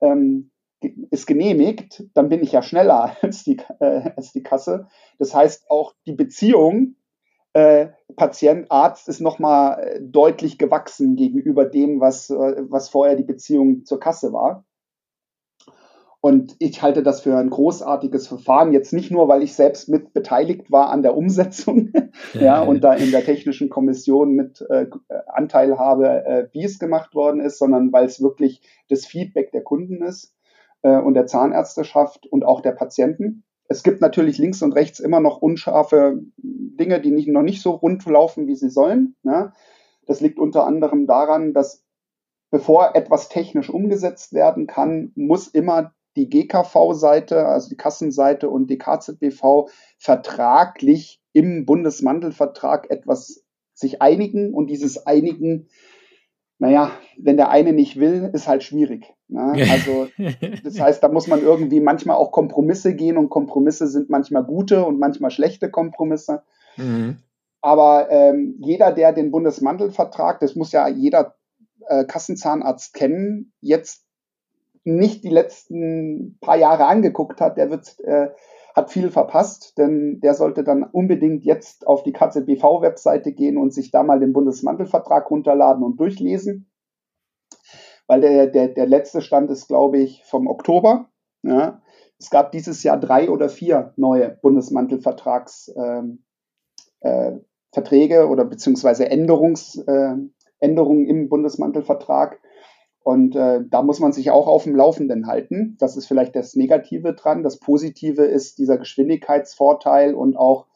[0.00, 0.50] ähm,
[1.10, 4.88] ist genehmigt, dann bin ich ja schneller als die, äh, als die Kasse.
[5.18, 6.96] Das heißt, auch die Beziehung
[7.54, 12.34] äh, Patient, Arzt ist nochmal äh, deutlich gewachsen gegenüber dem, was, äh,
[12.68, 14.64] was vorher die Beziehung zur Kasse war.
[16.20, 20.12] Und ich halte das für ein großartiges Verfahren, jetzt nicht nur, weil ich selbst mit
[20.12, 21.92] beteiligt war an der Umsetzung
[22.34, 24.86] ja, ja und da in der technischen Kommission mit äh,
[25.28, 29.62] Anteil habe, äh, wie es gemacht worden ist, sondern weil es wirklich das Feedback der
[29.62, 30.34] Kunden ist
[30.82, 33.44] äh, und der Zahnärzteschaft und auch der Patienten.
[33.68, 37.72] Es gibt natürlich links und rechts immer noch unscharfe Dinge, die nicht, noch nicht so
[37.72, 39.14] rund laufen, wie sie sollen.
[39.22, 39.52] Ne?
[40.06, 41.84] Das liegt unter anderem daran, dass
[42.50, 48.78] bevor etwas technisch umgesetzt werden kann, muss immer die GKV-Seite, also die Kassenseite und die
[48.78, 49.68] KZBV
[49.98, 53.44] vertraglich im Bundesmantelvertrag etwas
[53.74, 55.68] sich einigen und dieses Einigen,
[56.58, 59.14] naja, wenn der eine nicht will, ist halt schwierig.
[59.28, 59.52] Ne?
[59.70, 60.08] Also
[60.64, 64.84] das heißt, da muss man irgendwie manchmal auch Kompromisse gehen und Kompromisse sind manchmal gute
[64.84, 66.42] und manchmal schlechte Kompromisse.
[66.76, 67.18] Mhm.
[67.60, 71.36] Aber ähm, jeder, der den Bundesmantelvertrag, das muss ja jeder
[71.88, 74.04] äh, Kassenzahnarzt kennen, jetzt
[74.84, 78.28] nicht die letzten paar Jahre angeguckt hat, der wird, äh,
[78.78, 83.90] hat viel verpasst, denn der sollte dann unbedingt jetzt auf die KZBV-Webseite gehen und sich
[83.90, 86.70] da mal den Bundesmantelvertrag runterladen und durchlesen.
[88.06, 91.10] Weil der, der, der letzte Stand ist, glaube ich, vom Oktober.
[91.42, 91.82] Ja.
[92.20, 96.24] Es gab dieses Jahr drei oder vier neue Bundesmantelvertrags ähm,
[97.00, 97.32] äh,
[97.76, 100.14] oder beziehungsweise Änderungs, äh,
[100.60, 102.40] Änderungen im Bundesmantelvertrag.
[103.02, 105.76] Und äh, da muss man sich auch auf dem Laufenden halten.
[105.78, 107.42] Das ist vielleicht das Negative dran.
[107.42, 110.66] Das Positive ist dieser Geschwindigkeitsvorteil und auch,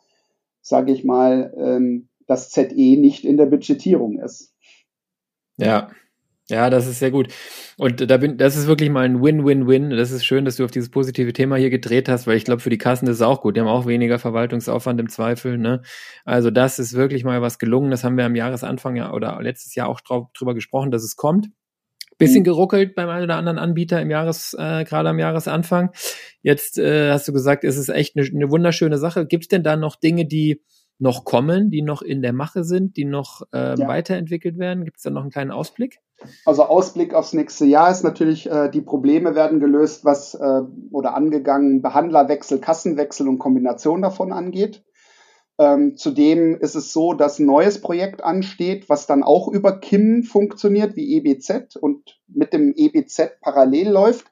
[0.60, 4.54] sage ich mal, ähm, dass ZE nicht in der Budgetierung ist.
[5.58, 5.90] Ja,
[6.48, 7.32] ja, das ist sehr gut.
[7.78, 9.90] Und da bin, das ist wirklich mal ein Win-Win-Win.
[9.90, 12.60] Das ist schön, dass du auf dieses positive Thema hier gedreht hast, weil ich glaube,
[12.60, 13.56] für die Kassen ist es auch gut.
[13.56, 15.56] Die haben auch weniger Verwaltungsaufwand im Zweifel.
[15.56, 15.82] Ne?
[16.24, 17.90] Also das ist wirklich mal was gelungen.
[17.90, 21.16] Das haben wir am Jahresanfang ja oder letztes Jahr auch drauf, drüber gesprochen, dass es
[21.16, 21.48] kommt.
[22.26, 22.44] Bisschen mhm.
[22.44, 25.90] geruckelt beim einen oder anderen Anbieter im Jahres, äh, gerade am Jahresanfang.
[26.42, 29.26] Jetzt äh, hast du gesagt, es ist echt eine, eine wunderschöne Sache.
[29.26, 30.62] Gibt es denn da noch Dinge, die
[30.98, 33.88] noch kommen, die noch in der Mache sind, die noch äh, ja.
[33.88, 34.84] weiterentwickelt werden?
[34.84, 35.98] Gibt es da noch einen kleinen Ausblick?
[36.46, 40.60] Also Ausblick aufs nächste Jahr ist natürlich, äh, die Probleme werden gelöst, was äh,
[40.92, 44.84] oder angegangen Behandlerwechsel, Kassenwechsel und Kombination davon angeht.
[45.62, 50.24] Ähm, zudem ist es so, dass ein neues Projekt ansteht, was dann auch über KIM
[50.24, 54.26] funktioniert, wie EBZ und mit dem EBZ parallel läuft.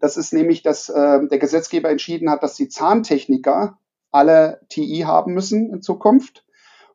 [0.00, 3.78] Das ist nämlich, dass äh, der Gesetzgeber entschieden hat, dass die Zahntechniker
[4.10, 6.44] alle TI haben müssen in Zukunft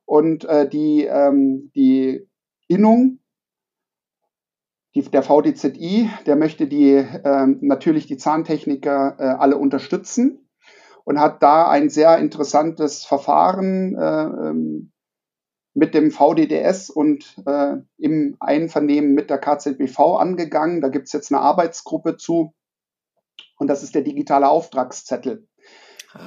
[0.04, 2.28] und äh, die, ähm, die
[2.68, 3.20] Innung
[4.96, 10.47] die, der VDZI, der möchte die äh, natürlich die Zahntechniker äh, alle unterstützen
[11.08, 14.92] und hat da ein sehr interessantes Verfahren äh, ähm,
[15.74, 20.82] mit dem VDDS und äh, im Einvernehmen mit der KZBV angegangen.
[20.82, 22.54] Da gibt es jetzt eine Arbeitsgruppe zu
[23.58, 25.48] und das ist der digitale Auftragszettel.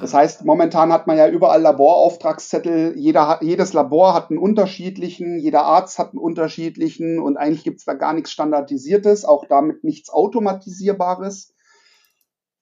[0.01, 2.97] Das heißt, momentan hat man ja überall Laborauftragszettel.
[2.97, 7.85] Jeder, jedes Labor hat einen unterschiedlichen, jeder Arzt hat einen unterschiedlichen und eigentlich gibt es
[7.85, 11.53] da gar nichts Standardisiertes, auch damit nichts Automatisierbares.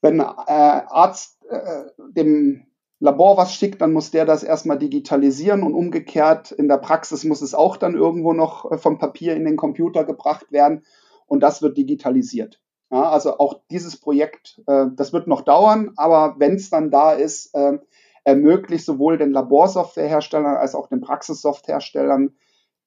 [0.02, 2.66] Wenn äh, Arzt äh, dem
[3.00, 7.42] Labor was schickt, dann muss der das erstmal digitalisieren und umgekehrt in der Praxis muss
[7.42, 10.84] es auch dann irgendwo noch äh, vom Papier in den Computer gebracht werden
[11.28, 12.62] und das wird digitalisiert.
[12.92, 17.14] Ja, also auch dieses Projekt, äh, das wird noch dauern, aber wenn es dann da
[17.14, 17.78] ist, äh,
[18.24, 22.36] ermöglicht sowohl den Laborsoftwareherstellern als auch den Praxissoftwareherstellern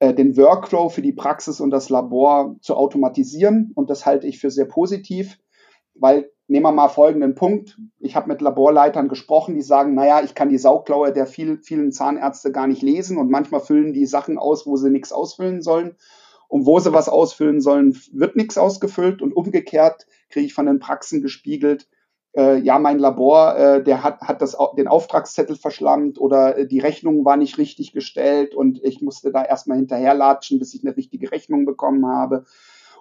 [0.03, 3.71] äh, den Workflow für die Praxis und das Labor zu automatisieren.
[3.77, 5.39] Und das halte ich für sehr positiv,
[5.95, 7.79] weil nehmen wir mal folgenden Punkt.
[7.99, 11.93] Ich habe mit Laborleitern gesprochen, die sagen, naja, ich kann die Sauklaue der viel, vielen
[11.93, 15.97] Zahnärzte gar nicht lesen und manchmal füllen die Sachen aus, wo sie nichts ausfüllen sollen
[16.49, 20.79] und wo sie was ausfüllen sollen, wird nichts ausgefüllt und umgekehrt kriege ich von den
[20.81, 21.89] Praxen gespiegelt,
[22.35, 26.79] äh, ja, mein Labor, äh, der hat, hat das, den Auftragszettel verschlammt oder äh, die
[26.79, 31.31] Rechnung war nicht richtig gestellt und ich musste da erstmal hinterherlatschen, bis ich eine richtige
[31.31, 32.45] Rechnung bekommen habe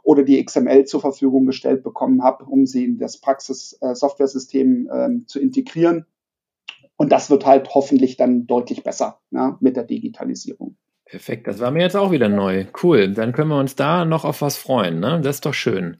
[0.03, 5.23] oder die XML zur Verfügung gestellt bekommen habe, um sie in das Praxis-Software-System äh, ähm,
[5.27, 6.05] zu integrieren.
[6.95, 10.75] Und das wird halt hoffentlich dann deutlich besser ja, mit der Digitalisierung.
[11.05, 12.65] Perfekt, das war mir jetzt auch wieder neu.
[12.81, 14.99] Cool, dann können wir uns da noch auf was freuen.
[14.99, 15.19] Ne?
[15.21, 15.97] Das ist doch schön.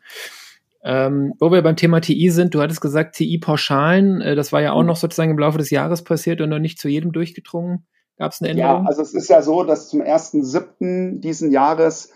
[0.83, 4.71] Ähm, wo wir beim Thema TI sind, du hattest gesagt, TI-Pauschalen, äh, das war ja
[4.71, 4.87] auch mhm.
[4.87, 7.85] noch sozusagen im Laufe des Jahres passiert und noch nicht zu jedem durchgedrungen.
[8.17, 8.83] Gab es eine Änderung?
[8.83, 11.19] Ja, also es ist ja so, dass zum 1.7.
[11.19, 12.13] diesen Jahres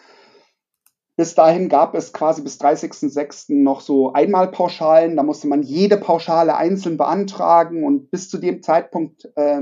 [1.15, 3.61] bis dahin gab es quasi bis 30.06.
[3.61, 5.15] noch so Einmalpauschalen.
[5.15, 9.61] Da musste man jede Pauschale einzeln beantragen und bis zu dem Zeitpunkt äh,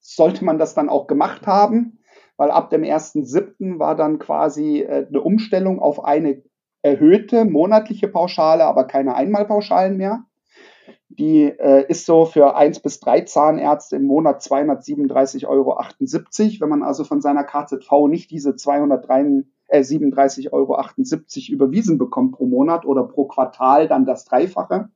[0.00, 1.98] sollte man das dann auch gemacht haben
[2.42, 3.78] weil ab dem 1.7.
[3.78, 6.42] war dann quasi äh, eine Umstellung auf eine
[6.82, 10.24] erhöhte monatliche Pauschale, aber keine Einmalpauschalen mehr.
[11.08, 15.76] Die äh, ist so für eins bis drei Zahnärzte im Monat 237,78 Euro.
[15.78, 20.78] Wenn man also von seiner KZV nicht diese 237,78 äh, Euro
[21.50, 24.90] überwiesen bekommt pro Monat oder pro Quartal dann das Dreifache,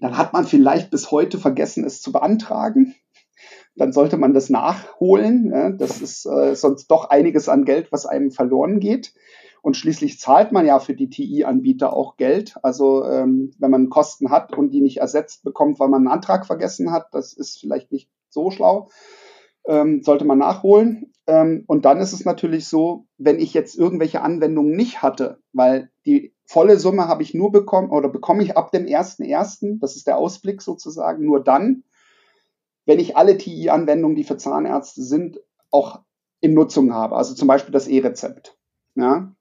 [0.00, 2.94] dann hat man vielleicht bis heute vergessen, es zu beantragen
[3.76, 5.50] dann sollte man das nachholen.
[5.50, 9.14] Ja, das ist äh, sonst doch einiges an Geld, was einem verloren geht.
[9.62, 12.56] Und schließlich zahlt man ja für die TI-Anbieter auch Geld.
[12.62, 16.46] Also ähm, wenn man Kosten hat und die nicht ersetzt bekommt, weil man einen Antrag
[16.46, 18.88] vergessen hat, das ist vielleicht nicht so schlau.
[19.66, 21.12] Ähm, sollte man nachholen.
[21.26, 25.90] Ähm, und dann ist es natürlich so, wenn ich jetzt irgendwelche Anwendungen nicht hatte, weil
[26.04, 30.06] die volle Summe habe ich nur bekommen oder bekomme ich ab dem 1.1., das ist
[30.06, 31.84] der Ausblick sozusagen, nur dann,
[32.84, 35.40] wenn ich alle TI-Anwendungen, die für Zahnärzte sind,
[35.70, 36.00] auch
[36.40, 37.16] in Nutzung habe.
[37.16, 38.58] Also zum Beispiel das E-Rezept.
[38.96, 39.32] Ja?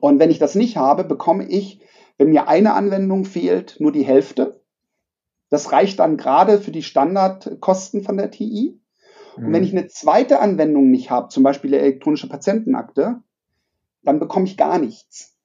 [0.00, 1.80] Und wenn ich das nicht habe, bekomme ich,
[2.18, 4.62] wenn mir eine Anwendung fehlt, nur die Hälfte.
[5.48, 8.80] Das reicht dann gerade für die Standardkosten von der TI.
[9.36, 9.46] Mhm.
[9.46, 9.66] Und wenn mhm.
[9.66, 13.20] ich eine zweite Anwendung nicht habe, zum Beispiel die elektronische Patientenakte,
[14.02, 15.36] dann bekomme ich gar nichts.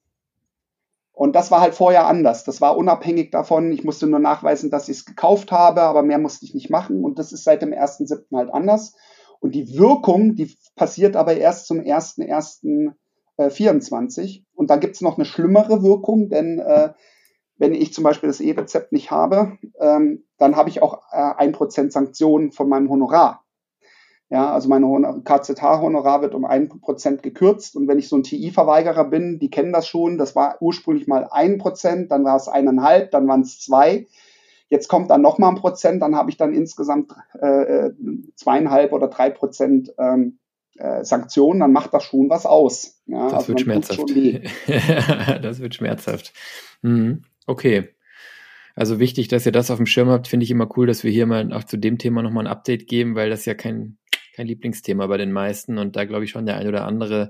[1.12, 2.44] Und das war halt vorher anders.
[2.44, 3.72] Das war unabhängig davon.
[3.72, 7.06] Ich musste nur nachweisen, dass ich es gekauft habe, aber mehr musste ich nicht machen.
[7.06, 8.36] Und das ist seit dem 1.7.
[8.36, 8.96] halt anders.
[9.40, 14.44] Und die Wirkung, die passiert aber erst zum 1.1.24.
[14.56, 16.92] Und dann gibt es noch eine schlimmere Wirkung, denn äh,
[17.58, 21.52] wenn ich zum Beispiel das E-Rezept nicht habe, ähm, dann habe ich auch äh, ein
[21.52, 23.45] äh, Prozent Sanktionen von meinem Honorar.
[24.30, 27.76] Ja, also meine KZH-Honorar wird um ein Prozent gekürzt.
[27.76, 31.28] Und wenn ich so ein TI-Verweigerer bin, die kennen das schon, das war ursprünglich mal
[31.30, 34.08] ein Prozent, dann war es eineinhalb, dann waren es zwei.
[34.68, 37.92] Jetzt kommt dann nochmal ein Prozent, dann habe ich dann insgesamt äh,
[38.36, 40.40] zweieinhalb oder drei Prozent ähm,
[40.78, 43.00] äh, Sanktionen, dann macht das schon was aus.
[43.06, 44.10] Ja, das also wird schmerzhaft.
[45.44, 46.34] das wird schmerzhaft.
[46.82, 47.22] Mhm.
[47.46, 47.90] Okay.
[48.76, 51.12] Also wichtig, dass ihr das auf dem Schirm habt, finde ich immer cool, dass wir
[51.12, 53.98] hier mal auch zu dem Thema nochmal ein Update geben, weil das ja kein
[54.36, 57.30] kein Lieblingsthema bei den meisten und da glaube ich schon der ein oder andere,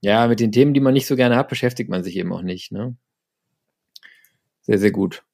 [0.00, 2.42] ja, mit den Themen, die man nicht so gerne hat, beschäftigt man sich eben auch
[2.42, 2.72] nicht.
[2.72, 2.96] Ne?
[4.62, 5.24] Sehr, sehr gut.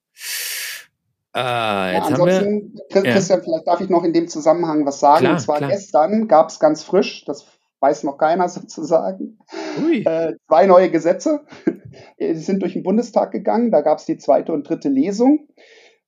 [1.33, 3.45] Ah, jetzt ja, haben wir, Christian, ja.
[3.45, 5.21] vielleicht darf ich noch in dem Zusammenhang was sagen.
[5.21, 5.71] Klar, und zwar klar.
[5.71, 7.47] gestern gab es ganz frisch, das
[7.81, 9.39] weiß noch keiner sozusagen,
[10.05, 11.41] äh, zwei neue Gesetze.
[12.21, 13.71] Die sind durch den Bundestag gegangen.
[13.71, 15.49] Da gab es die zweite und dritte Lesung.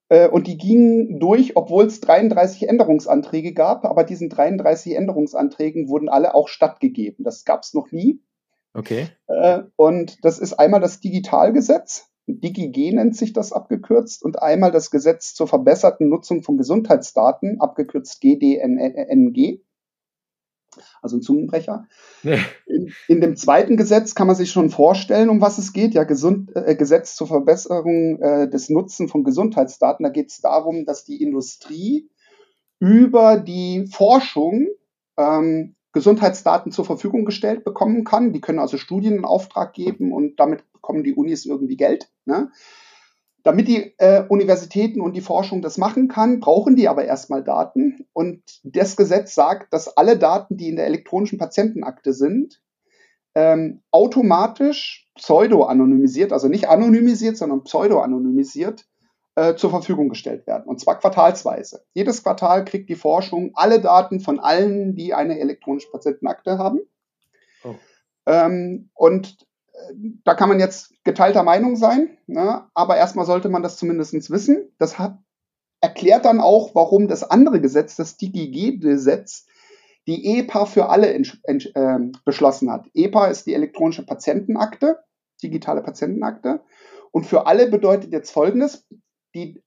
[0.08, 6.08] Äh, und die gingen durch, obwohl es 33 Änderungsanträge gab, aber diesen 33 Änderungsanträgen wurden
[6.08, 7.24] alle auch stattgegeben.
[7.24, 8.20] Das gab es noch nie.
[8.74, 9.06] Okay.
[9.28, 14.90] Äh, und das ist einmal das Digitalgesetz, DigiG nennt sich das abgekürzt, und einmal das
[14.90, 19.60] Gesetz zur verbesserten Nutzung von Gesundheitsdaten, abgekürzt GDNG
[21.02, 21.86] also ein Zungenbrecher.
[22.22, 22.38] Nee.
[22.66, 25.94] In, in, dem zweiten Gesetz kann man sich schon vorstellen, um was es geht.
[25.94, 30.04] Ja, Gesund, äh, Gesetz zur Verbesserung äh, des Nutzen von Gesundheitsdaten.
[30.04, 32.08] Da geht es darum, dass die Industrie
[32.78, 34.68] über die Forschung
[35.16, 38.32] ähm, Gesundheitsdaten zur Verfügung gestellt bekommen kann.
[38.32, 42.10] Die können also Studien in Auftrag geben und damit bekommen die Unis irgendwie Geld.
[42.24, 42.50] Ne?
[43.44, 48.06] Damit die äh, Universitäten und die Forschung das machen kann, brauchen die aber erstmal Daten.
[48.14, 52.62] Und das Gesetz sagt, dass alle Daten, die in der elektronischen Patientenakte sind,
[53.34, 58.86] ähm, automatisch pseudo-anonymisiert, also nicht anonymisiert, sondern pseudo-anonymisiert,
[59.34, 60.64] äh, zur Verfügung gestellt werden.
[60.64, 61.84] Und zwar quartalsweise.
[61.92, 66.80] Jedes Quartal kriegt die Forschung alle Daten von allen, die eine elektronische Patientenakte haben.
[67.62, 67.74] Oh.
[68.24, 69.36] Ähm, und
[70.24, 72.66] da kann man jetzt geteilter Meinung sein, ne?
[72.74, 74.72] aber erstmal sollte man das zumindest wissen.
[74.78, 75.18] Das hat,
[75.80, 79.46] erklärt dann auch, warum das andere Gesetz, das DGG-Gesetz,
[80.06, 82.86] die EPA für alle äh, beschlossen hat.
[82.94, 84.98] EPA ist die elektronische Patientenakte,
[85.42, 86.60] digitale Patientenakte.
[87.10, 88.86] Und für alle bedeutet jetzt Folgendes,
[89.34, 89.62] die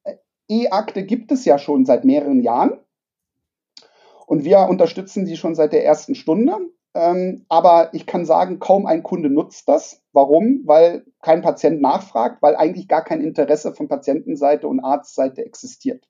[0.49, 2.79] E-Akte gibt es ja schon seit mehreren Jahren.
[4.25, 6.57] Und wir unterstützen sie schon seit der ersten Stunde.
[6.93, 10.01] Ähm, aber ich kann sagen, kaum ein Kunde nutzt das.
[10.13, 10.63] Warum?
[10.65, 16.07] Weil kein Patient nachfragt, weil eigentlich gar kein Interesse von Patientenseite und Arztseite existiert.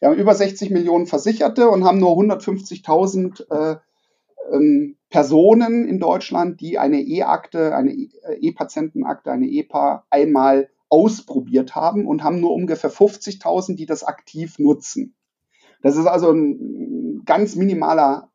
[0.00, 3.76] Wir haben über 60 Millionen Versicherte und haben nur 150.000 äh,
[4.52, 12.22] ähm, Personen in Deutschland, die eine E-Akte, eine E-Patientenakte, eine EPA einmal ausprobiert haben und
[12.22, 15.14] haben nur ungefähr 50.000, die das aktiv nutzen.
[15.82, 18.30] Das ist also ein ganz minimaler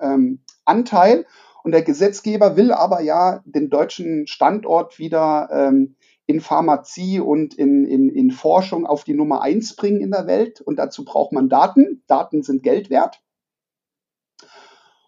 [0.00, 1.26] ähm, Anteil.
[1.62, 5.96] Und der Gesetzgeber will aber ja den deutschen Standort wieder ähm,
[6.26, 10.60] in Pharmazie und in, in, in Forschung auf die Nummer eins bringen in der Welt.
[10.60, 12.02] Und dazu braucht man Daten.
[12.06, 13.20] Daten sind Geld wert.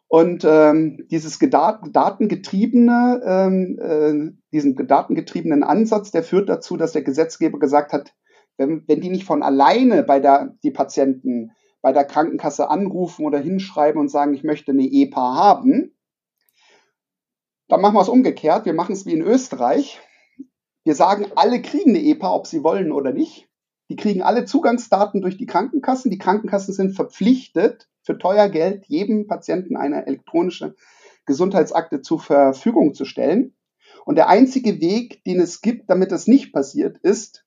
[0.09, 7.59] Und ähm, dieses datengetriebene, ähm, äh, diesen datengetriebenen Ansatz, der führt dazu, dass der Gesetzgeber
[7.59, 8.15] gesagt hat,
[8.57, 11.51] wenn, wenn die nicht von alleine bei der die Patienten
[11.87, 15.95] bei der Krankenkasse anrufen oder hinschreiben und sagen, ich möchte eine EPA haben.
[17.69, 18.67] Dann machen wir es umgekehrt.
[18.67, 20.01] Wir machen es wie in Österreich.
[20.83, 23.49] Wir sagen, alle kriegen eine EPA, ob sie wollen oder nicht.
[23.89, 26.11] Die kriegen alle Zugangsdaten durch die Krankenkassen.
[26.11, 30.75] Die Krankenkassen sind verpflichtet, für teuer Geld jedem Patienten eine elektronische
[31.25, 33.55] Gesundheitsakte zur Verfügung zu stellen.
[34.05, 37.47] Und der einzige Weg, den es gibt, damit das nicht passiert, ist,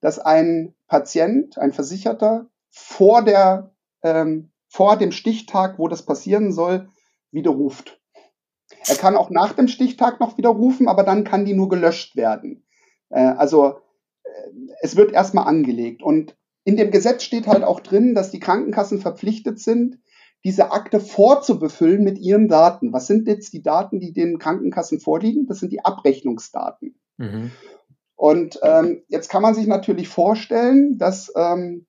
[0.00, 6.88] dass ein Patient, ein Versicherter vor der ähm, vor dem Stichtag, wo das passieren soll,
[7.30, 8.00] widerruft.
[8.86, 12.64] Er kann auch nach dem Stichtag noch widerrufen, aber dann kann die nur gelöscht werden.
[13.10, 13.78] Äh, also
[14.24, 14.28] äh,
[14.80, 16.02] es wird erstmal angelegt.
[16.02, 19.98] Und in dem Gesetz steht halt auch drin, dass die Krankenkassen verpflichtet sind,
[20.44, 22.92] diese Akte vorzubefüllen mit ihren Daten.
[22.92, 25.46] Was sind jetzt die Daten, die den Krankenkassen vorliegen?
[25.46, 26.98] Das sind die Abrechnungsdaten.
[27.16, 27.52] Mhm.
[28.14, 31.86] Und ähm, jetzt kann man sich natürlich vorstellen, dass ähm,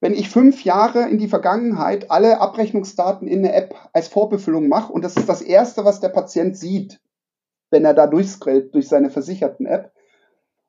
[0.00, 4.92] wenn ich fünf Jahre in die Vergangenheit alle Abrechnungsdaten in eine App als Vorbefüllung mache
[4.92, 7.00] und das ist das Erste, was der Patient sieht,
[7.70, 9.92] wenn er da durchscrollt durch seine versicherten App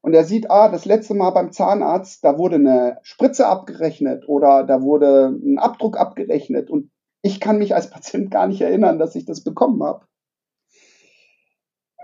[0.02, 4.64] und er sieht, ah, das letzte Mal beim Zahnarzt, da wurde eine Spritze abgerechnet oder
[4.64, 6.90] da wurde ein Abdruck abgerechnet und
[7.22, 10.06] ich kann mich als Patient gar nicht erinnern, dass ich das bekommen habe.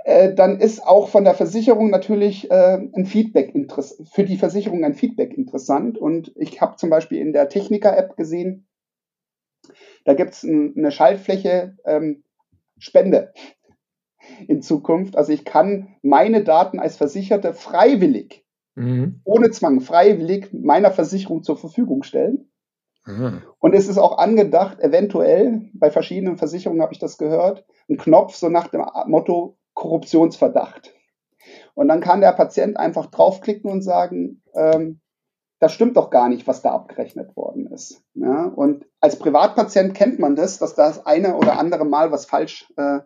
[0.05, 3.55] Äh, dann ist auch von der Versicherung natürlich äh, ein Feedback
[4.13, 5.97] für die Versicherung ein Feedback interessant.
[5.97, 8.67] Und ich habe zum Beispiel in der Techniker-App gesehen,
[10.03, 12.23] da gibt es ein, eine Schaltfläche ähm,
[12.77, 13.33] Spende
[14.47, 15.17] in Zukunft.
[15.17, 18.45] Also ich kann meine Daten als Versicherte freiwillig,
[18.75, 19.21] mhm.
[19.23, 22.51] ohne Zwang, freiwillig meiner Versicherung zur Verfügung stellen.
[23.07, 23.41] Mhm.
[23.57, 28.35] Und es ist auch angedacht, eventuell, bei verschiedenen Versicherungen habe ich das gehört, ein Knopf
[28.35, 30.93] so nach dem Motto, Korruptionsverdacht.
[31.75, 34.99] Und dann kann der Patient einfach draufklicken und sagen, ähm,
[35.59, 38.03] das stimmt doch gar nicht, was da abgerechnet worden ist.
[38.13, 38.45] Ja?
[38.45, 42.99] Und als Privatpatient kennt man das, dass das eine oder andere Mal was falsch äh,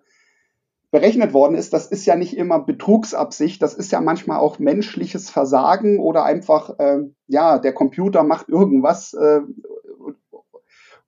[0.91, 1.73] berechnet worden ist.
[1.73, 6.79] Das ist ja nicht immer Betrugsabsicht, das ist ja manchmal auch menschliches Versagen oder einfach,
[6.79, 9.41] äh, ja, der Computer macht irgendwas äh,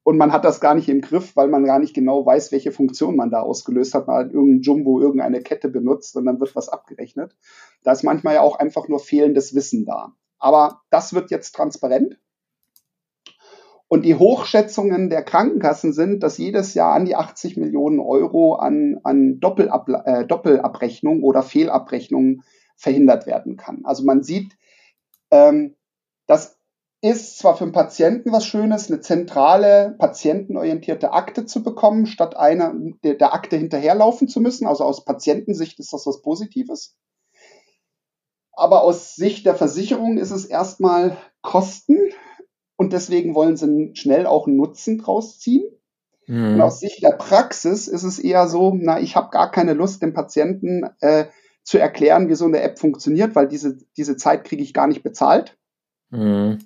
[0.04, 2.72] und man hat das gar nicht im Griff, weil man gar nicht genau weiß, welche
[2.72, 4.08] Funktion man da ausgelöst hat.
[4.08, 7.36] Man hat irgendein Jumbo, irgendeine Kette benutzt und dann wird was abgerechnet.
[7.84, 10.14] Da ist manchmal ja auch einfach nur fehlendes Wissen da.
[10.40, 12.20] Aber das wird jetzt transparent.
[13.88, 19.02] Und die Hochschätzungen der Krankenkassen sind, dass jedes Jahr an die 80 Millionen Euro an,
[19.04, 22.42] an Doppelab, äh, Doppelabrechnung oder Fehlabrechnung
[22.76, 23.82] verhindert werden kann.
[23.84, 24.58] Also man sieht,
[25.30, 25.76] ähm,
[26.26, 26.61] dass
[27.02, 32.76] ist zwar für den Patienten was Schönes, eine zentrale, patientenorientierte Akte zu bekommen, statt einer
[33.04, 34.68] der, der Akte hinterherlaufen zu müssen.
[34.68, 36.96] Also aus Patientensicht ist das was Positives.
[38.54, 41.98] Aber aus Sicht der Versicherung ist es erstmal Kosten
[42.76, 45.64] und deswegen wollen sie schnell auch einen Nutzen draus ziehen.
[46.28, 46.56] Mhm.
[46.56, 50.04] Und aus Sicht der Praxis ist es eher so, na, ich habe gar keine Lust,
[50.04, 51.26] dem Patienten äh,
[51.64, 55.02] zu erklären, wie so eine App funktioniert, weil diese, diese Zeit kriege ich gar nicht
[55.02, 55.58] bezahlt.
[56.12, 56.60] Mhm.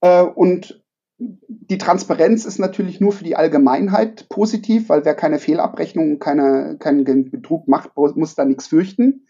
[0.00, 0.82] Äh, und
[1.18, 7.30] die Transparenz ist natürlich nur für die Allgemeinheit positiv, weil wer keine Fehlabrechnung, keine, keinen
[7.30, 9.26] Betrug macht, muss da nichts fürchten.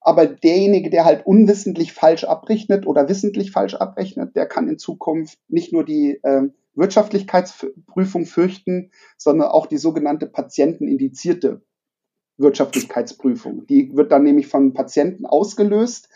[0.00, 5.38] Aber derjenige, der halt unwissentlich falsch abrechnet oder wissentlich falsch abrechnet, der kann in Zukunft
[5.48, 6.42] nicht nur die äh,
[6.74, 11.62] Wirtschaftlichkeitsprüfung fürchten, sondern auch die sogenannte patientenindizierte
[12.36, 13.66] Wirtschaftlichkeitsprüfung.
[13.66, 16.08] Die wird dann nämlich von Patienten ausgelöst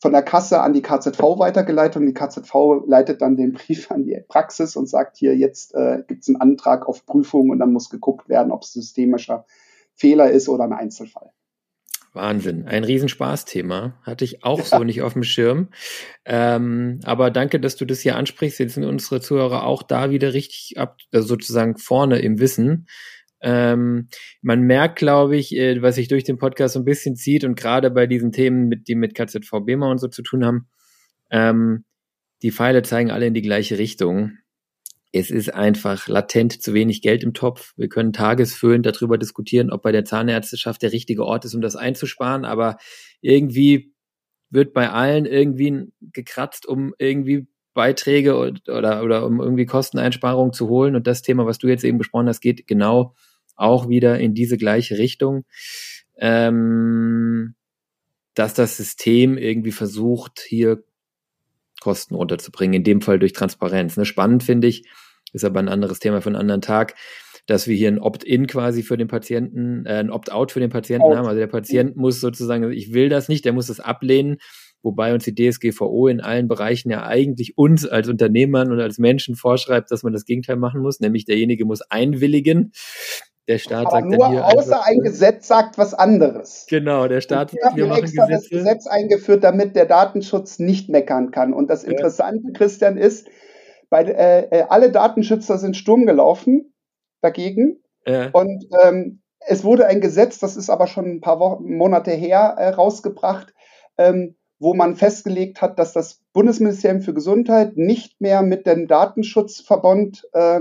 [0.00, 4.04] von der Kasse an die KZV weitergeleitet und die KZV leitet dann den Brief an
[4.04, 7.72] die Praxis und sagt hier, jetzt äh, gibt es einen Antrag auf Prüfung und dann
[7.72, 9.44] muss geguckt werden, ob es systemischer
[9.94, 11.30] Fehler ist oder ein Einzelfall.
[12.12, 13.94] Wahnsinn, ein Riesenspaßthema.
[14.02, 14.64] Hatte ich auch ja.
[14.64, 15.68] so nicht auf dem Schirm.
[16.24, 18.58] Ähm, aber danke, dass du das hier ansprichst.
[18.58, 22.88] Jetzt sind unsere Zuhörer auch da wieder richtig ab, also sozusagen vorne im Wissen.
[23.42, 24.08] Ähm,
[24.42, 27.54] man merkt, glaube ich, äh, was sich durch den Podcast so ein bisschen zieht und
[27.54, 30.68] gerade bei diesen Themen, mit, die mit KZVB mal und so zu tun haben,
[31.30, 31.84] ähm,
[32.42, 34.32] die Pfeile zeigen alle in die gleiche Richtung.
[35.12, 37.72] Es ist einfach latent zu wenig Geld im Topf.
[37.76, 41.76] Wir können tagesfüllend darüber diskutieren, ob bei der Zahnärzteschaft der richtige Ort ist, um das
[41.76, 42.76] einzusparen, aber
[43.20, 43.92] irgendwie
[44.50, 50.96] wird bei allen irgendwie gekratzt, um irgendwie Beiträge oder, oder um irgendwie Kosteneinsparungen zu holen.
[50.96, 53.14] Und das Thema, was du jetzt eben besprochen hast, geht genau
[53.60, 55.44] auch wieder in diese gleiche Richtung,
[56.18, 57.54] ähm,
[58.34, 60.82] dass das System irgendwie versucht, hier
[61.80, 63.96] Kosten runterzubringen, in dem Fall durch Transparenz.
[63.96, 64.84] Ne, spannend finde ich,
[65.32, 66.94] ist aber ein anderes Thema für einen anderen Tag,
[67.46, 71.06] dass wir hier ein Opt-in quasi für den Patienten, äh, ein Opt-out für den Patienten
[71.06, 71.16] Out.
[71.16, 71.26] haben.
[71.26, 74.36] Also der Patient muss sozusagen, ich will das nicht, der muss das ablehnen,
[74.82, 79.34] wobei uns die DSGVO in allen Bereichen ja eigentlich uns als Unternehmern und als Menschen
[79.34, 82.72] vorschreibt, dass man das Gegenteil machen muss, nämlich derjenige muss einwilligen.
[83.50, 86.66] Der Staat Aber sagt nur dann hier außer einfach, ein Gesetz sagt was anderes.
[86.70, 88.48] Genau, der Staat sagt, wir haben extra Gesetze.
[88.48, 91.52] das Gesetz eingeführt, damit der Datenschutz nicht meckern kann.
[91.52, 92.52] Und das Interessante, ja.
[92.52, 93.26] Christian, ist,
[93.88, 96.72] bei, äh, äh, alle Datenschützer sind Sturm gelaufen
[97.22, 97.82] dagegen.
[98.06, 98.30] Ja.
[98.30, 102.54] Und ähm, es wurde ein Gesetz, das ist aber schon ein paar Wochen, Monate her,
[102.56, 103.52] äh, rausgebracht,
[103.98, 110.28] ähm, wo man festgelegt hat, dass das Bundesministerium für Gesundheit nicht mehr mit dem Datenschutzverbund
[110.34, 110.60] äh,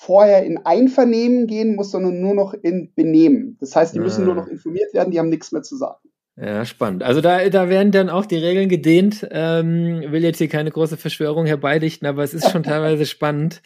[0.00, 3.58] vorher in Einvernehmen gehen muss, sondern nur noch in Benehmen.
[3.60, 6.00] Das heißt, die müssen nur noch informiert werden, die haben nichts mehr zu sagen.
[6.36, 7.02] Ja, spannend.
[7.02, 9.28] Also da, da werden dann auch die Regeln gedehnt.
[9.30, 13.60] Ähm, will jetzt hier keine große Verschwörung herbeidichten, aber es ist schon teilweise spannend.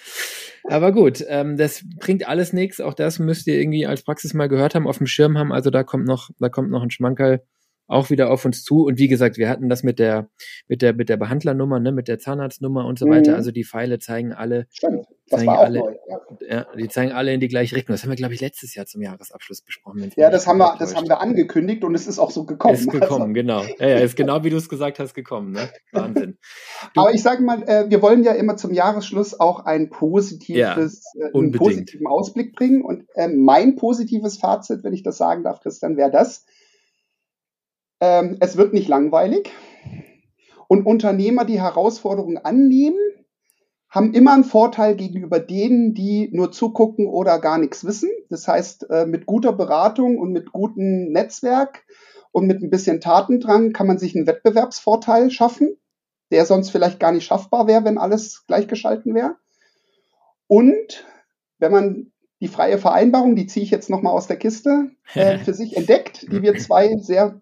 [0.65, 2.81] Aber gut, ähm, das bringt alles nichts.
[2.81, 5.53] Auch das müsst ihr irgendwie als Praxis mal gehört haben, auf dem Schirm haben.
[5.53, 7.43] Also da kommt noch, da kommt noch ein Schmankerl
[7.87, 8.85] auch wieder auf uns zu.
[8.85, 10.29] Und wie gesagt, wir hatten das mit der,
[10.69, 13.33] mit der, mit der Behandlernummer, ne, mit der Zahnarztnummer und so weiter.
[13.33, 13.37] Mhm.
[13.37, 15.07] Also die Pfeile zeigen alle, Stimmt.
[15.29, 16.21] Das zeigen alle, neu, ja.
[16.49, 16.67] ja.
[16.77, 17.95] die zeigen alle in die gleiche Richtung.
[17.95, 20.11] Das haben wir, glaube ich, letztes Jahr zum Jahresabschluss besprochen.
[20.17, 22.75] Ja, das haben wir, das haben wir angekündigt und es ist auch so gekommen.
[22.75, 23.33] Ist gekommen, also.
[23.33, 23.63] genau.
[23.79, 25.53] Ja, ja, ist genau wie du es gesagt hast, gekommen.
[25.53, 25.71] Ne?
[25.93, 26.37] Wahnsinn.
[26.93, 31.03] Du, Aber ich sage mal, äh, wir wollen ja immer zum Jahresschluss auch ein positives,
[31.15, 32.83] ja, äh, einen positiven Ausblick bringen.
[32.83, 36.45] Und äh, mein positives Fazit, wenn ich das sagen darf, Christian, wäre das.
[38.05, 39.51] Ähm, es wird nicht langweilig.
[40.69, 42.99] Und Unternehmer, die Herausforderungen annehmen,
[43.89, 48.11] haben immer einen Vorteil gegenüber denen, die nur zugucken oder gar nichts wissen.
[48.29, 51.85] Das heißt, äh, mit guter Beratung und mit gutem Netzwerk
[52.33, 55.77] und mit ein bisschen Tatendrang kann man sich einen Wettbewerbsvorteil schaffen,
[56.31, 59.37] der sonst vielleicht gar nicht schaffbar wäre, wenn alles gleichgeschalten wäre.
[60.49, 61.07] Und
[61.59, 65.55] wenn man die freie Vereinbarung, die ziehe ich jetzt nochmal aus der Kiste, äh, für
[65.55, 67.41] sich entdeckt, die wir zwei sehr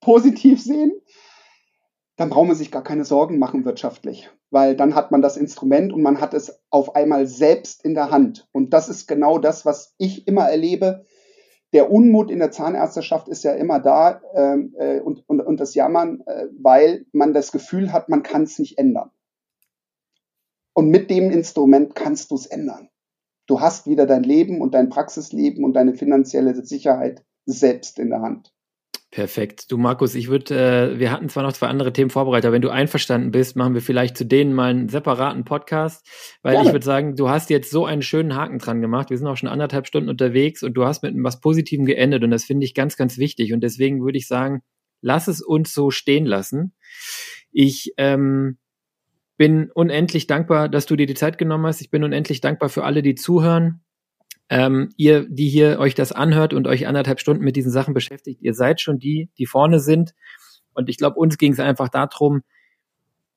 [0.00, 0.92] positiv sehen,
[2.16, 5.92] dann braucht man sich gar keine Sorgen machen wirtschaftlich, weil dann hat man das Instrument
[5.92, 8.46] und man hat es auf einmal selbst in der Hand.
[8.52, 11.06] Und das ist genau das, was ich immer erlebe.
[11.72, 15.74] Der Unmut in der Zahnärzteschaft ist ja immer da ähm, äh, und, und, und das
[15.74, 19.10] Jammern, äh, weil man das Gefühl hat, man kann es nicht ändern.
[20.74, 22.90] Und mit dem Instrument kannst du es ändern.
[23.46, 28.20] Du hast wieder dein Leben und dein Praxisleben und deine finanzielle Sicherheit selbst in der
[28.20, 28.52] Hand.
[29.12, 29.72] Perfekt.
[29.72, 32.62] Du Markus, ich würde, äh, wir hatten zwar noch zwei andere Themen vorbereitet, aber wenn
[32.62, 36.06] du einverstanden bist, machen wir vielleicht zu denen mal einen separaten Podcast,
[36.42, 36.62] weil ja.
[36.62, 39.10] ich würde sagen, du hast jetzt so einen schönen Haken dran gemacht.
[39.10, 42.30] Wir sind auch schon anderthalb Stunden unterwegs und du hast mit was Positivem geendet und
[42.30, 44.62] das finde ich ganz, ganz wichtig und deswegen würde ich sagen,
[45.00, 46.74] lass es uns so stehen lassen.
[47.50, 48.58] Ich ähm,
[49.36, 51.80] bin unendlich dankbar, dass du dir die Zeit genommen hast.
[51.80, 53.82] Ich bin unendlich dankbar für alle, die zuhören.
[54.52, 58.42] Ähm, ihr, die hier euch das anhört und euch anderthalb Stunden mit diesen Sachen beschäftigt,
[58.42, 60.12] ihr seid schon die, die vorne sind.
[60.74, 62.42] Und ich glaube, uns ging es einfach darum,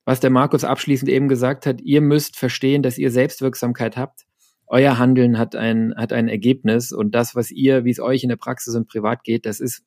[0.05, 4.25] was der Markus abschließend eben gesagt hat, ihr müsst verstehen, dass ihr Selbstwirksamkeit habt.
[4.65, 8.29] Euer Handeln hat ein, hat ein Ergebnis und das, was ihr, wie es euch in
[8.29, 9.85] der Praxis und privat geht, das ist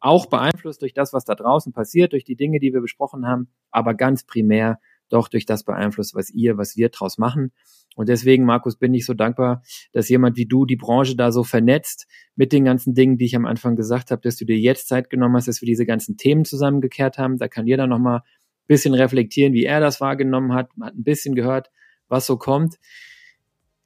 [0.00, 3.48] auch beeinflusst durch das, was da draußen passiert, durch die Dinge, die wir besprochen haben,
[3.70, 7.52] aber ganz primär doch durch das beeinflusst, was ihr, was wir draus machen.
[7.96, 9.62] Und deswegen, Markus, bin ich so dankbar,
[9.92, 13.36] dass jemand wie du die Branche da so vernetzt mit den ganzen Dingen, die ich
[13.36, 16.16] am Anfang gesagt habe, dass du dir jetzt Zeit genommen hast, dass wir diese ganzen
[16.18, 17.38] Themen zusammengekehrt haben.
[17.38, 21.34] Da kann jeder nochmal ein bisschen reflektieren, wie er das wahrgenommen hat, hat ein bisschen
[21.34, 21.70] gehört,
[22.08, 22.76] was so kommt.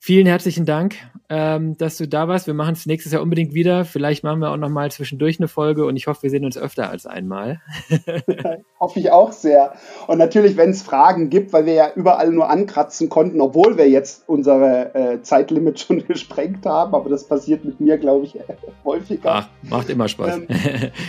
[0.02, 0.96] Vielen herzlichen Dank,
[1.28, 2.46] ähm, dass du da warst.
[2.46, 3.84] Wir machen es nächstes Jahr unbedingt wieder.
[3.84, 6.56] Vielleicht machen wir auch noch mal zwischendurch eine Folge und ich hoffe, wir sehen uns
[6.56, 7.60] öfter als einmal.
[8.80, 9.74] hoffe ich auch sehr.
[10.06, 13.90] Und natürlich, wenn es Fragen gibt, weil wir ja überall nur ankratzen konnten, obwohl wir
[13.90, 18.38] jetzt unsere äh, Zeitlimit schon gesprengt haben, aber das passiert mit mir, glaube ich,
[18.86, 19.30] häufiger.
[19.30, 20.34] Ach, macht immer Spaß.
[20.34, 20.46] Ähm,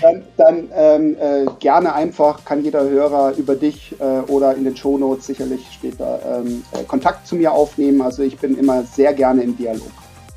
[0.02, 4.76] dann, dann ähm, äh, gerne einfach, kann jeder Hörer über dich äh, oder in den
[4.76, 8.02] Shownotes sicherlich später ähm, äh, Kontakt zu mir aufnehmen.
[8.02, 9.92] Also ich bin immer sehr gerne im Dialog.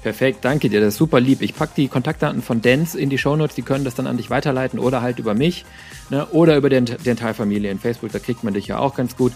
[0.05, 1.41] Perfekt, danke dir, das ist super lieb.
[1.41, 4.29] Ich packe die Kontaktdaten von Dance in die Shownotes, die können das dann an dich
[4.29, 5.65] weiterleiten oder halt über mich
[6.11, 9.33] ne, oder über den Dentalfamilie in Facebook, da kriegt man dich ja auch ganz gut.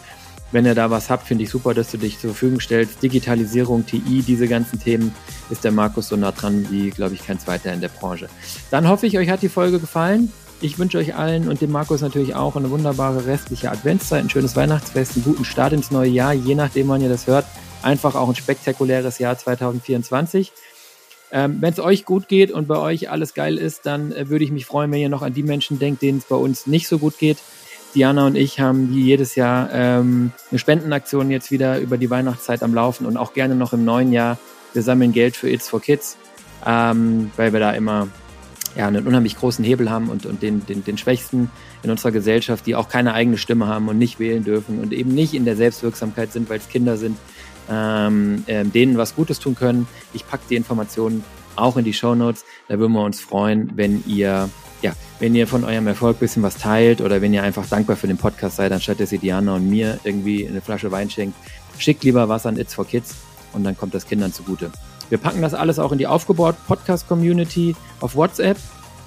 [0.53, 3.03] Wenn ihr da was habt, finde ich super, dass du dich zur Verfügung stellst.
[3.03, 5.15] Digitalisierung, TI, diese ganzen Themen
[5.49, 8.29] ist der Markus so nah dran wie, glaube ich, kein zweiter in der Branche.
[8.71, 10.31] Dann hoffe ich, euch hat die Folge gefallen.
[10.61, 14.55] Ich wünsche euch allen und dem Markus natürlich auch eine wunderbare restliche Adventszeit, ein schönes
[14.55, 17.47] Weihnachtsfest, einen guten Start ins neue Jahr, je nachdem, wann ihr das hört
[17.83, 20.53] einfach auch ein spektakuläres Jahr 2024.
[21.31, 24.45] Ähm, wenn es euch gut geht und bei euch alles geil ist, dann äh, würde
[24.45, 26.89] ich mich freuen, wenn ihr noch an die Menschen denkt, denen es bei uns nicht
[26.89, 27.39] so gut geht.
[27.95, 32.63] Diana und ich haben wie jedes Jahr ähm, eine Spendenaktion jetzt wieder über die Weihnachtszeit
[32.63, 34.39] am Laufen und auch gerne noch im neuen Jahr.
[34.73, 36.17] Wir sammeln Geld für It's for Kids,
[36.67, 38.09] ähm, weil wir da immer
[38.77, 41.51] ja, einen unheimlich großen Hebel haben und, und den, den, den Schwächsten
[41.83, 45.15] in unserer Gesellschaft, die auch keine eigene Stimme haben und nicht wählen dürfen und eben
[45.15, 47.17] nicht in der Selbstwirksamkeit sind, weil es Kinder sind,
[47.71, 49.87] ähm, äh, denen was Gutes tun können.
[50.13, 51.25] Ich packe die Informationen
[51.57, 52.45] auch in die Show Notes.
[52.69, 54.49] Da würden wir uns freuen, wenn ihr,
[54.83, 58.07] ja, wenn ihr von eurem Erfolg bisschen was teilt oder wenn ihr einfach dankbar für
[58.07, 61.37] den Podcast seid, anstatt dass ihr Diana und mir irgendwie eine Flasche Wein schenkt.
[61.79, 63.15] Schickt lieber was an It's for Kids
[63.53, 64.71] und dann kommt das Kindern zugute.
[65.09, 68.59] Wir packen das alles auch in die Aufgebaut Podcast Community auf WhatsApp.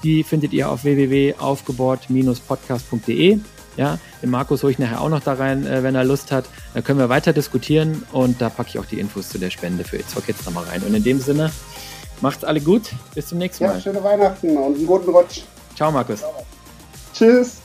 [0.03, 3.39] Die findet ihr auf www.aufgebaut-podcast.de.
[3.77, 6.45] Ja, den Markus hole ich nachher auch noch da rein, äh, wenn er Lust hat.
[6.73, 9.83] Da können wir weiter diskutieren und da packe ich auch die Infos zu der Spende
[9.83, 10.81] für It's for Kids nochmal rein.
[10.83, 11.51] Und in dem Sinne,
[12.19, 12.89] macht's alle gut.
[13.15, 13.81] Bis zum nächsten ja, Mal.
[13.81, 15.41] Schöne Weihnachten und einen guten Rutsch.
[15.75, 16.19] Ciao, Markus.
[16.19, 16.45] Ciao.
[17.13, 17.61] Tschüss.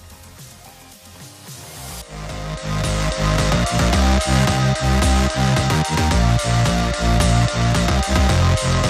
[8.58, 8.85] We'll be.